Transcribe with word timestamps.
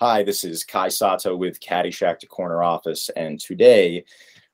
Hi, 0.00 0.22
this 0.22 0.44
is 0.44 0.62
Kai 0.62 0.90
Sato 0.90 1.34
with 1.34 1.58
Caddyshack 1.58 2.20
to 2.20 2.28
Corner 2.28 2.62
Office, 2.62 3.08
and 3.16 3.40
today 3.40 4.04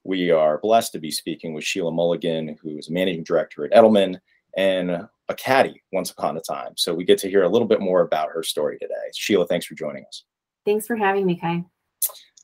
we 0.02 0.30
are 0.30 0.56
blessed 0.56 0.92
to 0.92 0.98
be 0.98 1.10
speaking 1.10 1.52
with 1.52 1.64
Sheila 1.64 1.92
Mulligan, 1.92 2.56
who 2.62 2.78
is 2.78 2.88
a 2.88 2.92
managing 2.94 3.24
director 3.24 3.66
at 3.66 3.72
Edelman 3.72 4.18
and 4.56 4.90
a 4.90 5.34
caddy 5.36 5.82
once 5.92 6.10
upon 6.10 6.38
a 6.38 6.40
time. 6.40 6.72
So 6.78 6.94
we 6.94 7.04
get 7.04 7.18
to 7.18 7.28
hear 7.28 7.42
a 7.42 7.48
little 7.50 7.68
bit 7.68 7.82
more 7.82 8.00
about 8.00 8.30
her 8.30 8.42
story 8.42 8.78
today. 8.78 8.94
Sheila, 9.14 9.46
thanks 9.46 9.66
for 9.66 9.74
joining 9.74 10.06
us. 10.06 10.24
Thanks 10.64 10.86
for 10.86 10.96
having 10.96 11.26
me, 11.26 11.36
Kai. 11.36 11.66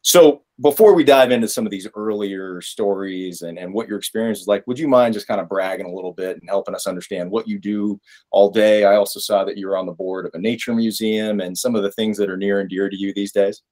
So 0.03 0.43
before 0.63 0.95
we 0.95 1.05
dive 1.05 1.31
into 1.31 1.49
some 1.49 1.67
of 1.67 1.71
these 1.71 1.87
earlier 1.95 2.61
stories 2.63 3.43
and, 3.43 3.59
and 3.59 3.73
what 3.73 3.89
your 3.89 3.99
experience 3.99 4.41
is 4.41 4.47
like, 4.47 4.67
would 4.67 4.79
you 4.79 4.89
mind 4.89 5.15
just 5.15 5.27
kind 5.27 5.41
of 5.41 5.49
bragging 5.49 5.87
a 5.87 5.95
little 5.95 6.13
bit 6.13 6.39
and 6.41 6.49
helping 6.49 6.75
us 6.75 6.87
understand 6.87 7.31
what 7.31 7.47
you 7.47 7.59
do 7.59 8.01
all 8.31 8.51
day? 8.51 8.85
I 8.85 8.97
also 8.97 9.21
saw 9.21 9.45
that 9.45 9.59
you're 9.59 9.77
on 9.77 9.87
the 9.87 9.93
board 9.93 10.27
of 10.27 10.33
a 10.35 10.39
nature 10.39 10.75
museum 10.75 11.41
and 11.41 11.57
some 11.57 11.75
of 11.75 11.83
the 11.83 11.93
things 11.93 12.17
that 12.19 12.31
are 12.31 12.37
near 12.37 12.61
and 12.61 12.69
dear 12.69 12.89
to 12.89 12.97
you 12.97 13.13
these 13.15 13.33
days. 13.33 13.63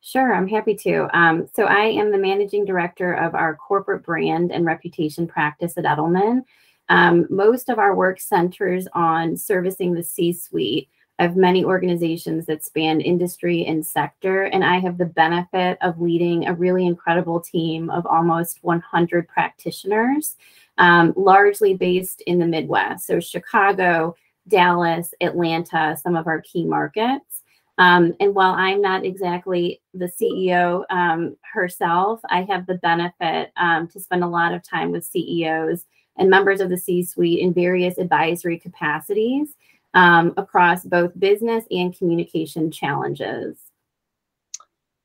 Sure, 0.00 0.32
I'm 0.32 0.48
happy 0.48 0.74
to. 0.76 1.08
Um, 1.16 1.48
so 1.54 1.64
I 1.64 1.86
am 1.86 2.12
the 2.12 2.18
managing 2.18 2.64
director 2.64 3.14
of 3.14 3.34
our 3.34 3.56
corporate 3.56 4.04
brand 4.04 4.52
and 4.52 4.64
reputation 4.64 5.26
practice 5.26 5.76
at 5.76 5.84
Edelman. 5.84 6.42
Um, 6.88 7.26
most 7.30 7.68
of 7.68 7.78
our 7.78 7.94
work 7.94 8.20
centers 8.20 8.86
on 8.94 9.36
servicing 9.36 9.92
the 9.92 10.02
C-suite 10.02 10.88
of 11.18 11.36
many 11.36 11.64
organizations 11.64 12.46
that 12.46 12.64
span 12.64 13.00
industry 13.00 13.64
and 13.66 13.84
sector, 13.84 14.44
and 14.44 14.64
I 14.64 14.78
have 14.78 14.98
the 14.98 15.04
benefit 15.04 15.78
of 15.80 16.00
leading 16.00 16.46
a 16.46 16.54
really 16.54 16.86
incredible 16.86 17.40
team 17.40 17.90
of 17.90 18.06
almost 18.06 18.58
100 18.62 19.26
practitioners, 19.26 20.36
um, 20.78 21.12
largely 21.16 21.74
based 21.74 22.20
in 22.22 22.38
the 22.38 22.46
Midwest. 22.46 23.06
So, 23.06 23.18
Chicago, 23.18 24.14
Dallas, 24.46 25.12
Atlanta, 25.20 25.96
some 26.00 26.14
of 26.14 26.26
our 26.26 26.40
key 26.40 26.64
markets. 26.64 27.42
Um, 27.78 28.14
and 28.18 28.34
while 28.34 28.54
I'm 28.54 28.80
not 28.80 29.04
exactly 29.04 29.80
the 29.94 30.10
CEO 30.20 30.84
um, 30.90 31.36
herself, 31.52 32.20
I 32.28 32.42
have 32.42 32.66
the 32.66 32.74
benefit 32.74 33.52
um, 33.56 33.86
to 33.88 34.00
spend 34.00 34.24
a 34.24 34.28
lot 34.28 34.52
of 34.52 34.62
time 34.62 34.90
with 34.90 35.04
CEOs 35.04 35.84
and 36.16 36.28
members 36.28 36.60
of 36.60 36.70
the 36.70 36.76
C 36.76 37.04
suite 37.04 37.38
in 37.38 37.54
various 37.54 37.98
advisory 37.98 38.58
capacities 38.58 39.54
um, 39.94 40.34
across 40.36 40.84
both 40.84 41.18
business 41.18 41.64
and 41.70 41.96
communication 41.96 42.70
challenges. 42.70 43.58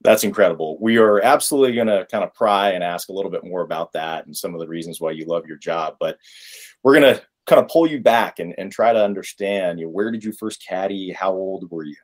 That's 0.01 0.25
incredible. 0.25 0.77
We 0.81 0.97
are 0.97 1.21
absolutely 1.21 1.75
going 1.75 1.87
to 1.87 2.05
kind 2.11 2.23
of 2.23 2.33
pry 2.33 2.71
and 2.71 2.83
ask 2.83 3.07
a 3.07 3.13
little 3.13 3.31
bit 3.31 3.45
more 3.45 3.61
about 3.61 3.93
that 3.93 4.25
and 4.25 4.35
some 4.35 4.53
of 4.53 4.59
the 4.59 4.67
reasons 4.67 4.99
why 4.99 5.11
you 5.11 5.25
love 5.25 5.45
your 5.47 5.57
job. 5.57 5.95
But 5.99 6.17
we're 6.83 6.99
going 6.99 7.15
to 7.15 7.21
kind 7.45 7.61
of 7.61 7.69
pull 7.69 7.87
you 7.87 8.01
back 8.01 8.39
and, 8.39 8.53
and 8.57 8.71
try 8.71 8.91
to 8.91 9.03
understand 9.03 9.79
you 9.79 9.85
know, 9.85 9.91
where 9.91 10.11
did 10.11 10.23
you 10.23 10.33
first 10.33 10.65
caddy? 10.65 11.11
How 11.11 11.31
old 11.31 11.69
were 11.71 11.83
you? 11.83 11.95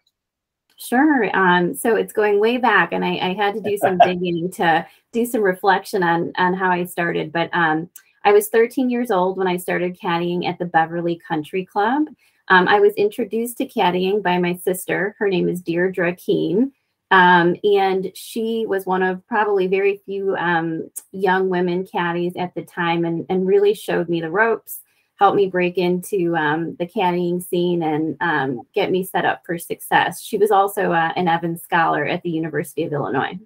Sure. 0.77 1.29
Um, 1.37 1.75
so 1.75 1.97
it's 1.97 2.13
going 2.13 2.39
way 2.39 2.55
back, 2.55 2.93
and 2.93 3.03
I, 3.03 3.17
I 3.17 3.33
had 3.33 3.53
to 3.55 3.61
do 3.61 3.77
some 3.77 3.97
digging 4.03 4.49
to 4.51 4.87
do 5.11 5.25
some 5.25 5.41
reflection 5.41 6.03
on 6.03 6.31
on 6.37 6.53
how 6.53 6.71
I 6.71 6.85
started. 6.85 7.33
But 7.33 7.49
um, 7.51 7.89
I 8.23 8.31
was 8.31 8.47
13 8.47 8.89
years 8.89 9.11
old 9.11 9.37
when 9.37 9.47
I 9.47 9.57
started 9.57 9.99
caddying 9.99 10.47
at 10.47 10.57
the 10.57 10.65
Beverly 10.65 11.19
Country 11.27 11.65
Club. 11.65 12.05
Um, 12.49 12.67
I 12.67 12.79
was 12.79 12.93
introduced 12.95 13.57
to 13.59 13.67
caddying 13.67 14.23
by 14.23 14.39
my 14.39 14.55
sister. 14.55 15.15
Her 15.19 15.27
name 15.27 15.47
is 15.47 15.61
Deirdre 15.61 16.15
Keen. 16.15 16.71
Um, 17.11 17.55
and 17.63 18.11
she 18.15 18.65
was 18.67 18.85
one 18.85 19.01
of 19.01 19.25
probably 19.27 19.67
very 19.67 20.01
few 20.05 20.35
um, 20.35 20.89
young 21.11 21.49
women 21.49 21.87
caddies 21.87 22.35
at 22.35 22.53
the 22.53 22.63
time 22.63 23.05
and, 23.05 23.25
and 23.29 23.47
really 23.47 23.73
showed 23.73 24.09
me 24.09 24.21
the 24.21 24.29
ropes, 24.29 24.81
helped 25.15 25.35
me 25.35 25.47
break 25.47 25.77
into 25.77 26.35
um, 26.35 26.75
the 26.77 26.85
caddying 26.85 27.41
scene 27.41 27.81
and 27.81 28.15
um, 28.21 28.61
get 28.75 28.91
me 28.91 29.03
set 29.03 29.25
up 29.25 29.41
for 29.45 29.57
success. 29.57 30.21
She 30.21 30.37
was 30.37 30.51
also 30.51 30.91
uh, 30.91 31.11
an 31.15 31.27
Evans 31.27 31.63
Scholar 31.63 32.05
at 32.05 32.21
the 32.21 32.29
University 32.29 32.83
of 32.83 32.93
Illinois 32.93 33.39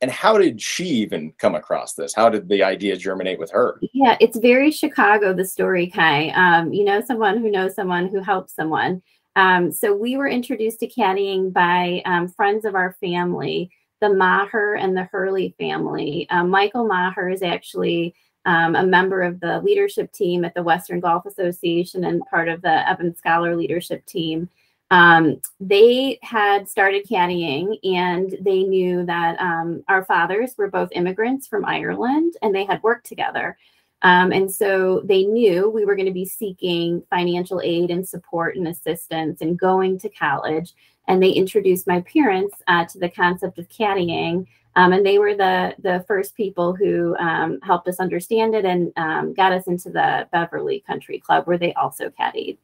and 0.00 0.10
how 0.10 0.38
did 0.38 0.60
she 0.60 0.84
even 0.84 1.32
come 1.38 1.54
across 1.54 1.94
this? 1.94 2.14
How 2.14 2.30
did 2.30 2.48
the 2.48 2.62
idea 2.62 2.96
germinate 2.96 3.38
with 3.38 3.50
her? 3.50 3.78
Yeah, 3.92 4.16
it's 4.20 4.38
very 4.38 4.70
Chicago, 4.70 5.34
the 5.34 5.44
story, 5.44 5.88
Kai. 5.88 6.30
Um, 6.30 6.72
you 6.72 6.84
know, 6.84 7.00
someone 7.00 7.38
who 7.38 7.50
knows 7.50 7.74
someone 7.74 8.08
who 8.08 8.20
helps 8.20 8.54
someone. 8.54 9.02
Um, 9.36 9.70
so 9.70 9.94
we 9.94 10.16
were 10.16 10.28
introduced 10.28 10.80
to 10.80 10.88
caddying 10.88 11.52
by 11.52 12.02
um, 12.06 12.28
friends 12.28 12.64
of 12.64 12.74
our 12.74 12.96
family, 13.00 13.70
the 14.00 14.12
Maher 14.12 14.74
and 14.74 14.96
the 14.96 15.04
Hurley 15.04 15.54
family. 15.58 16.26
Um, 16.30 16.48
Michael 16.48 16.86
Maher 16.86 17.28
is 17.28 17.42
actually 17.42 18.14
um, 18.46 18.74
a 18.74 18.84
member 18.84 19.22
of 19.22 19.38
the 19.40 19.60
leadership 19.60 20.12
team 20.12 20.44
at 20.44 20.54
the 20.54 20.62
Western 20.62 21.00
Golf 21.00 21.26
Association 21.26 22.04
and 22.04 22.22
part 22.30 22.48
of 22.48 22.62
the 22.62 22.88
Evans 22.88 23.18
Scholar 23.18 23.54
leadership 23.54 24.04
team 24.06 24.48
um, 24.90 25.40
they 25.60 26.18
had 26.22 26.68
started 26.68 27.06
caddying 27.06 27.78
and 27.84 28.36
they 28.40 28.64
knew 28.64 29.06
that 29.06 29.40
um, 29.40 29.84
our 29.88 30.04
fathers 30.04 30.54
were 30.58 30.68
both 30.68 30.90
immigrants 30.92 31.46
from 31.46 31.64
Ireland 31.64 32.34
and 32.42 32.54
they 32.54 32.64
had 32.64 32.82
worked 32.82 33.06
together. 33.06 33.56
Um, 34.02 34.32
and 34.32 34.50
so 34.50 35.02
they 35.04 35.24
knew 35.24 35.68
we 35.68 35.84
were 35.84 35.94
going 35.94 36.06
to 36.06 36.12
be 36.12 36.24
seeking 36.24 37.02
financial 37.10 37.60
aid 37.62 37.90
and 37.90 38.08
support 38.08 38.56
and 38.56 38.66
assistance 38.66 39.42
and 39.42 39.58
going 39.58 39.98
to 40.00 40.08
college. 40.08 40.72
And 41.06 41.22
they 41.22 41.30
introduced 41.30 41.86
my 41.86 42.00
parents 42.02 42.56
uh, 42.66 42.86
to 42.86 42.98
the 42.98 43.10
concept 43.10 43.58
of 43.58 43.68
caddying. 43.68 44.46
Um, 44.76 44.92
and 44.92 45.04
they 45.04 45.18
were 45.18 45.34
the, 45.34 45.74
the 45.80 46.04
first 46.08 46.36
people 46.36 46.74
who 46.74 47.14
um, 47.18 47.60
helped 47.62 47.88
us 47.88 48.00
understand 48.00 48.54
it 48.54 48.64
and 48.64 48.92
um, 48.96 49.34
got 49.34 49.52
us 49.52 49.66
into 49.66 49.90
the 49.90 50.26
Beverly 50.32 50.82
Country 50.86 51.18
Club, 51.18 51.46
where 51.46 51.58
they 51.58 51.74
also 51.74 52.10
caddied 52.10 52.56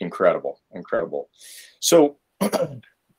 incredible, 0.00 0.60
incredible. 0.72 1.28
So, 1.80 2.18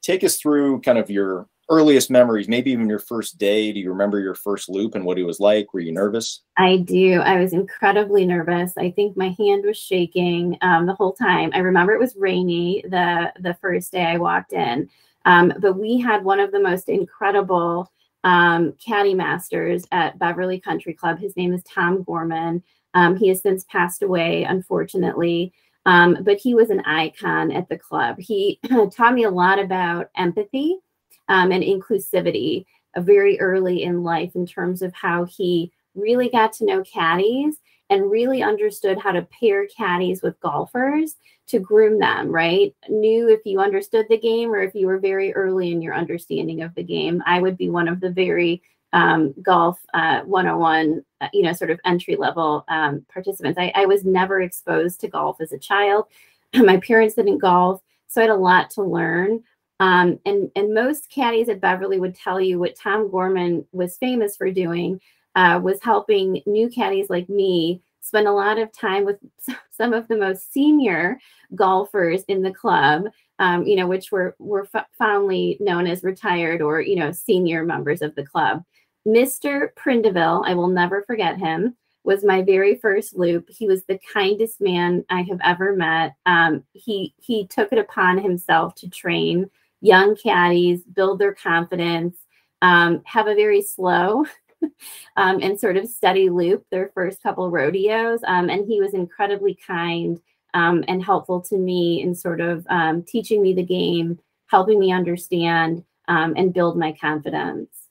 take 0.01 0.23
us 0.23 0.37
through 0.37 0.81
kind 0.81 0.97
of 0.97 1.09
your 1.09 1.47
earliest 1.69 2.11
memories, 2.11 2.47
maybe 2.47 2.71
even 2.71 2.87
your 2.87 2.99
first 2.99 3.37
day. 3.37 3.71
Do 3.71 3.79
you 3.79 3.89
remember 3.89 4.19
your 4.19 4.35
first 4.35 4.69
loop 4.69 4.95
and 4.95 5.03
what 5.03 5.17
it 5.17 5.23
was 5.23 5.39
like? 5.39 5.73
Were 5.73 5.79
you 5.79 5.91
nervous? 5.91 6.41
I 6.57 6.77
do. 6.77 7.21
I 7.21 7.39
was 7.39 7.53
incredibly 7.53 8.25
nervous. 8.25 8.73
I 8.77 8.91
think 8.91 9.17
my 9.17 9.35
hand 9.37 9.65
was 9.65 9.77
shaking 9.77 10.57
um, 10.61 10.85
the 10.85 10.93
whole 10.93 11.13
time. 11.13 11.49
I 11.53 11.59
remember 11.59 11.93
it 11.93 11.99
was 11.99 12.15
rainy 12.15 12.83
the 12.87 13.33
the 13.39 13.55
first 13.55 13.91
day 13.91 14.05
I 14.05 14.17
walked 14.17 14.53
in, 14.53 14.89
um, 15.25 15.53
but 15.59 15.73
we 15.73 15.99
had 15.99 16.23
one 16.23 16.39
of 16.39 16.51
the 16.51 16.59
most 16.59 16.87
incredible 16.87 17.91
um, 18.23 18.73
caddy 18.73 19.13
masters 19.13 19.85
at 19.91 20.19
Beverly 20.19 20.59
Country 20.59 20.93
Club. 20.93 21.19
His 21.19 21.35
name 21.35 21.53
is 21.53 21.63
Tom 21.63 22.03
Gorman. 22.03 22.63
Um, 22.93 23.17
he 23.17 23.27
has 23.27 23.41
since 23.41 23.65
passed 23.65 24.03
away, 24.03 24.43
unfortunately. 24.43 25.53
Um, 25.85 26.17
but 26.21 26.37
he 26.37 26.55
was 26.55 26.69
an 26.69 26.81
icon 26.81 27.51
at 27.51 27.69
the 27.69 27.77
club. 27.77 28.17
He 28.19 28.59
taught 28.91 29.13
me 29.13 29.23
a 29.23 29.29
lot 29.29 29.59
about 29.59 30.09
empathy 30.17 30.77
um, 31.27 31.51
and 31.51 31.63
inclusivity 31.63 32.65
uh, 32.95 33.01
very 33.01 33.39
early 33.39 33.83
in 33.83 34.03
life 34.03 34.35
in 34.35 34.45
terms 34.45 34.81
of 34.81 34.93
how 34.93 35.25
he 35.25 35.71
really 35.93 36.29
got 36.29 36.53
to 36.53 36.65
know 36.65 36.83
caddies 36.83 37.57
and 37.89 38.09
really 38.09 38.41
understood 38.41 38.97
how 38.97 39.11
to 39.11 39.27
pair 39.39 39.67
caddies 39.67 40.21
with 40.21 40.39
golfers 40.39 41.15
to 41.47 41.59
groom 41.59 41.99
them, 41.99 42.31
right? 42.31 42.75
Knew 42.89 43.29
if 43.29 43.41
you 43.45 43.59
understood 43.59 44.07
the 44.09 44.17
game 44.17 44.49
or 44.49 44.61
if 44.61 44.73
you 44.73 44.87
were 44.87 44.97
very 44.97 45.33
early 45.33 45.71
in 45.71 45.81
your 45.81 45.93
understanding 45.93 46.63
of 46.63 46.73
the 46.73 46.83
game. 46.83 47.21
I 47.27 47.39
would 47.39 47.57
be 47.57 47.69
one 47.69 47.87
of 47.87 47.99
the 47.99 48.09
very 48.09 48.63
um, 48.95 49.33
golf 49.41 49.77
uh, 49.93 50.21
101, 50.21 51.03
uh, 51.21 51.27
you 51.33 51.43
know, 51.43 51.53
sort 51.53 51.69
of 51.69 51.79
entry 51.85 52.15
level 52.15 52.63
um, 52.69 53.05
participants. 53.11 53.59
I, 53.59 53.71
I, 53.75 53.85
was 53.85 54.05
never 54.05 54.41
exposed 54.41 55.01
to 55.01 55.09
golf 55.09 55.41
as 55.41 55.51
a 55.51 55.59
child. 55.59 56.05
My 56.55 56.77
parents 56.77 57.15
didn't 57.15 57.39
golf, 57.39 57.81
so 58.07 58.21
I 58.21 58.23
had 58.23 58.31
a 58.31 58.35
lot 58.35 58.69
to 58.71 58.83
learn. 58.83 59.43
Um, 59.81 60.19
and 60.25 60.49
and 60.55 60.73
most 60.73 61.09
caddies 61.09 61.49
at 61.49 61.59
Beverly 61.59 61.99
would 61.99 62.15
tell 62.15 62.39
you 62.39 62.57
what 62.57 62.77
Tom 62.77 63.11
Gorman 63.11 63.65
was 63.73 63.97
famous 63.97 64.37
for 64.37 64.49
doing 64.49 65.01
uh, 65.35 65.59
was 65.61 65.83
helping 65.83 66.41
new 66.45 66.69
caddies 66.69 67.09
like 67.09 67.27
me 67.27 67.81
spend 67.99 68.27
a 68.27 68.31
lot 68.31 68.57
of 68.57 68.71
time 68.71 69.03
with 69.03 69.17
some 69.71 69.91
of 69.91 70.07
the 70.07 70.15
most 70.15 70.53
senior 70.53 71.19
golfers 71.53 72.23
in 72.29 72.41
the 72.41 72.53
club 72.53 73.07
um, 73.39 73.65
you 73.65 73.75
know, 73.75 73.87
which 73.87 74.11
were 74.11 74.35
were 74.39 74.67
fondly 74.97 75.57
known 75.59 75.87
as 75.87 76.03
retired 76.03 76.61
or 76.61 76.81
you 76.81 76.95
know 76.95 77.11
senior 77.11 77.65
members 77.65 78.01
of 78.01 78.15
the 78.15 78.25
club. 78.25 78.63
Mr. 79.07 79.69
Prindiville, 79.75 80.43
I 80.45 80.55
will 80.55 80.67
never 80.67 81.03
forget 81.03 81.37
him, 81.37 81.75
was 82.03 82.23
my 82.23 82.41
very 82.41 82.75
first 82.75 83.15
loop. 83.15 83.49
He 83.49 83.67
was 83.67 83.83
the 83.83 83.99
kindest 84.13 84.61
man 84.61 85.05
I 85.09 85.21
have 85.23 85.39
ever 85.43 85.75
met. 85.75 86.15
Um, 86.25 86.63
he 86.73 87.13
he 87.21 87.47
took 87.47 87.71
it 87.71 87.77
upon 87.77 88.17
himself 88.17 88.75
to 88.75 88.89
train 88.89 89.49
young 89.81 90.15
caddies, 90.15 90.83
build 90.83 91.19
their 91.19 91.33
confidence, 91.33 92.17
um, 92.61 93.01
have 93.05 93.27
a 93.27 93.35
very 93.35 93.61
slow 93.61 94.25
um, 95.17 95.39
and 95.41 95.59
sort 95.59 95.77
of 95.77 95.87
steady 95.87 96.29
loop 96.29 96.65
their 96.71 96.89
first 96.95 97.21
couple 97.21 97.51
rodeos. 97.51 98.21
Um, 98.25 98.49
and 98.49 98.65
he 98.67 98.81
was 98.81 98.93
incredibly 98.93 99.55
kind 99.55 100.19
um, 100.55 100.83
and 100.87 101.03
helpful 101.03 101.41
to 101.41 101.57
me 101.57 102.01
in 102.01 102.15
sort 102.15 102.41
of 102.41 102.65
um, 102.69 103.03
teaching 103.03 103.41
me 103.43 103.53
the 103.53 103.63
game, 103.63 104.17
helping 104.47 104.79
me 104.79 104.91
understand 104.91 105.83
and 106.07 106.53
build 106.53 106.77
my 106.77 106.91
confidence 106.99 107.84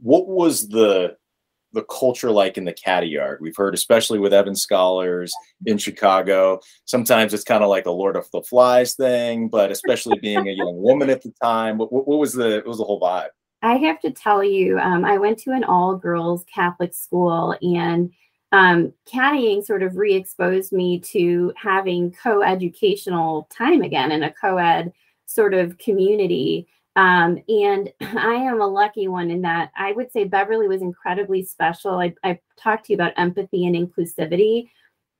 what 0.00 0.26
was 0.28 0.68
the 0.68 1.16
the 1.72 1.84
culture 1.84 2.30
like 2.30 2.56
in 2.56 2.64
the 2.64 2.72
caddy 2.72 3.08
yard? 3.08 3.38
We've 3.40 3.56
heard, 3.56 3.74
especially 3.74 4.18
with 4.18 4.32
Evans 4.32 4.62
Scholars 4.62 5.32
in 5.66 5.76
Chicago, 5.78 6.60
sometimes 6.86 7.34
it's 7.34 7.44
kind 7.44 7.62
of 7.62 7.68
like 7.68 7.86
a 7.86 7.90
Lord 7.90 8.16
of 8.16 8.30
the 8.30 8.42
Flies 8.42 8.94
thing, 8.94 9.48
but 9.48 9.70
especially 9.70 10.18
being 10.18 10.48
a 10.48 10.52
young 10.52 10.80
woman 10.80 11.10
at 11.10 11.22
the 11.22 11.32
time, 11.42 11.76
what, 11.78 11.92
what 11.92 12.18
was 12.18 12.32
the 12.32 12.56
what 12.64 12.66
was 12.66 12.78
the 12.78 12.84
whole 12.84 13.00
vibe? 13.00 13.28
I 13.62 13.76
have 13.76 14.00
to 14.00 14.10
tell 14.10 14.44
you, 14.44 14.78
um, 14.78 15.04
I 15.04 15.18
went 15.18 15.38
to 15.40 15.50
an 15.50 15.64
all 15.64 15.96
girls 15.96 16.44
Catholic 16.52 16.94
school, 16.94 17.56
and 17.60 18.12
um, 18.52 18.92
caddying 19.12 19.64
sort 19.64 19.82
of 19.82 19.96
re 19.96 20.14
exposed 20.14 20.72
me 20.72 21.00
to 21.00 21.52
having 21.56 22.12
co 22.12 22.42
educational 22.42 23.48
time 23.56 23.82
again 23.82 24.12
in 24.12 24.22
a 24.22 24.32
co 24.32 24.56
ed 24.56 24.92
sort 25.26 25.52
of 25.52 25.78
community. 25.78 26.68
Um, 26.96 27.38
and 27.48 27.92
I 28.00 28.34
am 28.34 28.60
a 28.60 28.66
lucky 28.66 29.06
one 29.06 29.30
in 29.30 29.42
that 29.42 29.70
I 29.76 29.92
would 29.92 30.10
say 30.10 30.24
Beverly 30.24 30.66
was 30.66 30.82
incredibly 30.82 31.44
special. 31.44 32.00
I, 32.00 32.14
I 32.24 32.40
talked 32.56 32.86
to 32.86 32.92
you 32.92 32.96
about 32.96 33.12
empathy 33.16 33.66
and 33.66 33.76
inclusivity. 33.76 34.70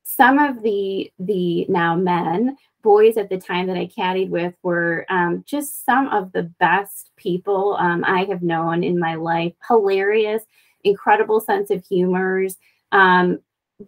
Some 0.03 0.39
of 0.39 0.63
the 0.63 1.13
the 1.19 1.67
now 1.69 1.95
men 1.95 2.57
boys 2.83 3.17
at 3.17 3.29
the 3.29 3.39
time 3.39 3.67
that 3.67 3.77
I 3.77 3.87
caddied 3.87 4.31
with 4.31 4.55
were 4.63 5.05
um, 5.09 5.43
just 5.45 5.85
some 5.85 6.07
of 6.09 6.31
the 6.33 6.45
best 6.61 7.11
people 7.17 7.77
um, 7.81 8.05
I 8.05 8.25
have 8.25 8.43
known 8.43 8.85
in 8.85 8.99
my 8.99 9.17
life. 9.17 9.53
Hilarious, 9.69 10.45
incredible 10.85 11.41
sense 11.41 11.71
of 11.71 11.85
humors. 11.85 12.57
Um, 12.93 13.41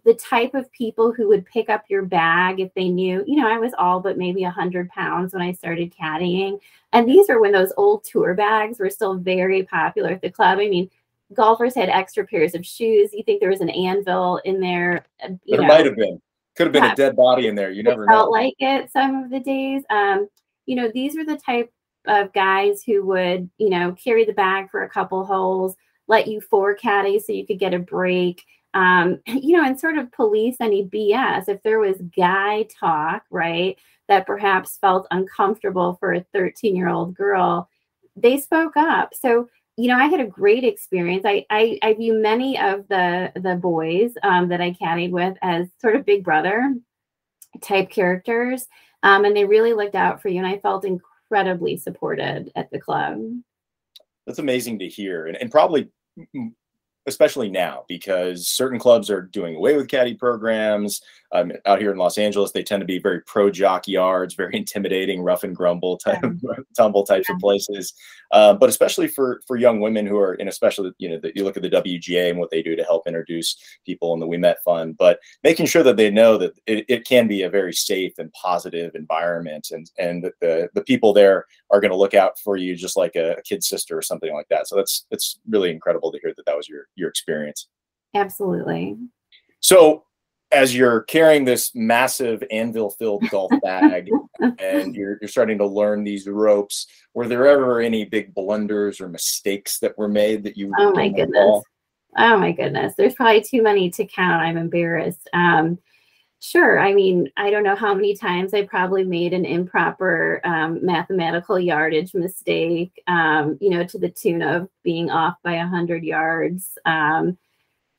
the 0.05 0.13
type 0.13 0.53
of 0.53 0.71
people 0.71 1.11
who 1.11 1.27
would 1.27 1.45
pick 1.45 1.69
up 1.69 1.83
your 1.89 2.03
bag 2.03 2.59
if 2.59 2.73
they 2.75 2.89
knew, 2.89 3.23
you 3.25 3.41
know, 3.41 3.49
I 3.49 3.57
was 3.57 3.73
all 3.77 3.99
but 3.99 4.17
maybe 4.17 4.43
100 4.43 4.89
pounds 4.89 5.33
when 5.33 5.41
I 5.41 5.51
started 5.51 5.93
caddying. 5.93 6.59
And 6.93 7.07
these 7.07 7.27
were 7.27 7.41
when 7.41 7.51
those 7.51 7.73
old 7.75 8.03
tour 8.03 8.35
bags 8.35 8.79
were 8.79 8.89
still 8.89 9.15
very 9.15 9.63
popular 9.63 10.11
at 10.11 10.21
the 10.21 10.29
club. 10.29 10.59
I 10.59 10.69
mean, 10.69 10.89
golfers 11.33 11.75
had 11.75 11.89
extra 11.89 12.25
pairs 12.25 12.53
of 12.53 12.65
shoes. 12.65 13.13
You 13.13 13.23
think 13.23 13.39
there 13.39 13.49
was 13.49 13.61
an 13.61 13.69
anvil 13.69 14.37
in 14.45 14.59
there? 14.59 15.05
Uh, 15.23 15.29
you 15.45 15.57
there 15.57 15.61
know. 15.61 15.67
might 15.67 15.85
have 15.85 15.95
been. 15.95 16.21
Could 16.55 16.67
have 16.67 16.73
been 16.73 16.83
yeah. 16.83 16.93
a 16.93 16.95
dead 16.95 17.15
body 17.15 17.47
in 17.47 17.55
there. 17.55 17.71
You 17.71 17.83
never 17.83 18.05
felt 18.05 18.27
know. 18.27 18.31
like 18.31 18.55
it 18.59 18.91
some 18.91 19.23
of 19.23 19.29
the 19.29 19.39
days. 19.39 19.83
Um, 19.89 20.27
you 20.65 20.75
know, 20.75 20.91
these 20.93 21.15
were 21.15 21.23
the 21.23 21.37
type 21.37 21.71
of 22.05 22.33
guys 22.33 22.83
who 22.83 23.05
would, 23.05 23.49
you 23.57 23.69
know, 23.69 23.93
carry 23.93 24.25
the 24.25 24.33
bag 24.33 24.69
for 24.69 24.83
a 24.83 24.89
couple 24.89 25.23
holes, 25.25 25.75
let 26.07 26.27
you 26.27 26.41
four 26.41 26.75
caddy 26.75 27.19
so 27.19 27.31
you 27.31 27.45
could 27.45 27.59
get 27.59 27.73
a 27.73 27.79
break. 27.79 28.43
Um, 28.73 29.19
you 29.27 29.57
know, 29.57 29.65
and 29.65 29.79
sort 29.79 29.97
of 29.97 30.11
police 30.11 30.57
any 30.59 30.85
BS. 30.85 31.49
If 31.49 31.61
there 31.63 31.79
was 31.79 31.97
guy 32.15 32.67
talk, 32.79 33.23
right, 33.31 33.77
that 34.07 34.25
perhaps 34.25 34.77
felt 34.77 35.07
uncomfortable 35.11 35.97
for 35.99 36.13
a 36.13 36.25
13 36.33 36.75
year 36.75 36.89
old 36.89 37.15
girl, 37.15 37.69
they 38.15 38.39
spoke 38.39 38.75
up. 38.77 39.13
So 39.13 39.49
you 39.79 39.87
know, 39.87 39.95
I 39.95 40.07
had 40.07 40.19
a 40.19 40.25
great 40.25 40.65
experience. 40.65 41.23
I, 41.25 41.45
I, 41.49 41.79
I 41.81 41.93
view 41.93 42.13
many 42.21 42.59
of 42.59 42.85
the 42.89 43.31
the 43.35 43.55
boys 43.55 44.11
um, 44.23 44.49
that 44.49 44.59
I 44.59 44.71
caddied 44.71 45.11
with 45.11 45.37
as 45.41 45.67
sort 45.79 45.95
of 45.95 46.05
big 46.05 46.21
brother 46.21 46.75
type 47.61 47.89
characters, 47.89 48.67
um, 49.03 49.23
and 49.23 49.33
they 49.33 49.45
really 49.45 49.71
looked 49.71 49.95
out 49.95 50.21
for 50.21 50.27
you. 50.27 50.39
And 50.39 50.47
I 50.47 50.57
felt 50.57 50.83
incredibly 50.83 51.77
supported 51.77 52.51
at 52.57 52.69
the 52.71 52.79
club. 52.79 53.21
That's 54.27 54.39
amazing 54.39 54.79
to 54.79 54.89
hear, 54.89 55.27
and, 55.27 55.37
and 55.37 55.49
probably 55.49 55.87
especially 57.07 57.49
now 57.49 57.85
because 57.87 58.47
certain 58.47 58.79
clubs 58.79 59.09
are 59.09 59.21
doing 59.21 59.55
away 59.55 59.75
with 59.75 59.87
caddy 59.87 60.13
programs. 60.13 61.01
Um, 61.31 61.51
out 61.67 61.79
here 61.79 61.91
in 61.91 61.97
Los 61.97 62.17
Angeles, 62.17 62.51
they 62.51 62.63
tend 62.63 62.81
to 62.81 62.87
be 62.87 62.97
very 62.97 63.21
pro 63.21 63.51
jock 63.51 63.87
yards, 63.87 64.33
very 64.33 64.55
intimidating, 64.57 65.21
rough 65.21 65.43
and 65.43 65.55
grumble 65.55 65.97
type, 65.97 66.23
tumble 66.77 67.05
types 67.05 67.27
yeah. 67.29 67.35
of 67.35 67.39
places. 67.39 67.93
Uh, 68.31 68.53
but 68.53 68.69
especially 68.69 69.07
for 69.07 69.41
for 69.47 69.57
young 69.57 69.79
women 69.79 70.05
who 70.05 70.17
are 70.17 70.35
in, 70.35 70.47
especially 70.47 70.91
you 70.97 71.09
know, 71.09 71.19
the, 71.19 71.31
you 71.35 71.43
look 71.43 71.57
at 71.57 71.63
the 71.63 71.69
WGA 71.69 72.29
and 72.29 72.39
what 72.39 72.51
they 72.51 72.61
do 72.61 72.75
to 72.75 72.83
help 72.83 73.07
introduce 73.07 73.57
people 73.85 74.13
in 74.13 74.19
the 74.19 74.27
We 74.27 74.37
Met 74.37 74.63
Fund, 74.63 74.97
but 74.97 75.19
making 75.43 75.65
sure 75.67 75.83
that 75.83 75.97
they 75.97 76.09
know 76.09 76.37
that 76.37 76.53
it, 76.67 76.85
it 76.87 77.05
can 77.05 77.27
be 77.27 77.43
a 77.43 77.49
very 77.49 77.73
safe 77.73 78.17
and 78.17 78.31
positive 78.33 78.95
environment, 78.95 79.69
and 79.71 79.89
and 79.97 80.23
the 80.41 80.69
the 80.73 80.83
people 80.83 81.13
there 81.13 81.45
are 81.71 81.79
going 81.79 81.91
to 81.91 81.97
look 81.97 82.13
out 82.13 82.39
for 82.39 82.57
you 82.57 82.75
just 82.75 82.97
like 82.97 83.15
a, 83.15 83.33
a 83.33 83.41
kid 83.41 83.63
sister 83.63 83.97
or 83.97 84.01
something 84.01 84.33
like 84.33 84.47
that. 84.49 84.67
So 84.67 84.75
that's 84.75 85.05
it's 85.11 85.39
really 85.47 85.71
incredible 85.71 86.11
to 86.11 86.19
hear 86.19 86.33
that 86.35 86.45
that 86.45 86.57
was 86.57 86.67
your 86.67 86.87
your 86.95 87.09
experience. 87.09 87.67
Absolutely. 88.15 88.97
So 89.59 90.05
as 90.51 90.75
you're 90.75 91.01
carrying 91.01 91.45
this 91.45 91.73
massive 91.75 92.43
anvil 92.51 92.89
filled 92.91 93.27
golf 93.29 93.51
bag 93.63 94.09
and 94.59 94.95
you're, 94.95 95.17
you're 95.21 95.27
starting 95.27 95.57
to 95.57 95.65
learn 95.65 96.03
these 96.03 96.27
ropes 96.27 96.87
were 97.13 97.27
there 97.27 97.47
ever 97.47 97.81
any 97.81 98.05
big 98.05 98.33
blunders 98.33 98.99
or 98.99 99.07
mistakes 99.07 99.79
that 99.79 99.97
were 99.97 100.07
made 100.07 100.43
that 100.43 100.57
you 100.57 100.71
oh 100.79 100.91
my 100.91 101.09
goodness 101.09 101.27
recall? 101.29 101.63
oh 102.17 102.37
my 102.37 102.51
goodness 102.51 102.93
there's 102.97 103.13
probably 103.13 103.41
too 103.41 103.61
many 103.61 103.89
to 103.89 104.05
count 104.05 104.41
i'm 104.41 104.57
embarrassed 104.57 105.29
um, 105.33 105.77
sure 106.39 106.79
i 106.79 106.93
mean 106.93 107.29
i 107.37 107.49
don't 107.49 107.63
know 107.63 107.75
how 107.75 107.93
many 107.93 108.15
times 108.15 108.53
i 108.53 108.63
probably 108.63 109.03
made 109.03 109.33
an 109.33 109.45
improper 109.45 110.39
um, 110.45 110.83
mathematical 110.85 111.59
yardage 111.59 112.13
mistake 112.13 113.01
um, 113.07 113.57
you 113.59 113.69
know 113.69 113.83
to 113.83 113.99
the 113.99 114.09
tune 114.09 114.41
of 114.41 114.69
being 114.83 115.09
off 115.09 115.35
by 115.43 115.55
100 115.57 116.03
yards 116.03 116.77
um, 116.85 117.37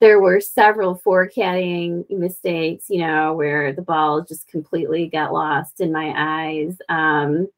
there 0.01 0.19
were 0.19 0.41
several 0.41 0.95
four 0.95 1.29
caddying 1.29 2.09
mistakes, 2.11 2.87
you 2.89 2.99
know, 3.07 3.35
where 3.35 3.73
the 3.73 3.83
ball 3.83 4.23
just 4.23 4.49
completely 4.49 5.07
got 5.07 5.33
lost 5.33 5.81
in 5.81 5.93
my 5.93 6.13
eyes. 6.17 6.79
Um, 6.89 7.49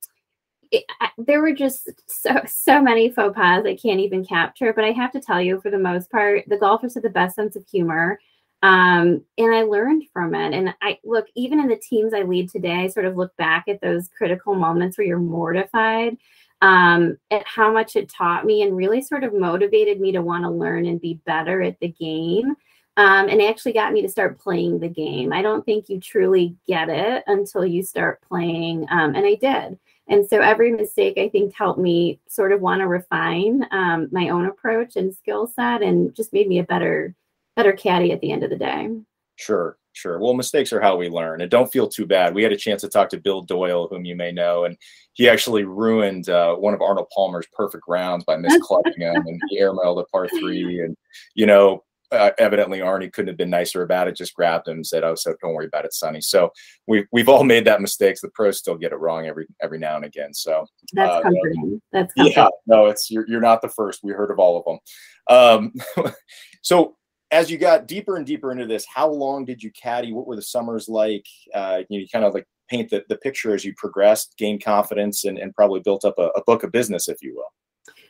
it, 0.73 0.85
I, 1.01 1.11
there 1.19 1.41
were 1.41 1.53
just 1.53 1.89
so 2.11 2.41
so 2.47 2.83
many 2.83 3.11
faux 3.11 3.35
pas 3.37 3.65
I 3.65 3.77
can't 3.77 4.01
even 4.01 4.25
capture. 4.25 4.73
But 4.73 4.85
I 4.85 4.91
have 4.91 5.13
to 5.13 5.21
tell 5.21 5.41
you, 5.41 5.61
for 5.61 5.71
the 5.71 5.79
most 5.79 6.11
part, 6.11 6.45
the 6.49 6.57
golfers 6.57 6.95
have 6.95 7.05
the 7.05 7.11
best 7.11 7.37
sense 7.37 7.55
of 7.55 7.65
humor, 7.67 8.19
um, 8.63 9.25
and 9.39 9.55
I 9.55 9.63
learned 9.63 10.05
from 10.13 10.35
it. 10.35 10.55
And 10.55 10.75
I 10.81 10.99
look 11.05 11.27
even 11.35 11.61
in 11.61 11.69
the 11.69 11.77
teams 11.77 12.15
I 12.15 12.23
lead 12.23 12.51
today, 12.51 12.85
I 12.85 12.87
sort 12.89 13.07
of 13.07 13.17
look 13.17 13.37
back 13.37 13.69
at 13.69 13.81
those 13.81 14.09
critical 14.09 14.55
moments 14.55 14.97
where 14.97 15.07
you're 15.07 15.19
mortified 15.19 16.17
um, 16.63 17.19
at 17.31 17.47
how 17.47 17.73
much 17.73 17.97
it 17.97 18.09
taught 18.09 18.47
me 18.47 18.63
and 18.63 18.77
really 18.77 19.03
sort 19.03 19.25
of 19.25 19.35
motivated 19.35 20.01
me 20.01 20.13
to 20.13 20.23
want 20.23 20.45
to 20.45 20.51
learn 20.51 20.87
and 20.87 21.01
be 21.01 21.21
better 21.27 21.61
at 21.61 21.79
the 21.81 21.89
game. 21.89 22.55
Um, 22.99 23.31
and 23.31 23.41
actually 23.41 23.73
got 23.73 23.95
me 23.95 24.03
to 24.03 24.09
start 24.09 24.39
playing 24.39 24.79
the 24.79 24.89
game. 24.89 25.33
I 25.33 25.41
don't 25.41 25.65
think 25.65 25.89
you 25.89 25.99
truly 25.99 26.57
get 26.67 26.91
it 26.91 27.25
until 27.27 27.65
you 27.65 27.83
start 27.83 28.21
playing. 28.21 28.87
Um, 28.91 29.15
and 29.15 29.25
I 29.25 29.35
did. 29.37 29.79
And 30.09 30.29
so 30.29 30.41
every 30.41 30.73
mistake 30.73 31.17
I 31.17 31.31
think 31.31 31.55
helped 31.55 31.81
me 31.81 32.21
sort 32.29 32.53
of 32.53 32.61
want 32.61 32.81
to 32.81 32.87
refine 32.87 33.67
um, 33.71 34.09
my 34.13 34.29
own 34.29 34.45
approach 34.45 34.97
and 34.97 35.15
skill 35.15 35.47
set 35.47 35.81
and 35.81 36.15
just 36.15 36.35
made 36.35 36.47
me 36.47 36.59
a 36.59 36.65
better, 36.65 37.15
better 37.57 37.73
caddy 37.73 38.13
at 38.13 38.21
the 38.21 38.33
end 38.33 38.43
of 38.43 38.51
the 38.51 38.57
day. 38.57 38.89
Sure. 39.37 39.77
Sure. 39.95 40.19
Well, 40.19 40.33
mistakes 40.33 40.73
are 40.73 40.81
how 40.81 40.97
we 40.97 41.11
learn, 41.11 41.43
and 41.43 41.51
don't 41.51 41.71
feel 41.71 41.87
too 41.87 42.07
bad. 42.07 42.35
We 42.35 42.43
had 42.43 42.53
a 42.53 42.57
chance 42.57 42.81
to 42.81 42.89
talk 42.89 43.11
to 43.11 43.21
Bill 43.21 43.43
Doyle, 43.43 43.89
whom 43.89 44.07
you 44.07 44.17
may 44.17 44.33
know, 44.33 44.65
and 44.65 44.77
he 45.13 45.29
actually 45.29 45.65
ruined 45.65 46.31
uh, 46.31 46.55
one 46.55 46.73
of 46.73 46.81
Arnold 46.81 47.09
Palmer's 47.15 47.47
perfect 47.53 47.85
rounds 47.87 48.25
by 48.25 48.37
misclubbing 48.37 48.97
him, 48.97 49.17
and 49.27 49.41
he 49.51 49.61
airmailed 49.61 50.01
a 50.01 50.05
par 50.07 50.29
three. 50.29 50.81
And 50.81 50.97
you 51.35 51.45
know, 51.45 51.85
uh, 52.11 52.31
evidently 52.39 52.79
Arnie 52.79 53.13
couldn't 53.13 53.29
have 53.29 53.37
been 53.37 53.51
nicer 53.51 53.83
about 53.83 54.09
it. 54.09 54.17
Just 54.17 54.35
grabbed 54.35 54.67
him 54.67 54.77
and 54.77 54.87
said, 54.87 55.05
"Oh, 55.05 55.15
so 55.15 55.35
don't 55.43 55.53
worry 55.53 55.67
about 55.67 55.85
it, 55.85 55.93
Sonny." 55.93 56.23
So 56.23 56.51
we 56.87 57.05
we've 57.13 57.29
all 57.29 57.45
made 57.45 57.67
that 57.67 57.83
mistake. 57.83 58.17
The 58.23 58.31
pros 58.31 58.59
still 58.59 58.77
get 58.77 58.93
it 58.93 58.97
wrong 58.97 59.27
every 59.27 59.47
every 59.61 59.79
now 59.79 59.97
and 59.97 60.07
again. 60.07 60.33
So 60.33 60.65
that's 60.95 61.11
uh, 61.11 61.23
comforting. 61.23 61.83
That's 61.93 62.15
comforting. 62.15 62.43
yeah. 62.43 62.49
No, 62.67 62.87
it's 62.87 63.11
you're 63.11 63.29
you're 63.29 63.41
not 63.43 63.61
the 63.61 63.69
first. 63.69 64.01
We 64.03 64.13
heard 64.13 64.31
of 64.31 64.39
all 64.39 64.59
of 64.59 64.65
them. 64.65 65.75
Um, 65.99 66.13
so 66.63 66.97
as 67.33 67.51
you 67.51 67.57
got 67.57 67.89
deeper 67.89 68.17
and 68.17 68.27
deeper 68.27 68.53
into 68.53 68.67
this, 68.67 68.87
how 68.87 69.09
long 69.09 69.45
did 69.45 69.63
you 69.63 69.73
caddy? 69.73 70.13
What 70.13 70.27
were 70.27 70.37
the 70.37 70.43
summers 70.43 70.89
like? 70.89 71.27
Uh, 71.55 71.83
you, 71.89 71.99
know, 71.99 72.03
you 72.03 72.09
kind 72.13 72.27
of 72.27 72.35
like 72.35 72.47
paint 72.69 72.91
the, 72.91 73.05
the 73.09 73.17
picture 73.17 73.55
as 73.55 73.65
you 73.65 73.75
progressed, 73.77 74.35
gained 74.37 74.63
confidence, 74.63 75.25
and, 75.25 75.39
and 75.39 75.55
probably 75.55 75.81
built 75.81 76.05
up 76.05 76.15
a, 76.19 76.29
a 76.37 76.45
book 76.45 76.63
of 76.63 76.71
business, 76.71 77.09
if 77.09 77.23
you 77.23 77.35
will. 77.35 77.53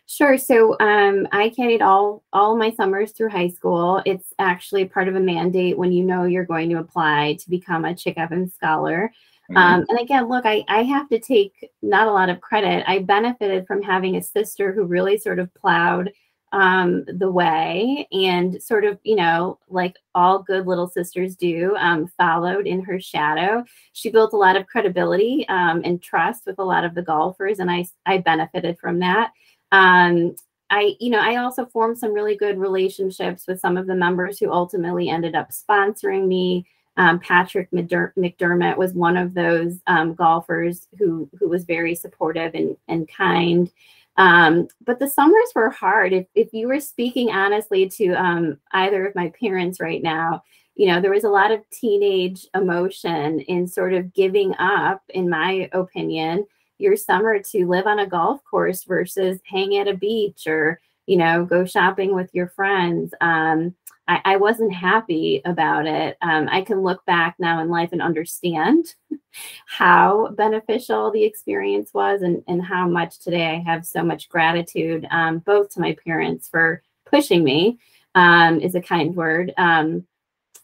Sure. 0.07 0.37
So 0.37 0.76
um, 0.81 1.26
I 1.31 1.50
caddied 1.50 1.81
all 1.81 2.25
all 2.33 2.57
my 2.57 2.73
summers 2.73 3.12
through 3.12 3.31
high 3.31 3.49
school. 3.49 4.02
It's 4.05 4.35
actually 4.38 4.85
part 4.85 5.09
of 5.09 5.14
a 5.14 5.21
mandate 5.21 5.79
when 5.79 5.93
you 5.93 6.05
know 6.05 6.25
you're 6.25 6.45
going 6.45 6.69
to 6.71 6.79
apply 6.79 7.38
to 7.41 7.49
become 7.49 7.85
a 7.85 7.95
Chick 7.95 8.19
Evans 8.19 8.52
Scholar. 8.52 9.12
Mm-hmm. 9.50 9.57
Um, 9.57 9.87
and 9.88 10.00
again, 10.00 10.29
look, 10.29 10.45
I, 10.45 10.64
I 10.69 10.83
have 10.83 11.09
to 11.11 11.21
take 11.21 11.71
not 11.81 12.09
a 12.09 12.12
lot 12.12 12.29
of 12.29 12.41
credit. 12.41 12.85
I 12.87 12.99
benefited 12.99 13.67
from 13.67 13.83
having 13.83 14.17
a 14.17 14.23
sister 14.23 14.73
who 14.73 14.85
really 14.85 15.17
sort 15.17 15.38
of 15.38 15.55
plowed 15.55 16.11
um, 16.52 17.04
the 17.06 17.30
way 17.30 18.06
and 18.12 18.62
sort 18.62 18.85
of, 18.85 18.99
you 19.02 19.16
know, 19.16 19.59
like 19.68 19.97
all 20.14 20.42
good 20.42 20.66
little 20.66 20.88
sisters 20.88 21.35
do, 21.35 21.75
um, 21.78 22.06
followed 22.06 22.66
in 22.66 22.82
her 22.82 23.00
shadow. 23.00 23.64
She 23.94 24.11
built 24.11 24.35
a 24.35 24.37
lot 24.37 24.56
of 24.56 24.66
credibility 24.66 25.47
um, 25.49 25.80
and 25.85 26.02
trust 26.02 26.42
with 26.47 26.59
a 26.59 26.64
lot 26.64 26.85
of 26.85 26.94
the 26.94 27.02
golfers, 27.02 27.59
and 27.59 27.71
I, 27.71 27.87
I 28.06 28.18
benefited 28.18 28.78
from 28.78 28.99
that. 28.99 29.32
Um, 29.73 30.37
I, 30.68 30.97
you 31.00 31.11
know, 31.11 31.21
I 31.21 31.37
also 31.37 31.66
formed 31.66 31.99
some 31.99 32.14
really 32.14 32.37
good 32.37 32.59
relationships 32.59 33.47
with 33.47 33.61
some 33.61 33.76
of 33.76 33.87
the 33.87 33.94
members 33.94 34.38
who 34.38 34.52
ultimately 34.52 35.11
ended 35.11 35.35
up 35.35 35.50
sponsoring 35.50 36.26
me. 36.26 36.66
Um, 36.97 37.21
Patrick 37.21 37.71
McDermott 37.71 38.76
was 38.76 38.92
one 38.92 39.16
of 39.16 39.35
those 39.35 39.80
um, 39.87 40.14
golfers 40.14 40.88
who 40.99 41.28
who 41.38 41.49
was 41.49 41.64
very 41.64 41.94
supportive 41.94 42.54
and 42.54 42.76
and 42.88 43.09
kind. 43.09 43.71
Um, 44.16 44.69
but 44.85 44.99
the 44.99 45.09
summers 45.09 45.50
were 45.54 45.71
hard. 45.71 46.12
If, 46.12 46.26
if 46.35 46.52
you 46.52 46.69
were 46.69 46.81
speaking 46.81 47.31
honestly 47.31 47.88
to 47.88 48.12
um, 48.12 48.59
either 48.73 49.07
of 49.07 49.14
my 49.14 49.33
parents 49.40 49.81
right 49.81 50.02
now, 50.02 50.42
you 50.75 50.87
know, 50.87 51.00
there 51.00 51.12
was 51.12 51.25
a 51.25 51.31
lot 51.31 51.50
of 51.50 51.69
teenage 51.71 52.47
emotion 52.54 53.40
in 53.40 53.66
sort 53.66 53.95
of 53.95 54.12
giving 54.14 54.54
up, 54.57 55.02
in 55.11 55.28
my 55.28 55.69
opinion, 55.73 56.47
your 56.78 56.97
summer 56.97 57.38
to 57.38 57.66
live 57.66 57.87
on 57.87 58.00
a 58.00 58.07
golf 58.07 58.42
course 58.45 58.85
versus 58.85 59.38
hang 59.47 59.76
at 59.76 59.88
a 59.88 59.95
beach 59.95 60.47
or, 60.47 60.81
you 61.06 61.16
know, 61.16 61.44
go 61.44 61.64
shopping 61.64 62.14
with 62.14 62.30
your 62.32 62.49
friends. 62.49 63.12
Um, 63.21 63.75
I, 64.09 64.21
I, 64.25 64.37
wasn't 64.37 64.75
happy 64.75 65.40
about 65.44 65.87
it. 65.87 66.16
Um, 66.23 66.49
I 66.50 66.62
can 66.62 66.80
look 66.80 67.04
back 67.06 67.37
now 67.38 67.61
in 67.61 67.68
life 67.68 67.90
and 67.92 68.02
understand 68.02 68.94
how 69.66 70.28
beneficial 70.32 71.11
the 71.11 71.25
experience 71.25 71.94
was 71.94 72.23
and, 72.23 72.42
and 72.49 72.62
how 72.62 72.88
much 72.88 73.21
today 73.21 73.47
I 73.47 73.71
have 73.71 73.87
so 73.87 74.02
much 74.02 74.28
gratitude, 74.28 75.06
um, 75.11 75.38
both 75.38 75.71
to 75.71 75.80
my 75.80 75.97
parents 76.04 76.49
for 76.49 76.82
pushing 77.06 77.44
me, 77.44 77.78
um, 78.14 78.61
is 78.61 78.75
a 78.75 78.80
kind 78.80 79.14
word, 79.14 79.52
um, 79.56 80.04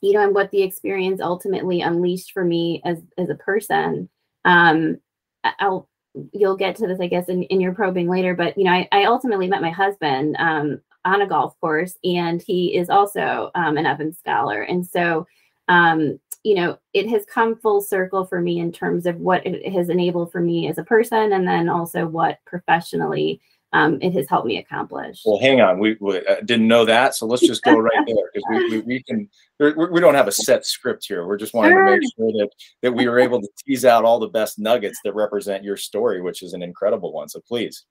you 0.00 0.12
know, 0.12 0.22
and 0.22 0.34
what 0.34 0.50
the 0.50 0.62
experience 0.62 1.20
ultimately 1.20 1.80
unleashed 1.80 2.32
for 2.32 2.44
me 2.44 2.82
as, 2.84 2.98
as 3.16 3.30
a 3.30 3.34
person. 3.34 4.08
Um, 4.44 4.98
I'll, 5.44 5.88
you'll 6.32 6.56
get 6.56 6.76
to 6.76 6.86
this, 6.86 7.00
I 7.00 7.06
guess, 7.06 7.28
in, 7.28 7.42
in 7.44 7.60
your 7.60 7.74
probing 7.74 8.08
later, 8.08 8.34
but, 8.34 8.56
you 8.56 8.64
know, 8.64 8.72
I, 8.72 8.88
I 8.92 9.04
ultimately 9.04 9.48
met 9.48 9.62
my 9.62 9.70
husband 9.70 10.36
um, 10.38 10.80
on 11.04 11.22
a 11.22 11.26
golf 11.26 11.58
course 11.60 11.94
and 12.04 12.42
he 12.42 12.76
is 12.76 12.90
also 12.90 13.50
um, 13.54 13.76
an 13.76 13.86
Evans 13.86 14.18
scholar. 14.18 14.62
And 14.62 14.86
so, 14.86 15.26
um, 15.68 16.18
you 16.44 16.54
know, 16.54 16.78
it 16.94 17.08
has 17.08 17.24
come 17.26 17.56
full 17.56 17.80
circle 17.80 18.24
for 18.24 18.40
me 18.40 18.60
in 18.60 18.72
terms 18.72 19.06
of 19.06 19.16
what 19.16 19.46
it 19.46 19.72
has 19.72 19.88
enabled 19.88 20.32
for 20.32 20.40
me 20.40 20.68
as 20.68 20.78
a 20.78 20.84
person, 20.84 21.32
and 21.32 21.46
then 21.46 21.68
also 21.68 22.06
what 22.06 22.38
professionally 22.46 23.40
um, 23.72 23.98
it 24.00 24.14
has 24.14 24.28
helped 24.28 24.46
me 24.46 24.58
accomplish. 24.58 25.22
Well, 25.24 25.38
hang 25.38 25.60
on, 25.60 25.78
we, 25.78 25.96
we 26.00 26.18
uh, 26.26 26.40
didn't 26.44 26.68
know 26.68 26.84
that, 26.86 27.14
so 27.14 27.26
let's 27.26 27.46
just 27.46 27.62
go 27.62 27.76
right 27.78 28.06
there 28.06 28.30
because 28.32 28.48
we, 28.48 28.70
we, 28.70 28.78
we, 28.80 29.02
can. 29.02 29.28
We 29.60 30.00
don't 30.00 30.14
have 30.14 30.28
a 30.28 30.32
set 30.32 30.64
script 30.64 31.04
here. 31.06 31.26
We're 31.26 31.36
just 31.36 31.52
wanting 31.52 31.72
sure. 31.72 31.84
to 31.84 31.90
make 31.92 32.02
sure 32.16 32.32
that 32.32 32.50
that 32.82 32.92
we 32.92 33.08
were 33.08 33.18
able 33.18 33.40
to 33.40 33.48
tease 33.64 33.84
out 33.84 34.04
all 34.04 34.18
the 34.18 34.28
best 34.28 34.58
nuggets 34.58 35.00
that 35.04 35.14
represent 35.14 35.64
your 35.64 35.76
story, 35.76 36.22
which 36.22 36.42
is 36.42 36.52
an 36.52 36.62
incredible 36.62 37.12
one. 37.12 37.28
So 37.28 37.40
please. 37.40 37.84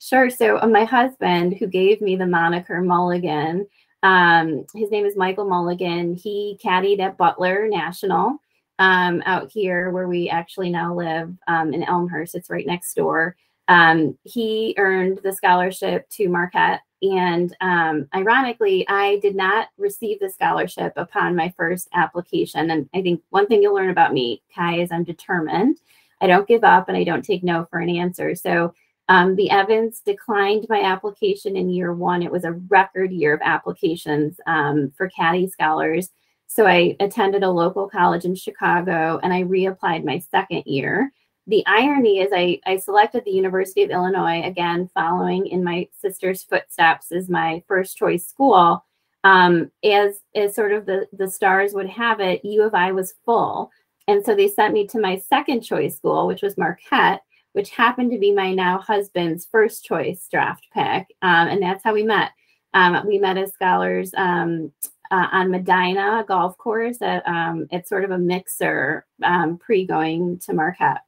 Sure. 0.00 0.30
So 0.30 0.58
uh, 0.58 0.66
my 0.66 0.84
husband, 0.84 1.56
who 1.58 1.66
gave 1.66 2.00
me 2.00 2.16
the 2.16 2.26
moniker 2.26 2.80
Mulligan, 2.80 3.66
um, 4.02 4.64
his 4.74 4.90
name 4.90 5.04
is 5.04 5.16
Michael 5.16 5.44
Mulligan. 5.44 6.14
He 6.14 6.58
caddied 6.64 7.00
at 7.00 7.18
Butler 7.18 7.68
National 7.68 8.38
um, 8.78 9.22
out 9.26 9.52
here 9.52 9.90
where 9.90 10.08
we 10.08 10.30
actually 10.30 10.70
now 10.70 10.94
live 10.94 11.36
um, 11.46 11.74
in 11.74 11.84
Elmhurst. 11.84 12.34
It's 12.34 12.50
right 12.50 12.66
next 12.66 12.94
door. 12.94 13.36
Um, 13.70 14.18
he 14.24 14.74
earned 14.78 15.20
the 15.22 15.32
scholarship 15.32 16.08
to 16.10 16.28
Marquette. 16.28 16.80
And 17.02 17.56
um, 17.60 18.08
ironically, 18.12 18.86
I 18.88 19.20
did 19.22 19.36
not 19.36 19.68
receive 19.78 20.18
the 20.18 20.28
scholarship 20.28 20.92
upon 20.96 21.36
my 21.36 21.54
first 21.56 21.88
application. 21.94 22.72
And 22.72 22.90
I 22.92 23.00
think 23.00 23.22
one 23.30 23.46
thing 23.46 23.62
you'll 23.62 23.74
learn 23.74 23.90
about 23.90 24.12
me, 24.12 24.42
Kai, 24.52 24.80
is 24.80 24.90
I'm 24.90 25.04
determined. 25.04 25.78
I 26.20 26.26
don't 26.26 26.48
give 26.48 26.64
up 26.64 26.88
and 26.88 26.96
I 26.96 27.04
don't 27.04 27.24
take 27.24 27.44
no 27.44 27.64
for 27.70 27.78
an 27.78 27.88
answer. 27.88 28.34
So 28.34 28.74
um, 29.08 29.36
the 29.36 29.50
Evans 29.50 30.02
declined 30.04 30.66
my 30.68 30.82
application 30.82 31.56
in 31.56 31.70
year 31.70 31.94
one. 31.94 32.24
It 32.24 32.32
was 32.32 32.44
a 32.44 32.52
record 32.52 33.12
year 33.12 33.34
of 33.34 33.40
applications 33.42 34.40
um, 34.48 34.92
for 34.96 35.08
Caddy 35.08 35.48
Scholars. 35.48 36.10
So 36.48 36.66
I 36.66 36.96
attended 36.98 37.44
a 37.44 37.50
local 37.50 37.88
college 37.88 38.24
in 38.24 38.34
Chicago 38.34 39.20
and 39.22 39.32
I 39.32 39.44
reapplied 39.44 40.04
my 40.04 40.18
second 40.18 40.64
year. 40.66 41.12
The 41.50 41.64
irony 41.66 42.20
is 42.20 42.30
I, 42.32 42.60
I 42.64 42.76
selected 42.76 43.24
the 43.24 43.32
University 43.32 43.82
of 43.82 43.90
Illinois 43.90 44.42
again, 44.44 44.88
following 44.94 45.46
in 45.48 45.64
my 45.64 45.88
sister's 46.00 46.44
footsteps 46.44 47.10
as 47.10 47.28
my 47.28 47.62
first 47.66 47.96
choice 47.96 48.26
school. 48.26 48.84
Um, 49.24 49.70
as 49.84 50.20
as 50.34 50.54
sort 50.54 50.72
of 50.72 50.86
the, 50.86 51.06
the 51.12 51.28
stars 51.28 51.74
would 51.74 51.88
have 51.88 52.20
it, 52.20 52.44
U 52.44 52.62
of 52.62 52.74
I 52.74 52.92
was 52.92 53.14
full. 53.24 53.70
And 54.08 54.24
so 54.24 54.34
they 54.34 54.48
sent 54.48 54.72
me 54.72 54.86
to 54.88 55.00
my 55.00 55.18
second 55.18 55.62
choice 55.62 55.96
school, 55.96 56.26
which 56.26 56.42
was 56.42 56.56
Marquette 56.56 57.22
which 57.52 57.70
happened 57.70 58.12
to 58.12 58.18
be 58.18 58.32
my 58.32 58.52
now 58.52 58.78
husband's 58.78 59.46
first 59.50 59.84
choice 59.84 60.28
draft 60.30 60.66
pick. 60.72 61.06
Um, 61.22 61.48
and 61.48 61.62
that's 61.62 61.82
how 61.82 61.92
we 61.92 62.02
met. 62.02 62.30
Um, 62.74 63.04
we 63.06 63.18
met 63.18 63.36
as 63.36 63.52
scholars 63.52 64.12
um, 64.16 64.72
uh, 65.10 65.26
on 65.32 65.50
Medinah 65.50 66.24
golf 66.28 66.56
course. 66.58 67.02
At, 67.02 67.26
um, 67.26 67.66
it's 67.70 67.88
sort 67.88 68.04
of 68.04 68.12
a 68.12 68.18
mixer 68.18 69.06
um, 69.22 69.58
pre 69.58 69.84
going 69.84 70.38
to 70.40 70.54
Marquette. 70.54 71.02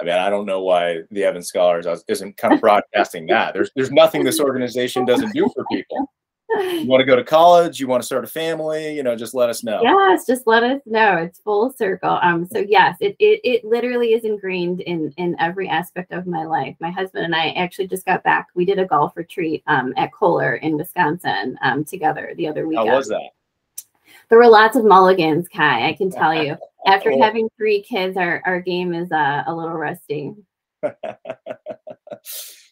I 0.00 0.04
mean, 0.04 0.14
I 0.14 0.28
don't 0.28 0.46
know 0.46 0.62
why 0.62 0.98
the 1.10 1.24
Evans 1.24 1.48
Scholars 1.48 1.86
isn't 2.08 2.36
kind 2.36 2.54
of 2.54 2.60
broadcasting 2.60 3.26
that. 3.26 3.54
There's 3.54 3.70
there's 3.76 3.92
nothing 3.92 4.24
this 4.24 4.40
organization 4.40 5.04
doesn't 5.04 5.32
do 5.32 5.48
for 5.54 5.64
people. 5.70 6.10
You 6.56 6.86
want 6.86 7.00
to 7.00 7.04
go 7.04 7.16
to 7.16 7.24
college 7.24 7.80
you 7.80 7.88
want 7.88 8.02
to 8.02 8.06
start 8.06 8.22
a 8.22 8.28
family 8.28 8.94
you 8.94 9.02
know 9.02 9.16
just 9.16 9.34
let 9.34 9.48
us 9.48 9.64
know. 9.64 9.80
Yes 9.82 10.26
just 10.26 10.46
let 10.46 10.62
us 10.62 10.80
know. 10.86 11.16
It's 11.16 11.38
full 11.40 11.72
circle. 11.72 12.18
Um 12.22 12.46
so 12.46 12.58
yes 12.58 12.96
it, 13.00 13.16
it 13.18 13.40
it 13.44 13.64
literally 13.64 14.12
is 14.12 14.24
ingrained 14.24 14.80
in 14.82 15.12
in 15.16 15.36
every 15.40 15.68
aspect 15.68 16.12
of 16.12 16.26
my 16.26 16.44
life. 16.44 16.76
My 16.80 16.90
husband 16.90 17.24
and 17.24 17.34
i 17.34 17.50
actually 17.50 17.88
just 17.88 18.04
got 18.04 18.22
back. 18.24 18.48
We 18.54 18.64
did 18.64 18.78
a 18.78 18.84
golf 18.84 19.16
retreat 19.16 19.62
um 19.66 19.94
at 19.96 20.12
kohler 20.12 20.56
in 20.56 20.76
wisconsin 20.76 21.58
um 21.62 21.84
together 21.84 22.34
the 22.36 22.46
other 22.46 22.68
weekend. 22.68 22.88
how 22.88 22.96
was 22.96 23.08
that? 23.08 23.30
There 24.28 24.38
were 24.38 24.48
lots 24.48 24.76
of 24.76 24.84
mulligans 24.84 25.48
kai 25.48 25.88
i 25.88 25.92
can 25.92 26.10
tell 26.10 26.34
you 26.34 26.56
after 26.86 27.10
having 27.18 27.48
three 27.56 27.82
kids 27.82 28.16
our 28.16 28.42
our 28.44 28.60
game 28.60 28.94
is 28.94 29.10
uh, 29.12 29.44
a 29.46 29.54
little 29.54 29.74
rusty. 29.74 30.32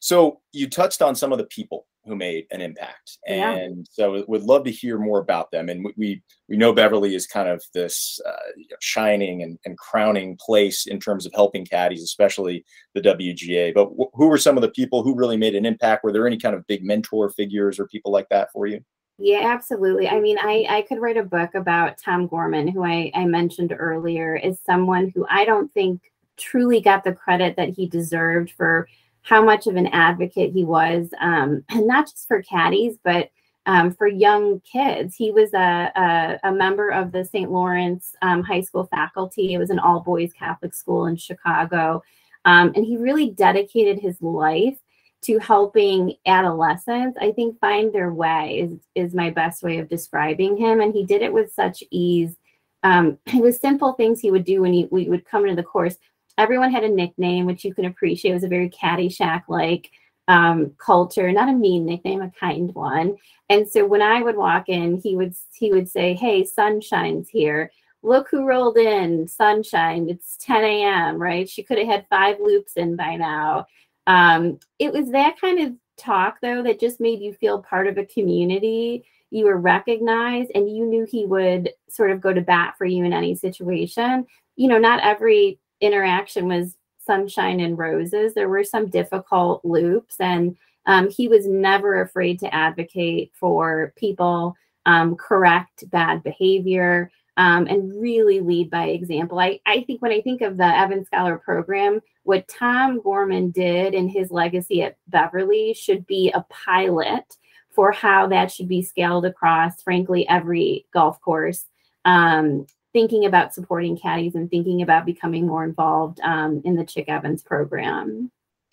So 0.02 0.40
you 0.52 0.68
touched 0.68 1.00
on 1.00 1.14
some 1.14 1.30
of 1.30 1.38
the 1.38 1.46
people 1.46 1.86
who 2.04 2.16
made 2.16 2.46
an 2.50 2.60
impact 2.60 3.18
and 3.28 3.76
yeah. 3.76 3.82
so 3.92 4.24
would 4.26 4.42
love 4.42 4.64
to 4.64 4.70
hear 4.72 4.98
more 4.98 5.20
about 5.20 5.52
them 5.52 5.68
and 5.68 5.86
we 5.96 6.20
we 6.48 6.56
know 6.56 6.72
beverly 6.72 7.14
is 7.14 7.28
kind 7.28 7.48
of 7.48 7.62
this 7.72 8.18
uh, 8.26 8.50
shining 8.80 9.44
and, 9.44 9.60
and 9.64 9.78
crowning 9.78 10.36
place 10.44 10.86
in 10.88 10.98
terms 10.98 11.24
of 11.24 11.32
helping 11.32 11.64
caddies 11.64 12.02
especially 12.02 12.64
the 12.96 13.00
wga 13.00 13.72
but 13.72 13.90
wh- 13.90 14.10
who 14.14 14.26
were 14.26 14.38
some 14.38 14.56
of 14.56 14.62
the 14.62 14.70
people 14.70 15.04
who 15.04 15.14
really 15.14 15.36
made 15.36 15.54
an 15.54 15.64
impact? 15.64 16.02
Were 16.02 16.12
there 16.12 16.26
any 16.26 16.36
kind 16.36 16.56
of 16.56 16.66
big 16.66 16.84
mentor 16.84 17.30
figures 17.30 17.78
or 17.78 17.86
people 17.86 18.10
like 18.10 18.28
that 18.30 18.50
for 18.50 18.66
you 18.66 18.80
yeah, 19.18 19.52
absolutely. 19.52 20.08
I 20.08 20.20
mean, 20.20 20.38
I, 20.38 20.66
I 20.68 20.82
could 20.82 21.00
write 21.00 21.16
a 21.16 21.22
book 21.22 21.54
about 21.54 21.98
Tom 21.98 22.26
Gorman, 22.26 22.68
who 22.68 22.84
I, 22.84 23.10
I 23.14 23.24
mentioned 23.24 23.74
earlier, 23.78 24.36
is 24.36 24.58
someone 24.64 25.12
who 25.14 25.26
I 25.28 25.44
don't 25.44 25.72
think 25.72 26.00
truly 26.36 26.80
got 26.80 27.04
the 27.04 27.12
credit 27.12 27.56
that 27.56 27.68
he 27.70 27.86
deserved 27.86 28.50
for 28.50 28.88
how 29.22 29.42
much 29.44 29.66
of 29.66 29.76
an 29.76 29.86
advocate 29.88 30.52
he 30.52 30.64
was, 30.64 31.08
um, 31.20 31.64
and 31.70 31.86
not 31.86 32.06
just 32.06 32.26
for 32.26 32.42
caddies, 32.42 32.96
but 33.04 33.30
um, 33.66 33.92
for 33.92 34.08
young 34.08 34.60
kids. 34.60 35.14
He 35.14 35.30
was 35.30 35.54
a, 35.54 35.92
a, 35.94 36.48
a 36.48 36.52
member 36.52 36.90
of 36.90 37.12
the 37.12 37.24
St. 37.24 37.50
Laurence 37.50 38.16
um, 38.22 38.42
High 38.42 38.62
School 38.62 38.88
faculty. 38.90 39.54
It 39.54 39.58
was 39.58 39.70
an 39.70 39.78
all 39.78 40.00
boys 40.00 40.32
Catholic 40.32 40.74
school 40.74 41.06
in 41.06 41.16
Chicago. 41.16 42.02
Um, 42.44 42.72
and 42.74 42.84
he 42.84 42.96
really 42.96 43.30
dedicated 43.30 44.00
his 44.00 44.20
life 44.20 44.78
to 45.22 45.38
helping 45.38 46.14
adolescents, 46.26 47.16
I 47.20 47.32
think, 47.32 47.58
find 47.60 47.92
their 47.92 48.12
way, 48.12 48.60
is, 48.60 48.78
is 48.94 49.14
my 49.14 49.30
best 49.30 49.62
way 49.62 49.78
of 49.78 49.88
describing 49.88 50.56
him. 50.56 50.80
And 50.80 50.92
he 50.92 51.04
did 51.04 51.22
it 51.22 51.32
with 51.32 51.52
such 51.52 51.82
ease. 51.90 52.36
Um, 52.82 53.18
it 53.26 53.42
was 53.42 53.60
simple 53.60 53.92
things 53.92 54.20
he 54.20 54.30
would 54.30 54.44
do 54.44 54.62
when 54.62 54.72
he 54.72 54.88
we 54.90 55.08
would 55.08 55.24
come 55.24 55.44
into 55.44 55.56
the 55.56 55.62
course 55.62 55.96
everyone 56.38 56.72
had 56.72 56.84
a 56.84 56.88
nickname, 56.88 57.46
which 57.46 57.64
you 57.64 57.74
can 57.74 57.86
appreciate. 57.86 58.30
It 58.30 58.34
was 58.34 58.44
a 58.44 58.48
very 58.48 58.70
Caddyshack 58.70 59.42
like 59.48 59.90
um, 60.28 60.72
culture, 60.78 61.30
not 61.32 61.48
a 61.48 61.52
mean 61.52 61.84
nickname, 61.84 62.22
a 62.22 62.30
kind 62.30 62.74
one. 62.74 63.16
And 63.48 63.68
so 63.68 63.84
when 63.84 64.02
I 64.02 64.22
would 64.22 64.36
walk 64.36 64.68
in, 64.68 65.00
he 65.00 65.16
would 65.16 65.34
he 65.52 65.72
would 65.72 65.88
say, 65.88 66.14
"Hey, 66.14 66.44
sunshine's 66.44 67.28
here. 67.28 67.70
Look 68.02 68.28
who 68.30 68.46
rolled 68.46 68.78
in, 68.78 69.28
sunshine. 69.28 70.08
It's 70.08 70.36
10 70.38 70.64
a.m. 70.64 71.18
Right? 71.18 71.48
She 71.48 71.62
could 71.62 71.78
have 71.78 71.86
had 71.86 72.06
five 72.10 72.38
loops 72.40 72.74
in 72.76 72.96
by 72.96 73.16
now." 73.16 73.66
Um, 74.06 74.58
it 74.78 74.92
was 74.92 75.10
that 75.10 75.40
kind 75.40 75.60
of 75.60 75.72
talk 75.96 76.38
though 76.42 76.62
that 76.62 76.80
just 76.80 77.00
made 77.00 77.20
you 77.20 77.32
feel 77.34 77.62
part 77.62 77.86
of 77.86 77.98
a 77.98 78.06
community 78.06 79.04
you 79.30 79.44
were 79.44 79.58
recognized 79.58 80.50
and 80.54 80.74
you 80.74 80.84
knew 80.86 81.06
he 81.08 81.26
would 81.26 81.70
sort 81.88 82.10
of 82.10 82.20
go 82.20 82.32
to 82.32 82.40
bat 82.40 82.74
for 82.76 82.86
you 82.86 83.04
in 83.04 83.12
any 83.12 83.34
situation 83.34 84.26
you 84.56 84.66
know 84.66 84.78
not 84.78 85.00
every 85.00 85.60
interaction 85.80 86.48
was 86.48 86.76
sunshine 87.04 87.60
and 87.60 87.76
roses. 87.76 88.34
There 88.34 88.48
were 88.48 88.64
some 88.64 88.88
difficult 88.88 89.64
loops, 89.64 90.16
and 90.20 90.56
um, 90.86 91.10
he 91.10 91.28
was 91.28 91.46
never 91.46 92.02
afraid 92.02 92.38
to 92.40 92.54
advocate 92.54 93.32
for 93.34 93.92
people, 93.96 94.54
um, 94.86 95.16
correct 95.16 95.88
bad 95.90 96.22
behavior, 96.22 97.10
um, 97.36 97.66
and 97.66 98.00
really 98.00 98.40
lead 98.40 98.70
by 98.70 98.88
example. 98.88 99.38
I, 99.38 99.60
I 99.66 99.82
think 99.82 100.02
when 100.02 100.12
I 100.12 100.20
think 100.20 100.42
of 100.42 100.56
the 100.56 100.64
Evans 100.64 101.06
Scholar 101.06 101.38
program, 101.38 102.00
what 102.24 102.48
Tom 102.48 103.00
Gorman 103.00 103.50
did 103.50 103.94
in 103.94 104.08
his 104.08 104.30
legacy 104.30 104.82
at 104.82 104.96
Beverly 105.08 105.74
should 105.74 106.06
be 106.06 106.30
a 106.32 106.44
pilot 106.50 107.24
for 107.70 107.90
how 107.90 108.26
that 108.28 108.50
should 108.50 108.68
be 108.68 108.82
scaled 108.82 109.24
across, 109.24 109.82
frankly, 109.82 110.28
every 110.28 110.86
golf 110.92 111.20
course. 111.20 111.64
Um, 112.04 112.66
thinking 112.92 113.24
about 113.24 113.54
supporting 113.54 113.96
caddies 113.96 114.34
and 114.34 114.50
thinking 114.50 114.82
about 114.82 115.06
becoming 115.06 115.46
more 115.46 115.64
involved 115.64 116.20
um, 116.20 116.60
in 116.64 116.76
the 116.76 116.84
Chick 116.84 117.06
Evans 117.08 117.42
program. 117.42 118.30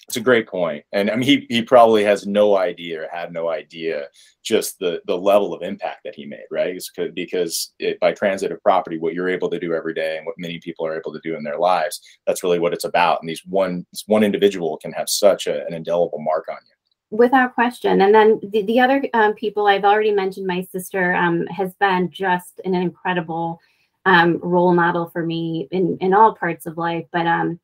It's 0.10 0.18
a 0.18 0.22
great 0.22 0.48
point, 0.48 0.84
and 0.92 1.12
I 1.12 1.16
mean, 1.16 1.30
he 1.30 1.46
he 1.50 1.62
probably 1.62 2.04
has 2.04 2.26
no 2.26 2.58
idea 2.58 3.04
or 3.04 3.08
had 3.12 3.32
no 3.32 3.48
idea 3.48 4.08
just 4.42 4.80
the 4.80 5.04
the 5.06 5.16
level 5.16 5.54
of 5.54 5.62
impact 5.62 6.00
that 6.04 6.16
he 6.16 6.26
made, 6.26 6.48
right? 6.50 6.76
It's 6.76 6.92
because 7.14 7.76
it, 7.78 8.00
by 8.00 8.14
transitive 8.14 8.60
property, 8.64 8.98
what 8.98 9.14
you're 9.14 9.30
able 9.30 9.52
to 9.52 9.60
do 9.60 9.76
every 9.76 9.94
day 9.94 10.18
and 10.18 10.26
what 10.26 10.34
many 10.40 10.58
people 10.62 10.84
are 10.84 10.98
able 10.98 11.14
to 11.14 11.20
do 11.24 11.36
in 11.36 11.44
their 11.44 11.60
lives, 11.60 12.02
that's 12.26 12.42
really 12.42 12.58
what 12.58 12.74
it's 12.74 12.86
about. 12.86 13.20
And 13.22 13.30
these 13.30 13.44
one 13.46 13.86
this 13.92 14.04
one 14.08 14.24
individual 14.24 14.78
can 14.78 14.92
have 14.94 15.10
such 15.10 15.46
a, 15.46 15.64
an 15.68 15.76
indelible 15.76 16.18
mark 16.18 16.48
on 16.50 16.58
you. 16.68 17.16
Without 17.16 17.54
question. 17.54 18.02
And 18.02 18.12
then 18.12 18.40
the, 18.42 18.64
the 18.64 18.80
other 18.80 19.04
um, 19.14 19.36
people 19.36 19.68
I've 19.68 19.86
already 19.86 20.12
mentioned, 20.12 20.48
my 20.48 20.64
sister 20.72 21.14
um, 21.14 21.46
has 21.48 21.76
been 21.76 22.10
just 22.10 22.62
an 22.66 22.74
incredible 22.74 23.60
um, 24.06 24.40
role 24.42 24.74
model 24.74 25.12
for 25.12 25.24
me 25.24 25.68
in 25.70 26.00
in 26.02 26.16
all 26.16 26.34
parts 26.34 26.66
of 26.66 26.80
life, 26.80 27.06
but 27.12 27.28
um 27.28 27.60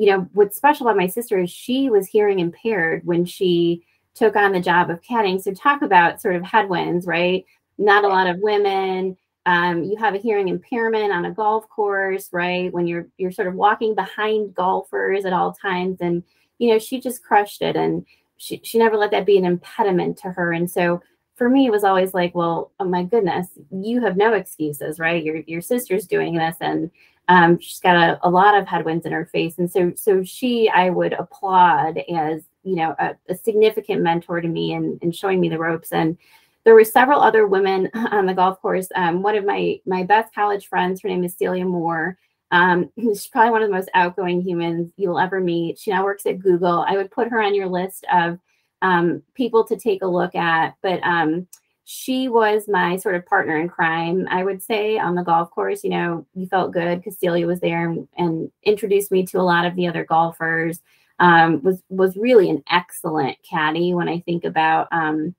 you 0.00 0.06
know, 0.06 0.26
what's 0.32 0.56
special 0.56 0.86
about 0.86 0.96
my 0.96 1.06
sister 1.06 1.38
is 1.38 1.50
she 1.50 1.90
was 1.90 2.06
hearing 2.06 2.38
impaired 2.38 3.02
when 3.04 3.26
she 3.26 3.84
took 4.14 4.34
on 4.34 4.50
the 4.50 4.58
job 4.58 4.88
of 4.88 5.02
caddying. 5.02 5.38
So 5.38 5.52
talk 5.52 5.82
about 5.82 6.22
sort 6.22 6.36
of 6.36 6.42
headwinds, 6.42 7.06
right? 7.06 7.44
Not 7.76 8.04
a 8.04 8.08
lot 8.08 8.26
of 8.26 8.38
women. 8.38 9.18
Um, 9.44 9.84
you 9.84 9.98
have 9.98 10.14
a 10.14 10.18
hearing 10.18 10.48
impairment 10.48 11.12
on 11.12 11.26
a 11.26 11.30
golf 11.30 11.68
course, 11.68 12.30
right? 12.32 12.72
When 12.72 12.86
you're 12.86 13.08
you're 13.18 13.30
sort 13.30 13.46
of 13.46 13.54
walking 13.54 13.94
behind 13.94 14.54
golfers 14.54 15.26
at 15.26 15.34
all 15.34 15.52
times, 15.52 15.98
and 16.00 16.22
you 16.56 16.72
know 16.72 16.78
she 16.78 16.98
just 16.98 17.22
crushed 17.22 17.60
it, 17.60 17.76
and 17.76 18.06
she 18.38 18.58
she 18.64 18.78
never 18.78 18.96
let 18.96 19.10
that 19.10 19.26
be 19.26 19.36
an 19.36 19.44
impediment 19.44 20.16
to 20.20 20.30
her. 20.30 20.54
And 20.54 20.70
so 20.70 21.02
for 21.36 21.50
me, 21.50 21.66
it 21.66 21.72
was 21.72 21.84
always 21.84 22.14
like, 22.14 22.34
well, 22.34 22.72
oh 22.80 22.88
my 22.88 23.02
goodness, 23.02 23.48
you 23.70 24.00
have 24.00 24.16
no 24.16 24.32
excuses, 24.32 24.98
right? 24.98 25.22
Your 25.22 25.36
your 25.46 25.60
sister's 25.60 26.06
doing 26.06 26.36
this, 26.36 26.56
and 26.62 26.90
um, 27.28 27.58
she's 27.58 27.80
got 27.80 27.96
a, 27.96 28.18
a, 28.26 28.30
lot 28.30 28.56
of 28.56 28.66
headwinds 28.66 29.06
in 29.06 29.12
her 29.12 29.26
face, 29.26 29.58
and 29.58 29.70
so 29.70 29.92
so 29.94 30.22
she 30.22 30.68
I 30.68 30.90
would 30.90 31.12
applaud 31.12 31.98
as 32.12 32.42
you 32.64 32.76
know 32.76 32.94
a, 32.98 33.14
a 33.28 33.36
significant 33.36 34.02
mentor 34.02 34.40
to 34.40 34.48
me 34.48 34.72
and, 34.72 35.14
showing 35.14 35.40
me 35.40 35.48
the 35.48 35.58
ropes. 35.58 35.92
And 35.92 36.18
there 36.64 36.74
were 36.74 36.84
several 36.84 37.20
other 37.20 37.46
women 37.46 37.88
on 37.94 38.26
the 38.26 38.34
golf 38.34 38.60
course. 38.60 38.88
Um, 38.96 39.22
one 39.22 39.36
of 39.36 39.44
my 39.44 39.80
my 39.86 40.02
best 40.02 40.34
college 40.34 40.66
friends, 40.66 41.00
her 41.02 41.08
name 41.08 41.24
is 41.24 41.36
Celia 41.36 41.64
Moore. 41.64 42.18
Um, 42.50 42.90
she's 42.98 43.28
probably 43.28 43.52
one 43.52 43.62
of 43.62 43.68
the 43.68 43.76
most 43.76 43.90
outgoing 43.94 44.42
humans 44.42 44.92
you'll 44.96 45.18
ever 45.18 45.40
meet. 45.40 45.78
She 45.78 45.90
now 45.90 46.04
works 46.04 46.26
at 46.26 46.40
Google. 46.40 46.84
I 46.88 46.96
would 46.96 47.10
put 47.10 47.28
her 47.28 47.42
on 47.42 47.54
your 47.54 47.68
list 47.68 48.04
of 48.12 48.38
um, 48.82 49.22
people 49.34 49.64
to 49.64 49.76
take 49.76 50.02
a 50.02 50.06
look 50.06 50.34
at. 50.34 50.74
But 50.82 51.00
um, 51.02 51.46
she 51.92 52.28
was 52.28 52.68
my 52.68 52.96
sort 52.96 53.16
of 53.16 53.26
partner 53.26 53.56
in 53.56 53.68
crime, 53.68 54.28
I 54.30 54.44
would 54.44 54.62
say, 54.62 54.96
on 54.96 55.16
the 55.16 55.24
golf 55.24 55.50
course. 55.50 55.82
You 55.82 55.90
know, 55.90 56.26
you 56.36 56.46
felt 56.46 56.70
good 56.70 56.98
because 56.98 57.18
Celia 57.18 57.48
was 57.48 57.58
there 57.58 57.90
and, 57.90 58.06
and, 58.16 58.52
introduced 58.62 59.10
me 59.10 59.26
to 59.26 59.40
a 59.40 59.42
lot 59.42 59.66
of 59.66 59.74
the 59.74 59.88
other 59.88 60.04
golfers. 60.04 60.80
Um, 61.18 61.60
was 61.64 61.82
was 61.88 62.16
really 62.16 62.48
an 62.48 62.62
excellent 62.70 63.38
caddy 63.42 63.92
when 63.92 64.08
I 64.08 64.20
think 64.20 64.44
about 64.44 64.86
um, 64.92 65.34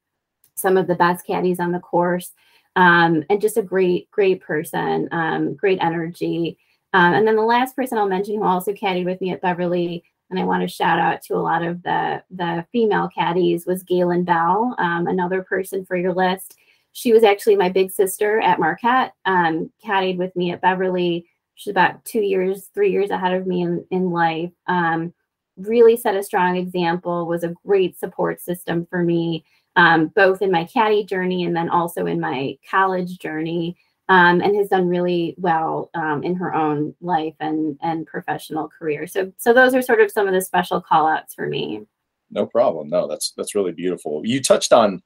some 0.55 0.75
of 0.75 0.88
the 0.88 0.96
best 0.96 1.25
caddies 1.25 1.62
on 1.62 1.72
the 1.72 1.79
course, 1.79 2.34
um, 2.75 3.24
and 3.29 3.39
just 3.39 3.55
a 3.55 3.63
great 3.63 4.12
great 4.12 4.41
person, 4.41 5.08
um, 5.13 5.53
great 5.53 5.79
energy. 5.81 6.58
Um, 6.91 7.13
and 7.13 7.25
then 7.25 7.38
the 7.38 7.43
last 7.43 7.77
person 7.77 7.98
I'll 7.98 8.10
mention 8.10 8.36
who 8.36 8.43
also 8.43 8.74
caddied 8.74 9.05
with 9.05 9.22
me 9.22 9.31
at 9.31 9.41
Beverly 9.41 10.03
and 10.31 10.39
I 10.39 10.45
want 10.45 10.61
to 10.61 10.67
shout 10.67 10.97
out 10.97 11.21
to 11.23 11.35
a 11.35 11.43
lot 11.43 11.61
of 11.61 11.83
the 11.83 12.23
the 12.31 12.65
female 12.71 13.09
caddies 13.13 13.65
was 13.65 13.83
Galen 13.83 14.23
Bell, 14.23 14.73
um, 14.79 15.07
another 15.07 15.43
person 15.43 15.85
for 15.85 15.97
your 15.97 16.13
list. 16.13 16.55
She 16.93 17.13
was 17.13 17.23
actually 17.23 17.57
my 17.57 17.69
big 17.69 17.91
sister 17.91 18.39
at 18.39 18.59
Marquette, 18.59 19.13
um, 19.25 19.69
caddied 19.85 20.17
with 20.17 20.35
me 20.35 20.51
at 20.51 20.61
Beverly. 20.61 21.27
She's 21.55 21.71
about 21.71 22.03
two 22.05 22.21
years, 22.21 22.69
three 22.73 22.91
years 22.91 23.11
ahead 23.11 23.33
of 23.33 23.45
me 23.45 23.61
in, 23.61 23.85
in 23.91 24.09
life. 24.09 24.51
Um, 24.67 25.13
really 25.57 25.95
set 25.95 26.15
a 26.15 26.23
strong 26.23 26.55
example, 26.55 27.27
was 27.27 27.43
a 27.43 27.53
great 27.65 28.00
support 28.00 28.41
system 28.41 28.88
for 28.89 29.03
me, 29.03 29.45
um, 29.75 30.07
both 30.07 30.41
in 30.41 30.50
my 30.50 30.63
caddy 30.65 31.03
journey 31.03 31.43
and 31.43 31.55
then 31.55 31.69
also 31.69 32.07
in 32.07 32.19
my 32.19 32.57
college 32.69 33.19
journey 33.19 33.77
um, 34.11 34.41
and 34.41 34.57
has 34.57 34.67
done 34.67 34.89
really 34.89 35.35
well 35.37 35.89
um, 35.93 36.21
in 36.21 36.35
her 36.35 36.53
own 36.53 36.93
life 36.99 37.33
and 37.39 37.79
and 37.81 38.05
professional 38.05 38.67
career. 38.67 39.07
So 39.07 39.31
so 39.37 39.53
those 39.53 39.73
are 39.73 39.81
sort 39.81 40.01
of 40.01 40.11
some 40.11 40.27
of 40.27 40.33
the 40.33 40.41
special 40.41 40.81
call 40.81 41.07
outs 41.07 41.33
for 41.33 41.47
me. 41.47 41.83
No 42.29 42.45
problem. 42.45 42.89
No, 42.89 43.07
that's 43.07 43.31
that's 43.37 43.55
really 43.55 43.71
beautiful. 43.71 44.21
You 44.25 44.41
touched 44.41 44.74
on 44.74 45.01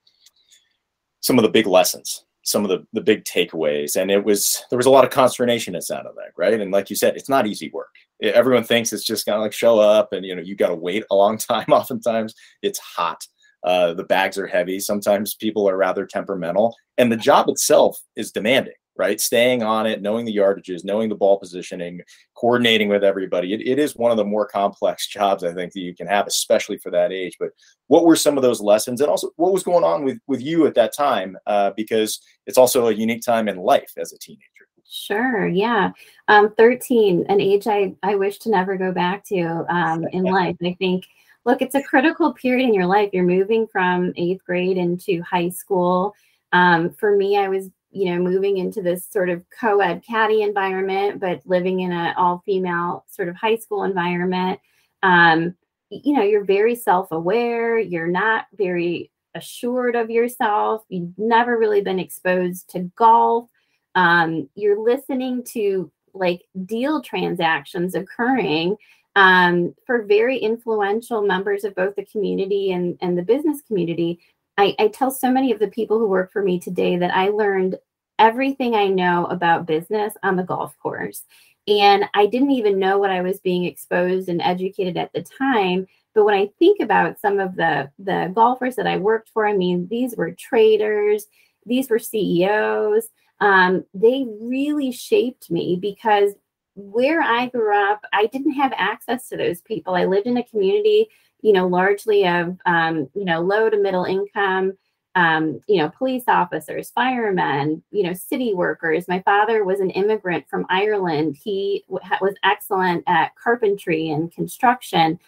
some 1.20 1.38
of 1.38 1.44
the 1.44 1.50
big 1.50 1.68
lessons, 1.68 2.26
some 2.46 2.66
of 2.66 2.70
the 2.70 2.88
the 2.94 3.02
big 3.02 3.26
takeaways, 3.26 3.96
and 3.96 4.10
it 4.10 4.26
was 4.26 4.66
there 4.72 4.78
was 4.78 4.88
a 4.88 4.92
lot 4.92 5.04
of 5.04 5.12
consternation. 5.12 5.76
It 5.76 5.84
sounded 5.84 6.14
like 6.16 6.34
right, 6.36 6.60
and 6.60 6.72
like 6.72 6.90
you 6.90 6.96
said, 6.96 7.16
it's 7.16 7.30
not 7.30 7.46
easy 7.46 7.70
work. 7.70 7.94
Everyone 8.24 8.64
thinks 8.64 8.92
it's 8.92 9.06
just 9.06 9.28
kind 9.28 9.36
of 9.36 9.44
like 9.44 9.54
show 9.54 9.78
up, 9.78 10.14
and 10.14 10.26
you 10.26 10.36
know 10.36 10.42
you 10.42 10.56
got 10.56 10.70
to 10.70 10.76
wait 10.76 11.04
a 11.12 11.16
long 11.16 11.38
time. 11.52 11.68
Oftentimes, 11.70 12.34
it's 12.64 12.80
hot. 12.80 13.24
Uh, 13.64 13.94
the 13.94 14.04
bags 14.04 14.40
are 14.40 14.48
heavy. 14.48 14.80
Sometimes 14.80 15.36
people 15.36 15.70
are 15.70 15.78
rather 15.78 16.08
temperamental, 16.08 16.76
and 16.98 17.12
the 17.12 17.18
job 17.18 17.50
itself 17.50 18.02
is 18.16 18.32
demanding 18.32 18.74
right? 18.98 19.20
Staying 19.20 19.64
on 19.64 19.86
it, 19.86 20.02
knowing 20.02 20.26
the 20.26 20.36
yardages, 20.36 20.84
knowing 20.84 21.10
the 21.10 21.16
ball 21.16 21.38
positioning, 21.38 22.02
coordinating 22.36 22.90
with 22.90 23.04
everybody. 23.04 23.54
It, 23.54 23.62
it 23.62 23.80
is 23.80 23.96
one 23.96 24.12
of 24.12 24.18
the 24.18 24.26
more 24.26 24.48
complex 24.48 25.08
jobs 25.10 25.44
I 25.44 25.54
think 25.54 25.74
that 25.74 25.82
you 25.82 25.96
can 25.96 26.08
have, 26.08 26.28
especially 26.28 26.78
for 26.78 26.92
that 26.92 27.12
age. 27.12 27.38
But 27.40 27.50
what 27.88 28.06
were 28.06 28.16
some 28.16 28.38
of 28.38 28.44
those 28.44 28.62
lessons, 28.62 29.02
and 29.02 29.10
also 29.10 29.32
what 29.36 29.54
was 29.54 29.64
going 29.64 29.84
on 29.84 30.04
with 30.04 30.20
with 30.28 30.42
you 30.42 30.66
at 30.68 30.76
that 30.76 30.94
time? 30.94 31.38
Uh, 31.46 31.72
because 31.76 32.22
it's 32.46 32.58
also 32.58 32.88
a 32.88 32.94
unique 32.94 33.24
time 33.24 33.48
in 33.48 33.58
life 33.58 33.94
as 33.98 34.14
a 34.14 34.18
teenager. 34.18 34.46
Sure. 34.88 35.48
Yeah. 35.48 35.92
Um, 36.28 36.54
13, 36.56 37.26
an 37.28 37.42
age 37.42 37.68
I, 37.68 37.96
I 38.04 38.16
wish 38.16 38.38
to 38.40 38.50
never 38.50 38.78
go 38.78 38.92
back 38.92 39.26
to 39.26 39.66
um, 39.68 40.06
in 40.14 40.24
life. 40.24 40.56
I 40.64 40.76
think, 40.80 41.06
look, 41.44 41.62
it's 41.62 41.76
a 41.76 41.84
critical 41.84 42.34
period 42.34 42.68
in 42.68 42.74
your 42.74 42.86
life. 42.86 43.10
You're 43.12 43.24
moving 43.24 43.68
from 43.68 44.14
eighth 44.16 44.44
grade 44.46 44.78
into 44.78 45.22
high 45.24 45.50
school. 45.50 46.14
Um, 46.54 46.92
for 46.92 47.16
me, 47.16 47.38
I 47.38 47.50
was 47.50 47.70
you 47.96 48.12
know, 48.12 48.22
moving 48.22 48.58
into 48.58 48.82
this 48.82 49.08
sort 49.10 49.30
of 49.30 49.42
co-ed 49.58 50.04
caddy 50.06 50.42
environment, 50.42 51.18
but 51.18 51.42
living 51.46 51.80
in 51.80 51.94
an 51.94 52.14
all-female 52.18 53.06
sort 53.08 53.30
of 53.30 53.38
high 53.38 53.56
school 53.56 53.84
environment. 53.84 54.60
Um, 55.02 55.56
you 55.90 56.14
know, 56.14 56.22
you're 56.22 56.44
very 56.44 56.76
self-aware. 56.76 57.80
You're 57.80 58.08
not 58.08 58.48
very 58.58 59.12
assured 59.34 59.96
of 59.96 60.10
yourself. 60.10 60.84
You've 60.90 61.18
never 61.18 61.58
really 61.58 61.80
been 61.80 62.00
exposed 62.00 62.70
to 62.72 62.92
golf. 62.98 63.48
Um, 63.96 64.50
you're 64.56 64.84
listening 64.84 65.46
to 65.54 65.90
like 66.14 66.42
deal 66.66 67.02
transactions 67.02 67.96
occurring 67.96 68.76
um, 69.16 69.74
for 69.86 70.04
very 70.04 70.38
influential 70.38 71.22
members 71.22 71.64
of 71.64 71.76
both 71.76 71.96
the 71.96 72.06
community 72.06 72.74
and, 72.74 72.98
and 73.00 73.18
the 73.18 73.24
business 73.24 73.62
community 73.62 74.20
I, 74.58 74.76
I 74.80 74.88
tell 74.88 75.12
so 75.12 75.32
many 75.32 75.52
of 75.52 75.60
the 75.60 75.68
people 75.68 76.00
who 76.00 76.08
work 76.08 76.32
for 76.32 76.42
me 76.42 76.60
today 76.60 76.98
that 76.98 77.16
I 77.16 77.30
learned 77.30 77.78
everything 78.20 78.76
I 78.76 78.88
know 78.88 79.26
about 79.26 79.66
business 79.66 80.14
on 80.24 80.36
the 80.36 80.44
golf 80.44 80.78
course. 80.80 81.24
And 81.68 82.06
I 82.14 82.28
didn't 82.28 82.52
even 82.52 82.80
know 82.80 82.98
what 82.98 83.10
I 83.10 83.22
was 83.22 83.40
being 83.40 83.66
exposed 83.66 84.30
and 84.30 84.42
educated 84.42 84.98
at 84.98 85.12
the 85.14 85.24
time. 85.24 85.88
But 86.14 86.24
when 86.24 86.36
I 86.36 86.50
think 86.60 86.80
about 86.80 87.20
some 87.20 87.40
of 87.40 87.56
the, 87.56 87.90
the 88.00 88.32
golfers 88.34 88.76
that 88.76 88.88
I 88.88 88.98
worked 88.98 89.30
for, 89.30 89.46
I 89.46 89.54
mean, 89.54 89.88
these 89.90 90.16
were 90.16 90.32
traders, 90.32 91.26
these 91.66 91.90
were 91.90 92.00
CEOs. 92.00 93.08
Um, 93.42 93.84
they 93.94 94.26
really 94.40 94.92
shaped 94.92 95.52
me 95.52 95.78
because 95.82 96.34
where 96.76 97.22
I 97.22 97.48
grew 97.48 97.76
up, 97.76 98.02
I 98.14 98.28
didn't 98.28 98.54
have 98.54 98.74
access 98.78 99.28
to 99.30 99.38
those 99.38 99.62
people. 99.62 99.96
I 99.96 100.06
lived 100.06 100.28
in 100.28 100.38
a 100.38 100.44
community 100.44 101.08
you 101.46 101.54
know, 101.54 101.68
largely 101.68 102.28
of, 102.28 102.58
um, 102.66 103.08
you 103.14 103.24
know, 103.24 103.40
low 103.40 103.70
to 103.70 103.78
middle 103.78 104.06
income, 104.06 104.76
um, 105.14 105.62
you 105.68 105.78
know, 105.78 105.92
police 105.96 106.24
officers, 106.28 106.90
firemen, 106.90 107.84
you 107.92 108.02
know, 108.02 108.14
city 108.14 108.56
workers. 108.56 109.08
My 109.08 109.22
father 109.22 109.64
was 109.64 109.80
an 109.80 109.92
immigrant 109.92 110.50
from 110.50 110.66
Ireland. 110.70 111.38
He 111.38 111.86
w- 111.88 112.18
was 112.20 112.34
excellent 112.44 113.04
at 113.06 113.36
carpentry 113.36 114.10
and 114.10 114.32
construction. 114.32 115.20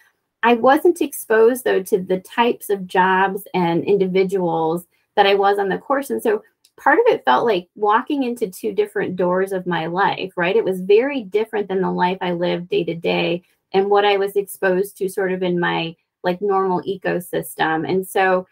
I 0.42 0.56
wasn't 0.56 1.02
exposed, 1.02 1.64
though, 1.64 1.84
to 1.84 2.00
the 2.00 2.22
types 2.22 2.72
of 2.72 2.88
jobs 2.88 3.44
and 3.54 3.84
individuals 3.84 4.88
that 5.16 5.28
I 5.28 5.36
was 5.36 5.60
on 5.60 5.70
the 5.70 5.78
course. 5.78 6.10
And 6.10 6.24
so 6.24 6.42
part 6.78 6.98
of 6.98 7.14
it 7.14 7.26
felt 7.26 7.46
like 7.46 7.70
walking 7.76 8.24
into 8.24 8.50
two 8.50 8.74
different 8.74 9.18
doors 9.18 9.52
of 9.52 9.68
my 9.68 9.86
life, 9.86 10.34
right? 10.36 10.56
It 10.56 10.66
was 10.66 10.82
very 10.82 11.22
different 11.22 11.68
than 11.68 11.82
the 11.82 11.92
life 11.92 12.18
I 12.22 12.32
lived 12.32 12.70
day 12.70 12.84
to 12.86 12.96
day 12.96 13.44
and 13.72 13.88
what 13.88 14.04
I 14.04 14.18
was 14.18 14.36
exposed 14.36 14.98
to 14.98 15.10
sort 15.10 15.32
of 15.32 15.44
in 15.44 15.60
my 15.60 15.96
like 16.24 16.42
normal 16.42 16.82
ecosystem. 16.84 17.90
And 17.90 18.08
so 18.08 18.48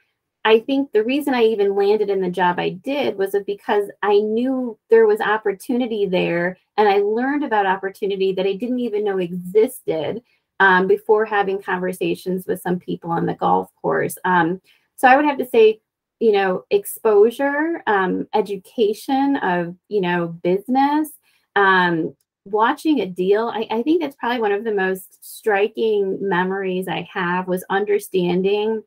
I 0.46 0.60
think 0.60 0.92
the 0.92 1.04
reason 1.04 1.34
I 1.34 1.44
even 1.44 1.76
landed 1.76 2.10
in 2.12 2.22
the 2.22 2.30
job 2.30 2.60
I 2.60 2.70
did 2.70 3.18
was 3.18 3.36
because 3.48 3.90
I 4.04 4.20
knew 4.20 4.78
there 4.92 5.08
was 5.08 5.20
opportunity 5.20 6.06
there 6.06 6.58
and 6.78 6.88
I 6.88 7.00
learned 7.00 7.44
about 7.44 7.66
opportunity 7.66 8.32
that 8.34 8.46
I 8.46 8.54
didn't 8.54 8.80
even 8.80 9.04
know 9.04 9.18
existed 9.18 10.22
um, 10.60 10.88
before 10.88 11.26
having 11.26 11.62
conversations 11.62 12.46
with 12.46 12.62
some 12.62 12.80
people 12.80 13.10
on 13.10 13.26
the 13.26 13.34
golf 13.34 13.70
course. 13.82 14.18
Um, 14.24 14.62
so 14.96 15.08
I 15.08 15.16
would 15.16 15.26
have 15.26 15.40
to 15.40 15.50
say, 15.50 15.82
you 16.20 16.32
know, 16.32 16.64
exposure, 16.70 17.82
um, 17.88 18.28
education 18.34 19.38
of, 19.38 19.76
you 19.90 20.00
know, 20.00 20.28
business, 20.28 21.10
um, 21.56 22.16
watching 22.46 23.02
a 23.02 23.06
deal, 23.06 23.50
I, 23.50 23.68
I 23.72 23.82
think 23.82 24.02
that's 24.02 24.16
probably 24.16 24.40
one 24.40 24.52
of 24.52 24.64
the 24.64 24.74
most 24.74 25.18
striking 25.24 26.18
memories 26.22 26.88
I 26.88 27.08
have 27.12 27.48
was 27.48 27.66
understanding 27.70 28.84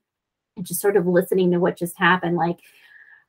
and 0.56 0.66
just 0.66 0.80
sort 0.80 0.96
of 0.96 1.06
listening 1.06 1.50
to 1.50 1.58
what 1.58 1.76
just 1.76 1.98
happened. 1.98 2.36
Like 2.36 2.60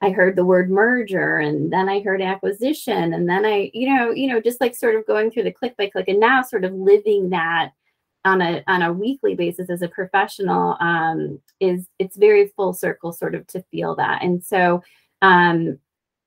I 0.02 0.12
heard 0.12 0.36
the 0.36 0.46
word 0.46 0.70
merger 0.70 1.38
and 1.38 1.74
then 1.74 1.90
I 1.90 2.02
heard 2.02 2.22
acquisition 2.22 3.14
and 3.14 3.28
then 3.28 3.46
I, 3.46 3.72
you 3.74 3.94
know, 3.94 4.12
you 4.12 4.28
know, 4.28 4.40
just 4.40 4.62
like 4.62 4.76
sort 4.76 4.96
of 4.96 5.06
going 5.06 5.32
through 5.32 5.44
the 5.44 5.52
click 5.52 5.76
by 5.78 5.90
click 5.90 6.08
and 6.08 6.20
now 6.20 6.42
sort 6.42 6.64
of 6.64 6.74
living 6.74 7.32
that 7.32 7.72
on 8.26 8.42
a 8.42 8.64
on 8.68 8.82
a 8.82 8.94
weekly 8.94 9.34
basis 9.34 9.70
as 9.70 9.82
a 9.82 9.88
professional 9.88 10.78
um, 10.80 11.42
is 11.60 11.88
it's 12.00 12.18
very 12.18 12.48
full 12.56 12.74
circle 12.74 13.12
sort 13.12 13.36
of 13.36 13.48
to 13.48 13.64
feel 13.72 13.96
that. 13.96 14.22
And 14.22 14.44
so 14.44 14.84
um, 15.22 15.80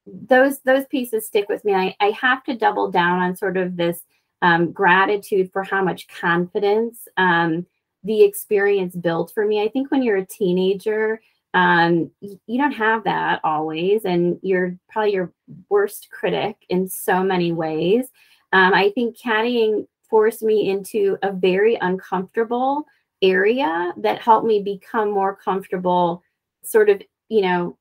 those 0.07 0.61
those 0.61 0.87
pieces 0.87 1.27
stick 1.27 1.49
with 1.49 1.65
me. 1.65 1.75
I, 1.75 1.97
I 2.01 2.11
have 2.11 2.43
to 2.45 2.57
double 2.57 2.91
down 2.91 3.21
on 3.21 3.37
sort 3.37 3.57
of 3.57 3.77
this 3.77 4.01
um, 4.43 4.73
gratitude 4.73 5.51
for 5.53 5.63
how 5.63 5.83
much 5.83 6.09
confidence 6.09 7.07
um, 7.17 7.67
the 8.03 8.23
experience 8.23 8.97
built 8.97 9.33
for 9.33 9.47
me. 9.47 9.63
I 9.63 9.69
think 9.69 9.91
when 9.91 10.03
you're 10.03 10.17
a 10.17 10.27
teenager, 10.27 11.21
um, 11.55 12.11
you 12.21 12.59
don't 12.59 12.73
have 12.73 13.05
that 13.05 13.41
always, 13.45 14.05
and 14.05 14.39
you're 14.43 14.77
probably 14.89 15.13
your 15.13 15.33
worst 15.69 16.09
critic 16.11 16.57
in 16.69 16.89
so 16.89 17.23
many 17.23 17.53
ways. 17.53 18.07
Um, 18.53 18.75
I 18.75 18.91
think 18.91 19.17
caddying 19.17 19.87
forced 20.11 20.43
me 20.43 20.69
into 20.69 21.17
a 21.23 21.33
very 21.33 21.77
uncomfortable 21.81 22.85
area 23.23 23.93
that 23.99 24.21
helped 24.21 24.47
me 24.47 24.63
become 24.63 25.11
more 25.11 25.37
comfortable, 25.37 26.23
sort 26.65 26.91
of, 26.91 27.01
you 27.29 27.43
know, 27.43 27.79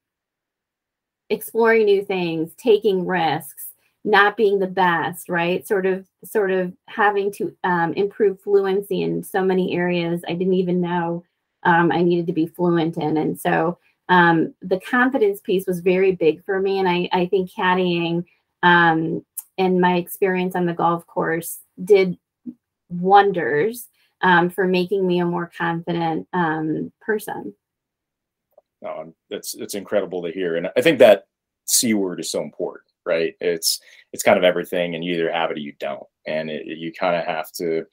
exploring 1.32 1.86
new 1.86 2.04
things, 2.04 2.54
taking 2.58 3.06
risks, 3.06 3.68
not 4.04 4.38
being 4.38 4.60
the 4.60 4.68
best, 4.68 5.30
right? 5.30 5.68
Sort 5.68 5.86
of, 5.86 6.08
sort 6.24 6.52
of 6.52 6.74
having 6.88 7.32
to 7.34 7.56
um, 7.64 7.94
improve 7.94 8.42
fluency 8.42 9.04
in 9.04 9.24
so 9.24 9.44
many 9.44 9.76
areas 9.76 10.24
I 10.28 10.34
didn't 10.34 10.56
even 10.56 10.82
know 10.82 11.24
um, 11.64 11.92
I 11.92 12.02
needed 12.02 12.28
to 12.28 12.34
be 12.34 12.48
fluent 12.48 12.98
in. 12.98 13.18
And 13.18 13.40
so 13.40 13.78
um, 14.10 14.54
the 14.62 14.80
confidence 14.80 15.40
piece 15.42 15.66
was 15.68 15.80
very 15.80 16.14
big 16.14 16.44
for 16.44 16.60
me. 16.60 16.80
And 16.80 16.90
I, 16.90 17.08
I 17.12 17.28
think 17.28 17.52
caddying 17.52 18.26
um, 18.64 19.26
and 19.58 19.80
my 19.80 19.96
experience 19.96 20.56
on 20.56 20.66
the 20.66 20.74
golf 20.74 21.06
course 21.06 21.60
did 21.84 22.18
wonders 22.90 23.88
um, 24.22 24.50
for 24.50 24.68
making 24.68 25.06
me 25.06 25.20
a 25.20 25.26
more 25.26 25.52
confident 25.56 26.28
um, 26.34 26.92
person. 27.02 27.54
No, 28.82 29.14
that's 29.30 29.54
it's 29.56 29.76
incredible 29.76 30.24
to 30.24 30.32
hear, 30.32 30.56
and 30.56 30.70
I 30.76 30.82
think 30.82 31.00
that 31.00 31.26
c 31.66 31.94
word 31.94 32.20
is 32.20 32.32
so 32.32 32.42
important 32.42 32.92
right? 33.06 33.36
It's 33.40 33.80
it's 34.14 34.24
kind 34.24 34.38
of 34.38 34.44
everything, 34.44 34.96
and 34.96 35.04
you 35.04 35.14
either 35.14 35.32
have 35.32 35.52
it 35.52 35.58
or 35.58 35.62
you 35.62 35.74
don't. 35.80 36.04
And 36.28 36.50
it, 36.50 36.66
you 36.66 36.92
kind 36.94 37.16
of 37.16 37.26
have 37.26 37.52
to 37.54 37.86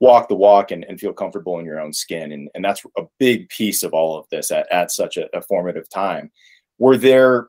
walk 0.00 0.28
the 0.28 0.34
walk 0.34 0.70
and, 0.70 0.84
and 0.84 0.98
feel 0.98 1.12
comfortable 1.12 1.58
in 1.58 1.66
your 1.66 1.80
own 1.80 1.92
skin. 1.92 2.32
And, 2.32 2.48
and 2.54 2.64
that's 2.64 2.82
a 2.96 3.02
big 3.18 3.48
piece 3.50 3.82
of 3.82 3.92
all 3.92 4.18
of 4.18 4.26
this 4.30 4.50
at, 4.50 4.70
at 4.72 4.90
such 4.90 5.18
a, 5.18 5.28
a 5.36 5.42
formative 5.42 5.88
time. 5.90 6.30
Were 6.78 6.96
there 6.96 7.48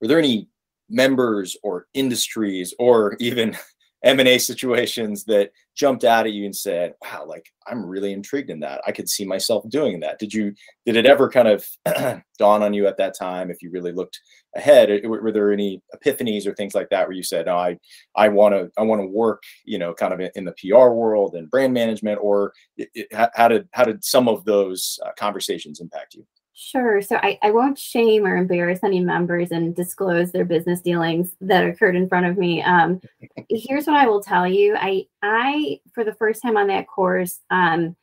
were 0.00 0.08
there 0.08 0.18
any 0.18 0.48
members 0.88 1.56
or 1.62 1.86
industries 1.94 2.74
or 2.78 3.16
even 3.20 3.56
M&A 4.02 4.38
situations 4.38 5.24
that 5.24 5.50
jumped 5.76 6.04
out 6.04 6.26
at 6.26 6.32
you 6.32 6.44
and 6.44 6.56
said, 6.56 6.94
wow, 7.02 7.24
like 7.26 7.46
I'm 7.66 7.84
really 7.84 8.12
intrigued 8.12 8.50
in 8.50 8.60
that. 8.60 8.80
I 8.86 8.92
could 8.92 9.08
see 9.08 9.24
myself 9.24 9.68
doing 9.68 10.00
that. 10.00 10.18
Did 10.18 10.32
you, 10.32 10.54
did 10.86 10.96
it 10.96 11.06
ever 11.06 11.28
kind 11.28 11.48
of 11.48 11.66
dawn 12.38 12.62
on 12.62 12.72
you 12.72 12.86
at 12.86 12.96
that 12.96 13.16
time? 13.18 13.50
If 13.50 13.62
you 13.62 13.70
really 13.70 13.92
looked 13.92 14.18
ahead, 14.56 15.04
were, 15.04 15.32
there 15.32 15.52
any 15.52 15.82
epiphanies 15.94 16.46
or 16.46 16.54
things 16.54 16.74
like 16.74 16.88
that 16.90 17.06
where 17.06 17.16
you 17.16 17.22
said, 17.22 17.46
no, 17.46 17.56
I, 17.56 17.78
I 18.16 18.28
want 18.28 18.54
to, 18.54 18.70
I 18.78 18.82
want 18.82 19.02
to 19.02 19.06
work, 19.06 19.42
you 19.64 19.78
know, 19.78 19.92
kind 19.92 20.14
of 20.14 20.30
in 20.34 20.44
the 20.44 20.54
PR 20.58 20.90
world 20.90 21.34
and 21.34 21.50
brand 21.50 21.74
management 21.74 22.18
or 22.22 22.52
it, 22.76 22.88
it, 22.94 23.08
how 23.34 23.48
did, 23.48 23.68
how 23.72 23.84
did 23.84 24.02
some 24.04 24.28
of 24.28 24.44
those 24.44 24.98
uh, 25.04 25.10
conversations 25.18 25.80
impact 25.80 26.14
you? 26.14 26.26
Sure. 26.62 27.00
So 27.00 27.16
I, 27.16 27.38
I 27.42 27.52
won't 27.52 27.78
shame 27.78 28.26
or 28.26 28.36
embarrass 28.36 28.80
any 28.84 29.00
members 29.00 29.50
and 29.50 29.74
disclose 29.74 30.30
their 30.30 30.44
business 30.44 30.82
dealings 30.82 31.34
that 31.40 31.64
occurred 31.64 31.96
in 31.96 32.06
front 32.06 32.26
of 32.26 32.36
me. 32.36 32.62
Um, 32.62 33.00
here's 33.48 33.86
what 33.86 33.96
I 33.96 34.06
will 34.06 34.22
tell 34.22 34.46
you. 34.46 34.76
I 34.78 35.06
I 35.22 35.80
for 35.94 36.04
the 36.04 36.14
first 36.14 36.42
time 36.42 36.58
on 36.58 36.66
that 36.66 36.86
course, 36.86 37.40
um, 37.48 37.96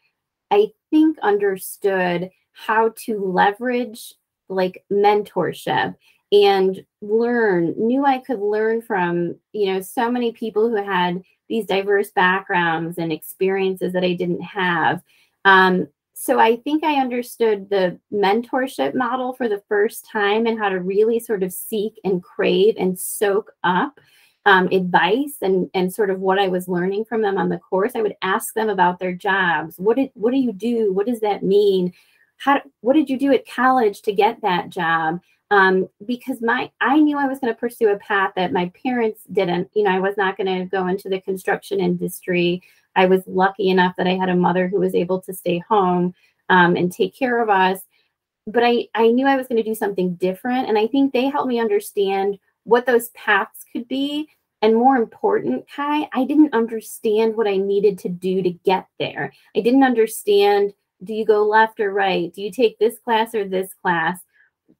I 0.50 0.70
think 0.90 1.20
understood 1.20 2.32
how 2.54 2.96
to 3.06 3.20
leverage 3.24 4.16
like 4.50 4.84
mentorship 4.92 5.96
and 6.32 6.84
learn 7.02 7.74
knew 7.78 8.06
i 8.06 8.18
could 8.18 8.40
learn 8.40 8.82
from 8.82 9.36
you 9.54 9.72
know 9.74 9.82
so 9.82 10.10
many 10.12 10.32
people 10.32 10.70
who 10.70 10.76
had 10.76 11.22
these 11.48 11.66
diverse 11.66 12.12
backgrounds 12.12 12.98
and 12.98 13.12
experiences 13.14 13.94
that 13.94 14.04
i 14.04 14.14
didn't 14.14 14.42
have 14.42 15.02
um, 15.46 15.88
so 16.20 16.40
I 16.40 16.56
think 16.56 16.84
I 16.84 17.00
understood 17.00 17.70
the 17.70 18.00
mentorship 18.12 18.96
model 18.96 19.34
for 19.34 19.48
the 19.48 19.62
first 19.70 20.04
time 20.12 20.48
and 20.48 20.58
how 20.58 20.68
to 20.68 20.80
really 20.80 21.20
sort 21.20 21.44
of 21.44 21.54
seek 21.54 22.02
and 22.04 22.24
crave 22.24 22.74
and 22.76 23.00
soak 23.00 23.52
up 23.64 24.00
um, 24.48 24.68
advice 24.72 25.36
and 25.44 25.70
and 25.76 25.94
sort 25.94 26.10
of 26.10 26.20
what 26.20 26.40
I 26.40 26.48
was 26.48 26.68
learning 26.68 27.06
from 27.06 27.22
them 27.22 27.38
on 27.38 27.50
the 27.50 27.60
course. 27.60 27.92
I 27.96 28.02
would 28.02 28.16
ask 28.24 28.56
them 28.56 28.68
about 28.68 28.98
their 28.98 29.14
jobs. 29.14 29.76
What 29.78 29.98
did 29.98 30.10
what 30.16 30.32
do 30.32 30.40
you 30.40 30.54
do? 30.54 30.92
What 30.92 31.06
does 31.06 31.20
that 31.20 31.44
mean? 31.44 31.94
How 32.38 32.62
what 32.82 32.94
did 32.94 33.12
you 33.12 33.20
do 33.20 33.32
at 33.32 33.48
college 33.48 34.02
to 34.02 34.12
get 34.12 34.42
that 34.42 34.70
job? 34.70 35.22
Um, 35.52 35.88
because 36.04 36.42
my 36.42 36.72
I 36.82 37.00
knew 37.00 37.20
I 37.20 37.28
was 37.28 37.40
going 37.40 37.54
to 37.54 37.60
pursue 37.60 37.90
a 37.90 38.00
path 38.00 38.32
that 38.38 38.52
my 38.52 38.72
parents 38.84 39.22
didn't. 39.32 39.70
You 39.76 39.84
know, 39.84 39.92
I 39.92 40.00
was 40.00 40.18
not 40.18 40.36
going 40.36 40.48
to 40.48 40.66
go 40.66 40.88
into 40.88 41.10
the 41.10 41.22
construction 41.22 41.80
industry. 41.80 42.64
I 42.98 43.06
was 43.06 43.22
lucky 43.28 43.70
enough 43.70 43.96
that 43.98 44.08
I 44.08 44.16
had 44.16 44.30
a 44.30 44.36
mother 44.36 44.68
who 44.68 44.80
was 44.80 44.96
able 44.96 45.22
to 45.22 45.34
stay 45.34 45.60
home 45.70 46.14
um, 46.50 46.76
and 46.76 46.92
take 46.92 47.16
care 47.16 47.42
of 47.42 47.50
us. 47.50 47.80
But 48.46 48.64
I, 48.64 48.88
I 48.96 49.10
knew 49.10 49.28
I 49.28 49.38
was 49.38 49.48
going 49.48 49.62
to 49.62 49.70
do 49.70 49.76
something 49.76 50.16
different. 50.16 50.68
And 50.68 50.78
I 50.78 50.88
think 50.88 51.14
they 51.14 51.26
helped 51.26 51.48
me 51.48 51.60
understand 51.60 52.40
what 52.64 52.86
those 52.86 53.10
paths 53.10 53.64
could 53.72 53.88
be. 53.88 54.28
And 54.62 54.76
more 54.76 54.96
important, 54.98 55.66
Kai, 55.74 56.10
I 56.14 56.26
didn't 56.26 56.54
understand 56.54 57.36
what 57.36 57.48
I 57.48 57.58
needed 57.58 58.00
to 58.00 58.10
do 58.10 58.42
to 58.42 58.50
get 58.50 58.88
there. 59.00 59.32
I 59.56 59.62
didn't 59.62 59.84
understand 59.84 60.74
do 61.04 61.14
you 61.14 61.26
go 61.26 61.46
left 61.46 61.80
or 61.80 61.94
right? 61.94 62.34
Do 62.34 62.42
you 62.42 62.52
take 62.52 62.80
this 62.80 62.98
class 63.00 63.36
or 63.36 63.48
this 63.48 63.72
class? 63.82 64.20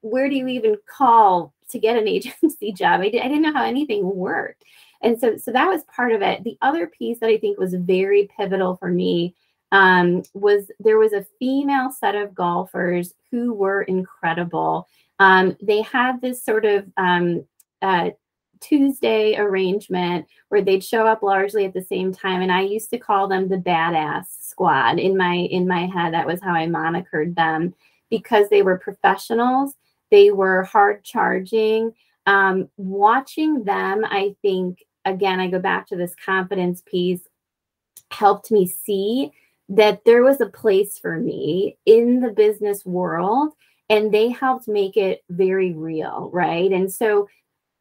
Where 0.02 0.30
do 0.30 0.36
you 0.36 0.48
even 0.48 0.78
call 0.90 1.54
to 1.70 1.80
get 1.80 1.98
an 1.98 2.08
agency 2.08 2.72
job? 2.72 3.02
I, 3.02 3.10
did, 3.10 3.22
I 3.22 3.28
didn't 3.28 3.44
know 3.44 3.54
how 3.54 3.66
anything 3.66 4.16
worked. 4.16 4.64
And 5.02 5.20
so, 5.20 5.38
so 5.38 5.52
that 5.52 5.68
was 5.68 5.84
part 5.84 6.12
of 6.12 6.22
it. 6.22 6.44
The 6.44 6.58
other 6.62 6.88
piece 6.88 7.20
that 7.20 7.30
I 7.30 7.38
think 7.38 7.60
was 7.60 7.74
very 7.74 8.30
pivotal 8.38 8.76
for 8.78 8.90
me 8.90 9.36
um, 9.72 10.24
was 10.34 10.72
there 10.80 10.98
was 10.98 11.14
a 11.14 11.26
female 11.40 11.92
set 11.92 12.16
of 12.16 12.34
golfers 12.34 13.14
who 13.32 13.54
were 13.54 13.84
incredible. 13.84 14.88
Um, 15.20 15.58
they 15.62 15.82
had 15.82 16.22
this 16.22 16.44
sort 16.44 16.66
of 16.66 16.86
um, 16.98 17.46
uh, 17.82 18.12
Tuesday 18.60 19.36
arrangement 19.38 20.26
where 20.50 20.62
they'd 20.62 20.84
show 20.84 21.06
up 21.06 21.22
largely 21.22 21.66
at 21.66 21.74
the 21.74 21.82
same 21.82 22.14
time, 22.14 22.42
and 22.42 22.52
I 22.52 22.62
used 22.62 22.90
to 22.92 22.98
call 22.98 23.28
them 23.28 23.50
the 23.50 23.58
badass 23.58 24.26
squad 24.42 25.00
in 25.00 25.18
my 25.18 25.34
in 25.36 25.68
my 25.68 25.86
head. 25.86 26.14
That 26.14 26.28
was 26.28 26.42
how 26.42 26.54
I 26.54 26.66
monikered 26.66 27.36
them 27.36 27.74
because 28.10 28.50
they 28.50 28.62
were 28.62 28.78
professionals. 28.78 29.74
They 30.10 30.32
were 30.32 30.64
hard 30.64 31.04
charging. 31.04 31.94
Um, 32.26 32.70
watching 32.78 33.64
them, 33.64 34.04
I 34.06 34.36
think 34.42 34.84
again, 35.08 35.40
I 35.40 35.48
go 35.48 35.60
back 35.60 35.88
to 35.88 35.96
this 35.96 36.14
confidence 36.24 36.82
piece, 36.86 37.22
helped 38.12 38.52
me 38.52 38.68
see 38.68 39.32
that 39.70 40.06
there 40.06 40.24
was 40.24 40.40
a 40.40 40.48
place 40.48 40.98
for 40.98 41.18
me 41.20 41.78
in 41.86 42.22
the 42.22 42.32
business 42.32 42.86
world 42.86 43.54
and 43.90 44.14
they 44.14 44.30
helped 44.30 44.68
make 44.68 44.98
it 44.98 45.24
very 45.30 45.74
real, 45.74 46.30
right? 46.34 46.72
And 46.72 46.92
so 46.92 47.28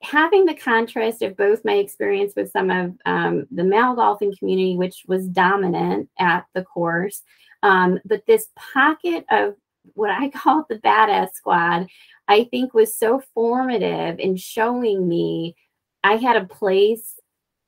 having 0.02 0.44
the 0.44 0.54
contrast 0.54 1.22
of 1.22 1.36
both 1.36 1.64
my 1.64 1.74
experience 1.74 2.34
with 2.36 2.50
some 2.50 2.70
of 2.70 2.94
um, 3.06 3.46
the 3.50 3.64
male 3.64 3.94
golfing 3.94 4.34
community, 4.36 4.76
which 4.76 5.04
was 5.06 5.26
dominant 5.26 6.08
at 6.18 6.46
the 6.54 6.62
course, 6.62 7.22
um, 7.62 7.98
but 8.04 8.26
this 8.26 8.48
pocket 8.54 9.24
of 9.30 9.54
what 9.94 10.10
I 10.10 10.28
call 10.34 10.64
the 10.68 10.76
badass 10.76 11.32
squad, 11.34 11.86
I 12.28 12.44
think 12.44 12.74
was 12.74 12.96
so 12.96 13.22
formative 13.34 14.18
in 14.18 14.36
showing 14.36 15.08
me 15.08 15.56
I 16.06 16.16
had 16.16 16.36
a 16.36 16.46
place 16.46 17.16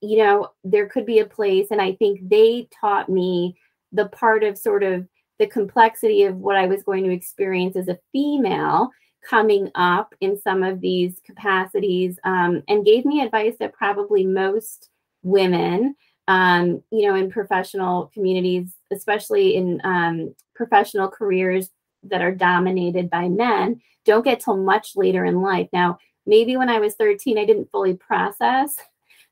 you 0.00 0.18
know, 0.18 0.50
there 0.64 0.88
could 0.88 1.06
be 1.06 1.18
a 1.18 1.26
place. 1.26 1.68
And 1.70 1.80
I 1.80 1.94
think 1.94 2.20
they 2.28 2.68
taught 2.80 3.08
me 3.08 3.56
the 3.92 4.06
part 4.06 4.44
of 4.44 4.58
sort 4.58 4.82
of 4.82 5.06
the 5.38 5.46
complexity 5.46 6.24
of 6.24 6.36
what 6.36 6.56
I 6.56 6.66
was 6.66 6.82
going 6.82 7.04
to 7.04 7.12
experience 7.12 7.76
as 7.76 7.88
a 7.88 7.98
female 8.12 8.90
coming 9.28 9.70
up 9.74 10.14
in 10.20 10.40
some 10.40 10.62
of 10.62 10.80
these 10.80 11.20
capacities 11.24 12.18
um, 12.24 12.62
and 12.68 12.84
gave 12.84 13.04
me 13.04 13.20
advice 13.20 13.54
that 13.60 13.72
probably 13.72 14.24
most 14.24 14.88
women, 15.22 15.94
um, 16.28 16.82
you 16.90 17.08
know, 17.08 17.14
in 17.14 17.30
professional 17.30 18.10
communities, 18.14 18.74
especially 18.92 19.56
in 19.56 19.80
um, 19.84 20.34
professional 20.54 21.08
careers 21.08 21.70
that 22.04 22.22
are 22.22 22.34
dominated 22.34 23.10
by 23.10 23.28
men, 23.28 23.80
don't 24.04 24.24
get 24.24 24.40
till 24.40 24.56
much 24.56 24.92
later 24.94 25.24
in 25.24 25.42
life. 25.42 25.68
Now, 25.72 25.98
maybe 26.28 26.56
when 26.56 26.68
I 26.68 26.78
was 26.78 26.94
13, 26.94 27.38
I 27.38 27.44
didn't 27.44 27.70
fully 27.72 27.94
process 27.94 28.76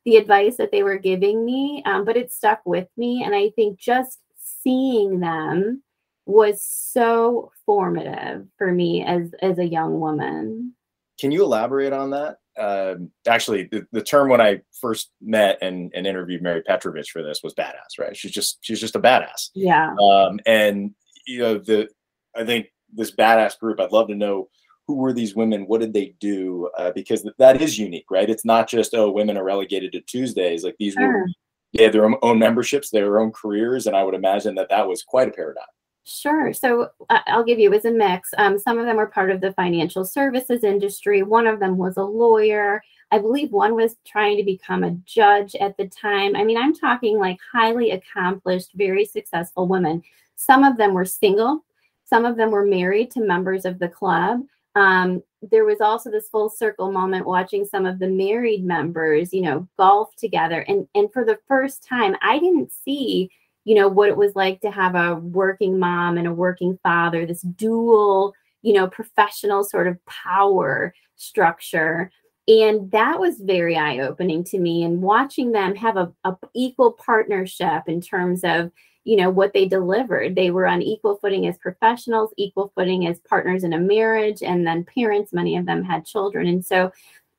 the 0.05 0.17
advice 0.17 0.57
that 0.57 0.71
they 0.73 0.83
were 0.83 0.99
giving 0.99 1.45
me, 1.45 1.83
um, 1.85 2.05
but 2.05 2.17
it 2.17 2.33
stuck 2.33 2.61
with 2.65 2.89
me. 2.97 3.23
And 3.25 3.35
I 3.35 3.51
think 3.51 3.79
just 3.79 4.21
seeing 4.39 5.21
them 5.21 5.83
was 6.25 6.67
so 6.67 7.53
formative 7.65 8.47
for 8.59 8.73
me 8.73 9.05
as 9.05 9.33
as 9.43 9.59
a 9.59 9.67
young 9.67 10.01
woman. 10.01 10.75
Can 11.21 11.31
you 11.31 11.45
elaborate 11.45 11.93
on 11.93 12.11
that? 12.11 12.39
Uh, 12.59 12.95
actually, 13.27 13.69
the, 13.71 13.87
the 13.93 14.03
term 14.03 14.29
when 14.29 14.41
I 14.41 14.61
first 14.81 15.11
met 15.21 15.59
and, 15.63 15.93
and 15.95 16.07
interviewed 16.07 16.43
Mary 16.43 16.63
Petrovich 16.63 17.11
for 17.11 17.23
this 17.23 17.43
was 17.43 17.55
badass, 17.55 17.99
right? 17.99 18.17
She's 18.17 18.33
just 18.33 18.59
she's 18.61 18.81
just 18.81 18.97
a 18.97 19.01
badass. 19.01 19.51
Yeah. 19.55 19.95
Um, 20.03 20.41
and 20.47 20.95
you 21.27 21.41
know 21.41 21.59
the 21.59 21.89
I 22.35 22.45
think 22.45 22.69
this 22.93 23.15
badass 23.15 23.59
group. 23.59 23.81
I'd 23.81 23.93
love 23.93 24.09
to 24.09 24.15
know 24.15 24.49
who 24.87 24.95
were 24.95 25.13
these 25.13 25.35
women? 25.35 25.67
What 25.67 25.81
did 25.81 25.93
they 25.93 26.15
do? 26.21 26.71
Uh, 26.79 26.93
because 26.93 27.29
that 27.39 27.61
is 27.61 27.79
unique, 27.79 28.11
right? 28.11 28.31
It's 28.31 28.45
not 28.45 28.69
just 28.69 28.95
oh, 28.95 29.11
women 29.11 29.37
are 29.37 29.45
relegated 29.45 29.93
to 29.93 30.01
Tuesdays. 30.01 30.65
Like 30.65 30.77
these 30.79 30.95
sure. 30.95 31.25
were 31.25 31.27
they 31.73 31.85
had 31.85 31.93
their 31.93 32.25
own 32.25 32.39
memberships, 32.39 32.91
their 32.91 33.19
own 33.19 33.33
careers, 33.33 33.87
and 33.87 33.97
I 33.97 34.03
would 34.05 34.15
imagine 34.15 34.55
that 34.55 34.71
that 34.71 34.87
was 34.87 35.03
quite 35.03 35.29
a 35.29 35.33
paradigm. 35.33 35.65
Sure. 36.05 36.53
So 36.53 36.91
uh, 37.11 37.19
I'll 37.27 37.43
give 37.43 37.59
you, 37.59 37.69
it 37.69 37.75
was 37.75 37.85
a 37.85 37.91
mix. 37.91 38.31
Um, 38.39 38.59
some 38.59 38.79
of 38.79 38.87
them 38.87 38.97
were 38.97 39.09
part 39.09 39.31
of 39.31 39.41
the 39.41 39.53
financial 39.55 40.05
services 40.05 40.63
industry. 40.63 41.25
One 41.25 41.49
of 41.49 41.59
them 41.59 41.77
was 41.77 41.97
a 41.97 42.05
lawyer. 42.05 42.81
I 43.11 43.19
believe 43.19 43.51
one 43.51 43.75
was 43.75 43.97
trying 44.07 44.37
to 44.37 44.45
become 44.45 44.85
a 44.85 44.93
judge 45.05 45.57
at 45.57 45.77
the 45.77 45.89
time. 45.89 46.37
I 46.37 46.45
mean, 46.45 46.57
I'm 46.57 46.75
talking 46.75 47.19
like 47.19 47.39
highly 47.53 47.91
accomplished, 47.91 48.71
very 48.75 49.05
successful 49.05 49.67
women. 49.67 50.03
Some 50.37 50.63
of 50.63 50.77
them 50.77 50.95
were 50.95 51.05
single, 51.05 51.65
some 52.05 52.25
of 52.25 52.37
them 52.37 52.53
were 52.53 52.65
married 52.65 53.11
to 53.13 53.21
members 53.21 53.65
of 53.65 53.81
the 53.81 53.89
club. 53.89 54.43
Um, 54.77 55.23
there 55.43 55.65
was 55.65 55.81
also 55.81 56.11
this 56.11 56.29
full 56.29 56.49
circle 56.49 56.93
moment 56.93 57.27
watching 57.27 57.65
some 57.65 57.87
of 57.87 57.99
the 57.99 58.09
married 58.09 58.65
members, 58.65 59.33
you 59.33 59.43
know, 59.43 59.67
golf 59.79 60.15
together. 60.17 60.61
And, 60.69 60.87
and 60.95 61.13
for 61.13 61.25
the 61.25 61.39
first 61.49 61.83
time, 61.83 62.15
I 62.23 62.39
didn't 62.39 62.71
see 62.73 63.31
you 63.67 63.75
know 63.75 63.89
what 63.89 64.09
it 64.09 64.17
was 64.17 64.37
like 64.37 64.61
to 64.61 64.71
have 64.71 64.95
a 64.95 65.17
working 65.17 65.79
mom 65.79 66.17
and 66.17 66.27
a 66.29 66.33
working 66.33 66.79
father 66.85 67.27
this 67.27 67.43
dual 67.43 68.33
you 68.63 68.73
know 68.73 68.87
professional 68.87 69.65
sort 69.65 69.89
of 69.89 69.99
power 70.07 70.95
structure 71.17 72.11
and 72.49 72.91
that 72.93 73.19
was 73.19 73.41
very 73.41 73.77
eye-opening 73.77 74.45
to 74.45 74.59
me 74.59 74.85
and 74.85 75.03
watching 75.03 75.51
them 75.51 75.75
have 75.75 75.97
a, 75.97 76.13
a, 76.23 76.37
equal 76.55 76.93
partnership 76.93 77.83
in 77.89 78.01
terms 78.01 78.43
of 78.45 78.71
you 79.07 79.17
know 79.17 79.31
what 79.31 79.53
they 79.53 79.67
delivered 79.67 80.35
they 80.35 80.51
were 80.51 80.67
on 80.67 80.83
equal 80.83 81.17
footing 81.17 81.47
as 81.47 81.57
professionals 81.59 82.35
equal 82.37 82.73
footing 82.75 83.07
as 83.07 83.21
partners 83.21 83.65
in 83.65 83.73
a 83.73 83.79
marriage 83.79 84.43
and 84.43 84.67
then 84.67 84.85
parents 84.85 85.33
many 85.33 85.57
of 85.57 85.65
them 85.65 85.85
had 85.85 86.05
children 86.05 86.47
and 86.47 86.65
so 86.65 86.91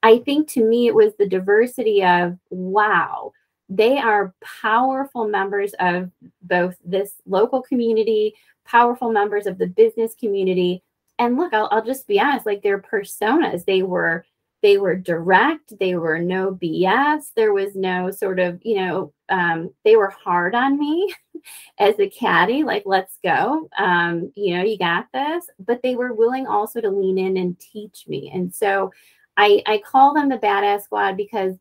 i 0.02 0.18
think 0.20 0.48
to 0.48 0.64
me 0.64 0.88
it 0.88 0.96
was 0.96 1.14
the 1.18 1.28
diversity 1.28 2.04
of 2.04 2.38
wow 2.50 3.32
they 3.70 3.98
are 3.98 4.34
powerful 4.42 5.28
members 5.28 5.74
of 5.80 6.10
both 6.42 6.76
this 6.86 7.14
local 7.26 7.62
community, 7.62 8.36
powerful 8.66 9.12
members 9.12 9.46
of 9.46 9.58
the 9.58 9.68
business 9.68 10.16
community. 10.16 10.84
And 11.20 11.38
look, 11.38 11.54
I'll, 11.54 11.68
I'll 11.72 11.84
just 11.84 12.08
be 12.08 12.20
honest, 12.20 12.46
like 12.46 12.62
their 12.62 12.82
personas, 12.82 13.66
they 13.66 13.84
were 13.84 14.26
they 14.68 14.78
were 14.78 14.98
direct 14.98 15.72
they 15.80 15.96
were 15.96 16.20
no 16.20 16.54
bs 16.54 17.32
there 17.38 17.54
was 17.54 17.74
no 17.74 18.12
sort 18.12 18.38
of 18.38 18.60
you 18.64 18.76
know 18.76 19.14
um, 19.30 19.74
they 19.86 19.96
were 19.96 20.10
hard 20.10 20.54
on 20.54 20.78
me 20.78 21.14
as 21.80 21.98
a 22.00 22.10
caddy 22.10 22.64
like 22.64 22.84
let's 22.86 23.18
go 23.24 23.70
um, 23.78 24.30
you 24.36 24.58
know 24.58 24.64
you 24.64 24.78
got 24.78 25.06
this 25.14 25.46
but 25.58 25.82
they 25.84 25.96
were 25.96 26.14
willing 26.14 26.48
also 26.48 26.82
to 26.82 26.90
lean 26.90 27.18
in 27.18 27.38
and 27.38 27.58
teach 27.62 28.04
me 28.10 28.30
and 28.34 28.54
so 28.54 28.92
i 29.38 29.64
i 29.68 29.82
call 29.86 30.14
them 30.14 30.28
the 30.28 30.38
badass 30.38 30.84
squad 30.84 31.16
because 31.16 31.56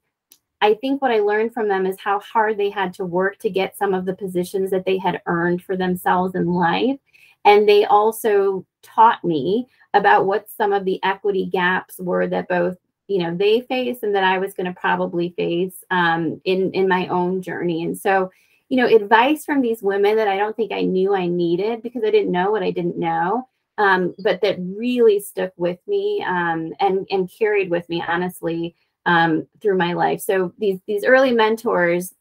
I 0.62 0.72
think 0.72 1.02
what 1.02 1.10
I 1.10 1.18
learned 1.18 1.52
from 1.52 1.68
them 1.68 1.84
is 1.84 2.00
how 2.00 2.18
hard 2.20 2.56
they 2.56 2.70
had 2.70 2.94
to 2.94 3.04
work 3.04 3.38
to 3.40 3.50
get 3.50 3.76
some 3.76 3.92
of 3.92 4.06
the 4.06 4.14
positions 4.14 4.70
that 4.70 4.86
they 4.86 4.96
had 4.96 5.20
earned 5.26 5.62
for 5.62 5.76
themselves 5.76 6.34
in 6.34 6.46
life. 6.46 6.98
And 7.44 7.68
they 7.68 7.84
also 7.84 8.64
taught 8.82 9.22
me 9.22 9.66
about 9.92 10.24
what 10.24 10.48
some 10.56 10.72
of 10.72 10.86
the 10.86 10.98
equity 11.04 11.44
gaps 11.44 12.00
were 12.00 12.26
that 12.28 12.48
both 12.48 12.78
you 13.08 13.18
know 13.18 13.34
they 13.34 13.60
face 13.62 13.98
and 14.02 14.14
that 14.14 14.24
I 14.24 14.38
was 14.38 14.54
going 14.54 14.66
to 14.66 14.78
probably 14.78 15.30
face 15.36 15.84
um, 15.90 16.40
in 16.44 16.72
in 16.72 16.88
my 16.88 17.06
own 17.08 17.42
journey. 17.42 17.84
And 17.84 17.96
so, 17.96 18.30
you 18.68 18.76
know, 18.76 18.86
advice 18.86 19.44
from 19.44 19.60
these 19.60 19.82
women 19.82 20.16
that 20.16 20.28
I 20.28 20.36
don't 20.36 20.56
think 20.56 20.72
I 20.72 20.82
knew 20.82 21.14
I 21.14 21.26
needed 21.26 21.82
because 21.82 22.02
I 22.04 22.10
didn't 22.10 22.32
know 22.32 22.50
what 22.50 22.62
I 22.62 22.70
didn't 22.70 22.98
know, 22.98 23.48
um, 23.78 24.14
but 24.18 24.40
that 24.42 24.56
really 24.58 25.20
stuck 25.20 25.52
with 25.56 25.78
me 25.86 26.24
um, 26.26 26.72
and 26.80 27.06
and 27.10 27.30
carried 27.30 27.70
with 27.70 27.88
me 27.88 28.02
honestly 28.06 28.74
um, 29.06 29.46
through 29.62 29.78
my 29.78 29.92
life. 29.92 30.20
So 30.20 30.52
these 30.58 30.80
these 30.86 31.04
early 31.04 31.32
mentors 31.32 32.12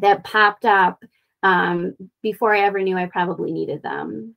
that 0.00 0.24
popped 0.24 0.64
up 0.64 1.04
um, 1.42 1.94
before 2.22 2.54
I 2.54 2.60
ever 2.60 2.80
knew 2.80 2.96
I 2.96 3.06
probably 3.06 3.52
needed 3.52 3.82
them. 3.82 4.34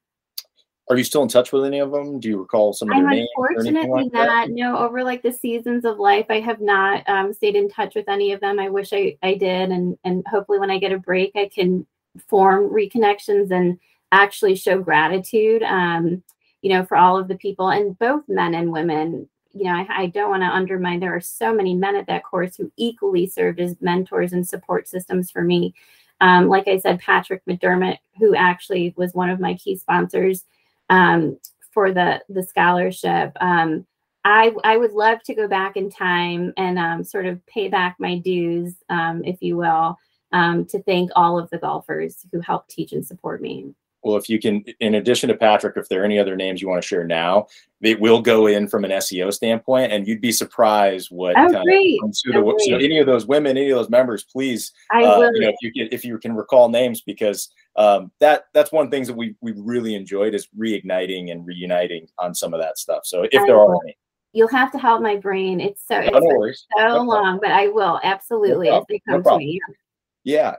Are 0.92 0.98
you 0.98 1.06
still 1.06 1.24
in 1.24 1.30
touch 1.30 1.54
with 1.54 1.64
any 1.64 1.80
of 1.80 1.90
them? 1.90 2.20
Do 2.20 2.28
you 2.28 2.38
recall 2.38 2.74
some 2.74 2.90
of 2.90 2.98
their 2.98 3.08
I'm 3.08 3.16
names? 3.16 3.30
Unfortunately, 3.38 4.04
like 4.04 4.12
not. 4.12 4.28
That? 4.28 4.50
No, 4.50 4.78
over 4.78 5.06
like 5.06 5.24
the 5.24 5.32
seasons 5.32 5.86
of 5.86 6.00
life, 6.00 6.26
I 6.30 6.42
have 6.42 6.60
not 6.60 7.08
um, 7.08 7.34
stayed 7.34 7.56
in 7.56 7.70
touch 7.70 7.96
with 7.96 8.10
any 8.10 8.34
of 8.34 8.42
them. 8.42 8.60
I 8.60 8.68
wish 8.68 8.92
I, 8.92 9.16
I 9.24 9.36
did, 9.36 9.72
and 9.72 9.98
and 10.04 10.22
hopefully, 10.28 10.60
when 10.60 10.70
I 10.70 10.80
get 10.80 10.92
a 10.92 11.00
break, 11.00 11.32
I 11.34 11.48
can 11.48 11.88
form 12.28 12.70
reconnections 12.70 13.52
and 13.52 13.80
actually 14.12 14.56
show 14.56 14.80
gratitude. 14.80 15.64
Um, 15.64 16.24
you 16.62 16.70
know, 16.74 16.84
for 16.84 16.98
all 16.98 17.18
of 17.18 17.30
the 17.30 17.38
people 17.38 17.70
and 17.70 17.98
both 17.98 18.28
men 18.28 18.54
and 18.54 18.74
women 18.74 19.30
you 19.54 19.66
know, 19.66 19.74
I, 19.74 19.88
I 19.90 20.06
don't 20.08 20.30
want 20.30 20.44
to 20.44 20.48
undermine. 20.48 21.00
There 21.00 21.16
are 21.16 21.22
so 21.22 21.54
many 21.54 21.76
men 21.76 21.96
at 21.96 22.08
that 22.08 22.24
course 22.24 22.56
who 22.56 22.72
equally 22.78 23.28
served 23.28 23.60
as 23.60 23.76
mentors 23.82 24.34
and 24.34 24.48
support 24.48 24.88
systems 24.88 25.30
for 25.32 25.42
me. 25.42 25.74
Um, 26.22 26.48
like 26.48 26.68
I 26.68 26.78
said, 26.78 27.00
Patrick 27.00 27.44
McDermott, 27.46 27.98
who 28.18 28.36
actually 28.36 28.94
was 28.96 29.14
one 29.14 29.30
of 29.30 29.40
my 29.40 29.56
key 29.56 29.76
sponsors 29.76 30.46
um, 30.92 31.40
for 31.74 31.92
the 31.92 32.22
the 32.30 32.44
scholarship. 32.44 33.32
Um, 33.42 33.88
I 34.24 34.54
I 34.64 34.78
would 34.78 34.92
love 34.92 35.24
to 35.24 35.34
go 35.34 35.48
back 35.48 35.76
in 35.78 35.90
time 35.90 36.54
and 36.58 36.78
um, 36.78 37.04
sort 37.04 37.26
of 37.26 37.44
pay 37.48 37.70
back 37.70 37.96
my 37.98 38.20
dues, 38.20 38.76
um, 38.90 39.24
if 39.24 39.42
you 39.42 39.58
will, 39.58 39.98
um, 40.32 40.66
to 40.66 40.84
thank 40.84 41.10
all 41.16 41.40
of 41.40 41.50
the 41.50 41.58
golfers 41.58 42.18
who 42.32 42.40
helped 42.42 42.70
teach 42.70 42.92
and 42.92 43.06
support 43.06 43.42
me 43.42 43.74
well, 44.04 44.18
if 44.18 44.30
you 44.30 44.40
can, 44.40 44.64
in 44.80 44.96
addition 44.96 45.30
to 45.30 45.36
Patrick, 45.36 45.78
if 45.78 45.88
there 45.88 46.02
are 46.02 46.06
any 46.06 46.18
other 46.18 46.36
names 46.36 46.62
you 46.62 46.68
want 46.68 46.82
to 46.82 46.88
share 46.88 47.06
now, 47.06 47.48
they 47.82 47.96
will 47.96 48.22
go 48.22 48.48
in 48.48 48.68
from 48.68 48.84
an 48.84 48.92
SEO 48.92 49.34
standpoint, 49.34 49.92
and 49.92 50.08
you'd 50.08 50.22
be 50.22 50.32
surprised 50.32 51.10
what 51.12 51.36
oh, 51.38 51.46
kind 51.46 51.56
of 51.56 51.64
the, 51.66 52.14
so 52.60 52.76
any 52.76 53.00
of 53.00 53.06
those 53.06 53.26
women, 53.26 53.58
any 53.58 53.70
of 53.70 53.78
those 53.78 53.90
members, 53.90 54.24
please, 54.24 54.72
I 54.92 55.04
uh, 55.04 55.20
you 55.34 55.42
know, 55.42 55.50
if 55.50 55.56
you 55.62 55.72
can, 55.72 55.90
if 55.92 56.06
you 56.06 56.18
can 56.18 56.36
recall 56.36 56.70
names, 56.70 57.02
because 57.02 57.50
um, 57.76 58.12
that 58.20 58.46
that's 58.54 58.72
one 58.72 58.90
things 58.90 59.08
that 59.08 59.16
we 59.16 59.36
we 59.42 59.54
really 59.54 59.96
enjoyed 59.96 60.34
is 60.34 60.48
reigniting 60.58 61.32
and 61.32 61.46
reuniting 61.46 62.08
on 62.18 62.36
some 62.36 62.54
of 62.54 62.62
that 62.62 62.78
stuff. 62.78 63.06
So 63.06 63.24
if 63.24 63.42
I 63.42 63.46
there 63.46 63.58
will. 63.58 63.72
are 63.72 63.84
any. 63.86 63.98
You'll 64.34 64.48
have 64.48 64.72
to 64.72 64.78
help 64.78 65.02
my 65.02 65.18
brain. 65.18 65.60
It's 65.60 65.86
so 65.86 66.00
it's 66.00 66.66
so 66.78 66.88
no 66.88 67.02
long, 67.02 67.40
but 67.42 67.52
I 67.52 67.68
will 67.68 68.00
absolutely 68.02 68.70
no 68.70 68.80
as 68.80 68.86
they 68.88 69.02
come 69.06 69.22
no 69.24 69.32
to 69.32 69.38
me. 69.38 69.60
Yeah, 69.68 69.76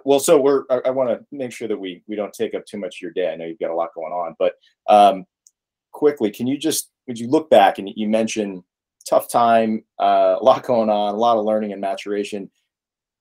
well, 0.04 0.20
so 0.20 0.40
we're 0.40 0.64
I, 0.70 0.80
I 0.86 0.90
want 0.90 1.10
to 1.10 1.24
make 1.30 1.52
sure 1.52 1.68
that 1.68 1.78
we 1.78 2.02
we 2.06 2.16
don't 2.16 2.32
take 2.32 2.54
up 2.54 2.66
too 2.66 2.78
much 2.78 2.96
of 2.96 3.02
your 3.02 3.12
day. 3.12 3.32
I 3.32 3.36
know 3.36 3.44
you've 3.44 3.58
got 3.58 3.70
a 3.70 3.74
lot 3.74 3.94
going 3.94 4.12
on, 4.12 4.34
but 4.38 4.54
um, 4.88 5.24
quickly, 5.92 6.30
can 6.30 6.46
you 6.46 6.58
just 6.58 6.90
would 7.06 7.18
you 7.18 7.28
look 7.28 7.50
back 7.50 7.78
and 7.78 7.90
you 7.94 8.08
mentioned 8.08 8.62
tough 9.08 9.28
time, 9.28 9.84
uh, 9.98 10.36
a 10.40 10.44
lot 10.44 10.62
going 10.64 10.90
on, 10.90 11.14
a 11.14 11.18
lot 11.18 11.36
of 11.36 11.44
learning 11.44 11.72
and 11.72 11.80
maturation. 11.80 12.50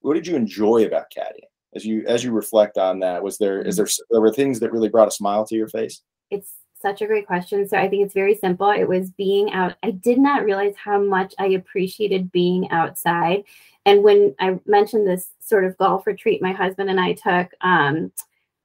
What 0.00 0.14
did 0.14 0.26
you 0.26 0.36
enjoy 0.36 0.86
about 0.86 1.12
caddying 1.16 1.48
as 1.74 1.84
you 1.84 2.04
as 2.06 2.24
you 2.24 2.32
reflect 2.32 2.78
on 2.78 3.00
that? 3.00 3.22
Was 3.22 3.38
there 3.38 3.62
is 3.62 3.76
there 3.76 3.86
there 4.10 4.20
were 4.20 4.32
things 4.32 4.58
that 4.60 4.72
really 4.72 4.88
brought 4.88 5.08
a 5.08 5.12
smile 5.12 5.44
to 5.46 5.54
your 5.54 5.68
face? 5.68 6.02
It's 6.30 6.52
such 6.80 7.02
a 7.02 7.06
great 7.06 7.26
question. 7.26 7.68
So 7.68 7.76
I 7.76 7.88
think 7.88 8.04
it's 8.04 8.14
very 8.14 8.34
simple. 8.34 8.70
It 8.70 8.88
was 8.88 9.10
being 9.10 9.52
out. 9.52 9.76
I 9.84 9.92
did 9.92 10.18
not 10.18 10.44
realize 10.44 10.74
how 10.76 11.00
much 11.00 11.34
I 11.38 11.46
appreciated 11.48 12.32
being 12.32 12.68
outside. 12.70 13.44
And 13.84 14.02
when 14.02 14.34
I 14.38 14.58
mentioned 14.66 15.06
this 15.06 15.30
sort 15.40 15.64
of 15.64 15.76
golf 15.76 16.06
retreat 16.06 16.40
my 16.40 16.52
husband 16.52 16.88
and 16.90 17.00
I 17.00 17.14
took 17.14 17.52
um, 17.62 18.12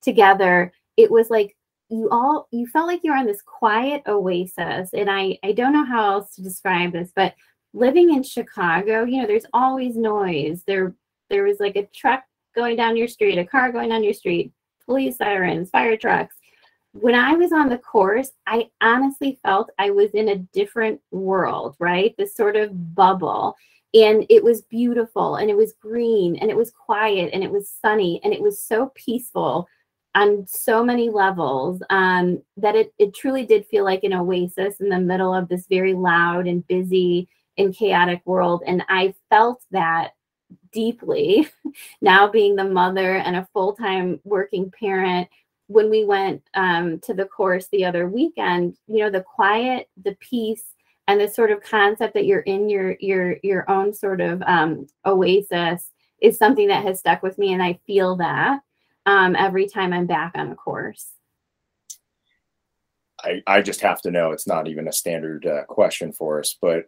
together, 0.01 0.71
it 0.95 1.09
was 1.09 1.29
like 1.29 1.55
you 1.89 2.09
all 2.11 2.47
you 2.51 2.67
felt 2.67 2.87
like 2.87 3.01
you 3.03 3.11
were 3.11 3.17
on 3.17 3.25
this 3.25 3.41
quiet 3.41 4.03
oasis. 4.07 4.89
And 4.93 5.09
I 5.09 5.39
I 5.43 5.53
don't 5.53 5.73
know 5.73 5.85
how 5.85 6.13
else 6.13 6.35
to 6.35 6.41
describe 6.41 6.91
this, 6.91 7.11
but 7.15 7.33
living 7.73 8.13
in 8.13 8.23
Chicago, 8.23 9.03
you 9.03 9.21
know, 9.21 9.27
there's 9.27 9.45
always 9.53 9.95
noise. 9.95 10.63
There 10.65 10.93
there 11.29 11.43
was 11.43 11.59
like 11.59 11.75
a 11.75 11.87
truck 11.93 12.23
going 12.55 12.75
down 12.75 12.97
your 12.97 13.07
street, 13.07 13.37
a 13.37 13.45
car 13.45 13.71
going 13.71 13.89
down 13.89 14.03
your 14.03 14.13
street, 14.13 14.51
police 14.85 15.17
sirens, 15.17 15.69
fire 15.69 15.97
trucks. 15.97 16.35
When 16.93 17.13
I 17.13 17.33
was 17.33 17.51
on 17.51 17.69
the 17.69 17.77
course, 17.77 18.31
I 18.47 18.69
honestly 18.81 19.39
felt 19.43 19.69
I 19.77 19.91
was 19.91 20.11
in 20.11 20.29
a 20.29 20.37
different 20.37 20.99
world, 21.11 21.75
right? 21.79 22.15
This 22.17 22.35
sort 22.35 22.55
of 22.55 22.95
bubble 22.95 23.55
and 23.97 24.25
it 24.29 24.43
was 24.43 24.61
beautiful 24.63 25.35
and 25.37 25.49
it 25.49 25.57
was 25.57 25.73
green 25.81 26.35
and 26.35 26.51
it 26.51 26.57
was 26.57 26.71
quiet 26.71 27.31
and 27.33 27.43
it 27.43 27.51
was 27.51 27.73
sunny 27.81 28.21
and 28.23 28.33
it 28.33 28.41
was 28.41 28.61
so 28.61 28.91
peaceful 28.95 29.67
on 30.13 30.45
so 30.47 30.83
many 30.83 31.09
levels 31.09 31.81
um, 31.89 32.41
that 32.57 32.75
it, 32.75 32.93
it 32.99 33.13
truly 33.13 33.45
did 33.45 33.65
feel 33.65 33.83
like 33.83 34.03
an 34.03 34.13
oasis 34.13 34.79
in 34.79 34.89
the 34.89 34.99
middle 34.99 35.33
of 35.33 35.47
this 35.47 35.65
very 35.67 35.93
loud 35.93 36.47
and 36.47 36.67
busy 36.67 37.27
and 37.57 37.75
chaotic 37.75 38.21
world. 38.25 38.61
And 38.67 38.83
i 38.87 39.13
felt 39.29 39.63
that 39.71 40.11
deeply 40.71 41.47
now 42.01 42.27
being 42.27 42.55
the 42.55 42.63
mother 42.63 43.15
and 43.15 43.35
a 43.35 43.47
full-time 43.51 44.19
working 44.23 44.71
parent 44.71 45.27
when 45.67 45.89
we 45.89 46.05
went 46.05 46.41
um, 46.53 46.99
to 46.99 47.13
the 47.13 47.25
course 47.25 47.67
the 47.67 47.83
other 47.83 48.07
weekend 48.07 48.77
you 48.87 48.99
know 48.99 49.09
the 49.09 49.21
quiet 49.21 49.89
the 50.05 50.15
peace 50.21 50.63
and 51.07 51.19
this 51.19 51.35
sort 51.35 51.51
of 51.51 51.61
concept 51.61 52.13
that 52.13 52.25
you're 52.25 52.41
in 52.41 52.69
your 52.69 52.95
your 52.99 53.37
your 53.43 53.69
own 53.69 53.93
sort 53.93 54.21
of 54.21 54.41
um, 54.43 54.87
oasis 55.05 55.91
is 56.21 56.37
something 56.37 56.67
that 56.67 56.83
has 56.83 56.99
stuck 56.99 57.23
with 57.23 57.37
me 57.37 57.53
and 57.53 57.63
i 57.63 57.79
feel 57.87 58.15
that 58.15 58.59
um, 59.05 59.35
every 59.35 59.67
time 59.67 59.93
i'm 59.93 60.07
back 60.07 60.33
on 60.35 60.51
a 60.51 60.55
course. 60.55 61.07
I, 63.23 63.41
I 63.47 63.61
just 63.61 63.81
have 63.81 63.99
to 64.01 64.11
know 64.11 64.31
it's 64.31 64.45
not 64.45 64.67
even 64.67 64.87
a 64.87 64.93
standard 64.93 65.45
uh, 65.45 65.63
question 65.65 66.11
for 66.11 66.39
us 66.39 66.55
but 66.61 66.85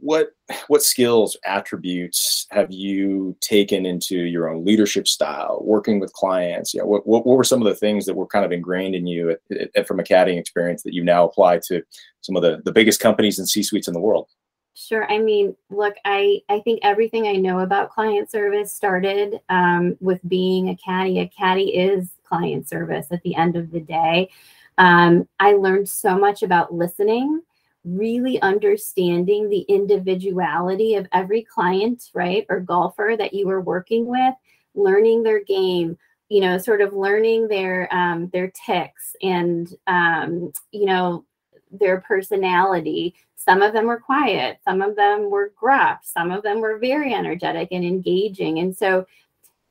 what 0.00 0.30
what 0.66 0.82
skills 0.82 1.36
attributes 1.44 2.46
have 2.50 2.70
you 2.70 3.36
taken 3.40 3.86
into 3.86 4.16
your 4.16 4.48
own 4.48 4.64
leadership 4.64 5.06
style 5.06 5.60
working 5.62 6.00
with 6.00 6.12
clients? 6.12 6.74
Yeah 6.74 6.82
what, 6.82 7.06
what, 7.06 7.26
what 7.26 7.36
were 7.36 7.44
some 7.44 7.62
of 7.62 7.68
the 7.68 7.74
things 7.74 8.04
that 8.06 8.14
were 8.14 8.26
kind 8.26 8.44
of 8.44 8.52
ingrained 8.52 8.94
in 8.94 9.06
you 9.06 9.30
at, 9.30 9.40
at, 9.76 9.86
from 9.86 10.00
a 10.00 10.02
caddying 10.02 10.38
experience 10.38 10.82
that 10.82 10.94
you 10.94 11.04
now 11.04 11.24
apply 11.24 11.60
to 11.68 11.82
some 12.20 12.36
of 12.36 12.42
the, 12.42 12.60
the 12.64 12.72
biggest 12.72 13.00
companies 13.00 13.38
and 13.38 13.48
c-suites 13.48 13.88
in 13.88 13.94
the 13.94 14.00
world? 14.00 14.28
Sure. 14.74 15.10
I 15.10 15.18
mean 15.18 15.56
look 15.70 15.94
i 16.04 16.40
i 16.48 16.58
think 16.60 16.80
everything 16.82 17.28
i 17.28 17.34
know 17.34 17.60
about 17.60 17.90
client 17.90 18.30
service 18.30 18.72
started 18.72 19.40
um, 19.48 19.96
with 20.00 20.20
being 20.28 20.70
a 20.70 20.76
caddy. 20.76 21.20
A 21.20 21.28
caddy 21.28 21.74
is 21.74 22.10
client 22.24 22.68
service 22.68 23.06
at 23.12 23.22
the 23.22 23.36
end 23.36 23.56
of 23.56 23.70
the 23.70 23.80
day. 23.80 24.28
Um, 24.76 25.28
i 25.38 25.52
learned 25.52 25.88
so 25.88 26.18
much 26.18 26.42
about 26.42 26.74
listening 26.74 27.42
really 27.84 28.40
understanding 28.40 29.48
the 29.48 29.60
individuality 29.60 30.94
of 30.94 31.06
every 31.12 31.42
client, 31.42 32.10
right, 32.14 32.46
or 32.48 32.60
golfer 32.60 33.14
that 33.18 33.34
you 33.34 33.46
were 33.46 33.60
working 33.60 34.06
with, 34.06 34.34
learning 34.74 35.22
their 35.22 35.44
game, 35.44 35.96
you 36.28 36.40
know, 36.40 36.58
sort 36.58 36.80
of 36.80 36.94
learning 36.94 37.48
their 37.48 37.92
um, 37.94 38.28
their 38.32 38.50
tics 38.66 39.14
and 39.22 39.74
um, 39.86 40.52
you 40.72 40.86
know 40.86 41.24
their 41.70 42.00
personality. 42.00 43.14
Some 43.36 43.60
of 43.60 43.74
them 43.74 43.86
were 43.86 44.00
quiet, 44.00 44.58
some 44.64 44.80
of 44.80 44.96
them 44.96 45.28
were 45.30 45.52
gruff, 45.54 46.00
some 46.02 46.30
of 46.30 46.42
them 46.42 46.60
were 46.60 46.78
very 46.78 47.12
energetic 47.12 47.68
and 47.72 47.84
engaging, 47.84 48.58
and 48.60 48.76
so 48.76 49.06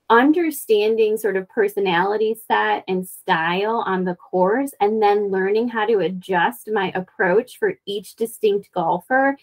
understanding 0.09 1.17
sort 1.17 1.37
of 1.37 1.47
personality 1.49 2.35
set 2.47 2.83
and 2.87 3.07
style 3.07 3.83
on 3.85 4.03
the 4.03 4.15
course 4.15 4.71
and 4.79 5.01
then 5.01 5.31
learning 5.31 5.67
how 5.67 5.85
to 5.85 5.99
adjust 5.99 6.69
my 6.71 6.91
approach 6.93 7.57
for 7.57 7.73
each 7.85 8.15
distinct 8.15 8.69
golfer 8.73 9.37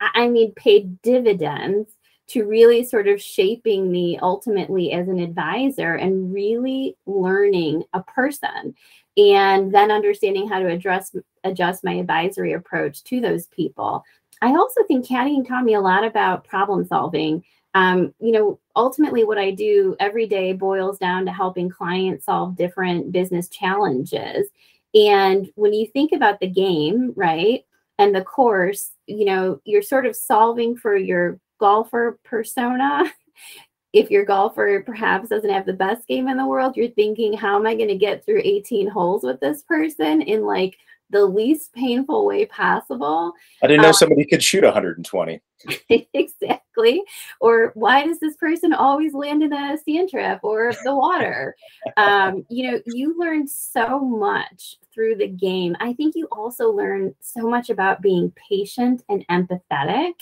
i 0.00 0.28
mean 0.28 0.52
paid 0.52 1.00
dividends 1.02 1.96
to 2.26 2.46
really 2.46 2.84
sort 2.84 3.06
of 3.06 3.20
shaping 3.20 3.90
me 3.90 4.18
ultimately 4.22 4.92
as 4.92 5.08
an 5.08 5.18
advisor 5.18 5.94
and 5.94 6.32
really 6.32 6.96
learning 7.06 7.82
a 7.92 8.02
person 8.02 8.74
and 9.16 9.72
then 9.72 9.90
understanding 9.90 10.48
how 10.48 10.58
to 10.58 10.68
address 10.68 11.14
adjust 11.44 11.84
my 11.84 11.94
advisory 11.94 12.52
approach 12.52 13.04
to 13.04 13.20
those 13.20 13.46
people. 13.48 14.02
I 14.42 14.48
also 14.54 14.82
think 14.84 15.06
caddying 15.06 15.46
taught 15.46 15.64
me 15.64 15.74
a 15.74 15.80
lot 15.80 16.04
about 16.04 16.44
problem 16.44 16.84
solving. 16.84 17.44
Um, 17.74 18.14
you 18.20 18.32
know, 18.32 18.58
ultimately, 18.76 19.24
what 19.24 19.38
I 19.38 19.50
do 19.50 19.96
every 20.00 20.26
day 20.26 20.52
boils 20.52 20.98
down 20.98 21.26
to 21.26 21.32
helping 21.32 21.68
clients 21.68 22.26
solve 22.26 22.56
different 22.56 23.12
business 23.12 23.48
challenges. 23.48 24.48
And 24.94 25.50
when 25.56 25.72
you 25.72 25.86
think 25.86 26.12
about 26.12 26.40
the 26.40 26.46
game, 26.46 27.12
right, 27.16 27.64
and 27.98 28.14
the 28.14 28.22
course, 28.22 28.92
you 29.06 29.24
know, 29.24 29.60
you're 29.64 29.82
sort 29.82 30.06
of 30.06 30.16
solving 30.16 30.76
for 30.76 30.96
your 30.96 31.38
golfer 31.58 32.18
persona. 32.24 33.04
if 33.92 34.10
your 34.10 34.24
golfer 34.24 34.82
perhaps 34.84 35.28
doesn't 35.28 35.50
have 35.50 35.66
the 35.66 35.72
best 35.72 36.06
game 36.08 36.26
in 36.28 36.36
the 36.36 36.46
world, 36.46 36.76
you're 36.76 36.88
thinking, 36.90 37.32
how 37.32 37.56
am 37.56 37.66
I 37.66 37.76
going 37.76 37.88
to 37.88 37.94
get 37.94 38.24
through 38.24 38.42
18 38.42 38.88
holes 38.88 39.22
with 39.22 39.38
this 39.38 39.62
person 39.62 40.20
in 40.22 40.44
like 40.44 40.76
the 41.10 41.24
least 41.24 41.72
painful 41.72 42.26
way 42.26 42.46
possible. 42.46 43.32
I 43.62 43.66
didn't 43.66 43.82
know 43.82 43.88
um, 43.88 43.94
somebody 43.94 44.24
could 44.24 44.42
shoot 44.42 44.64
120. 44.64 45.40
exactly. 46.14 47.02
Or 47.40 47.72
why 47.74 48.04
does 48.04 48.18
this 48.18 48.36
person 48.36 48.72
always 48.72 49.14
land 49.14 49.42
in 49.42 49.52
a 49.52 49.78
sand 49.78 50.10
trap 50.10 50.40
or 50.42 50.72
the 50.84 50.94
water? 50.94 51.54
um, 51.96 52.44
you 52.48 52.70
know, 52.70 52.80
you 52.86 53.18
learn 53.18 53.46
so 53.46 54.00
much 54.00 54.76
through 54.92 55.16
the 55.16 55.28
game. 55.28 55.76
I 55.80 55.92
think 55.92 56.14
you 56.14 56.26
also 56.30 56.70
learn 56.70 57.14
so 57.20 57.48
much 57.48 57.70
about 57.70 58.02
being 58.02 58.32
patient 58.48 59.02
and 59.08 59.26
empathetic, 59.28 60.12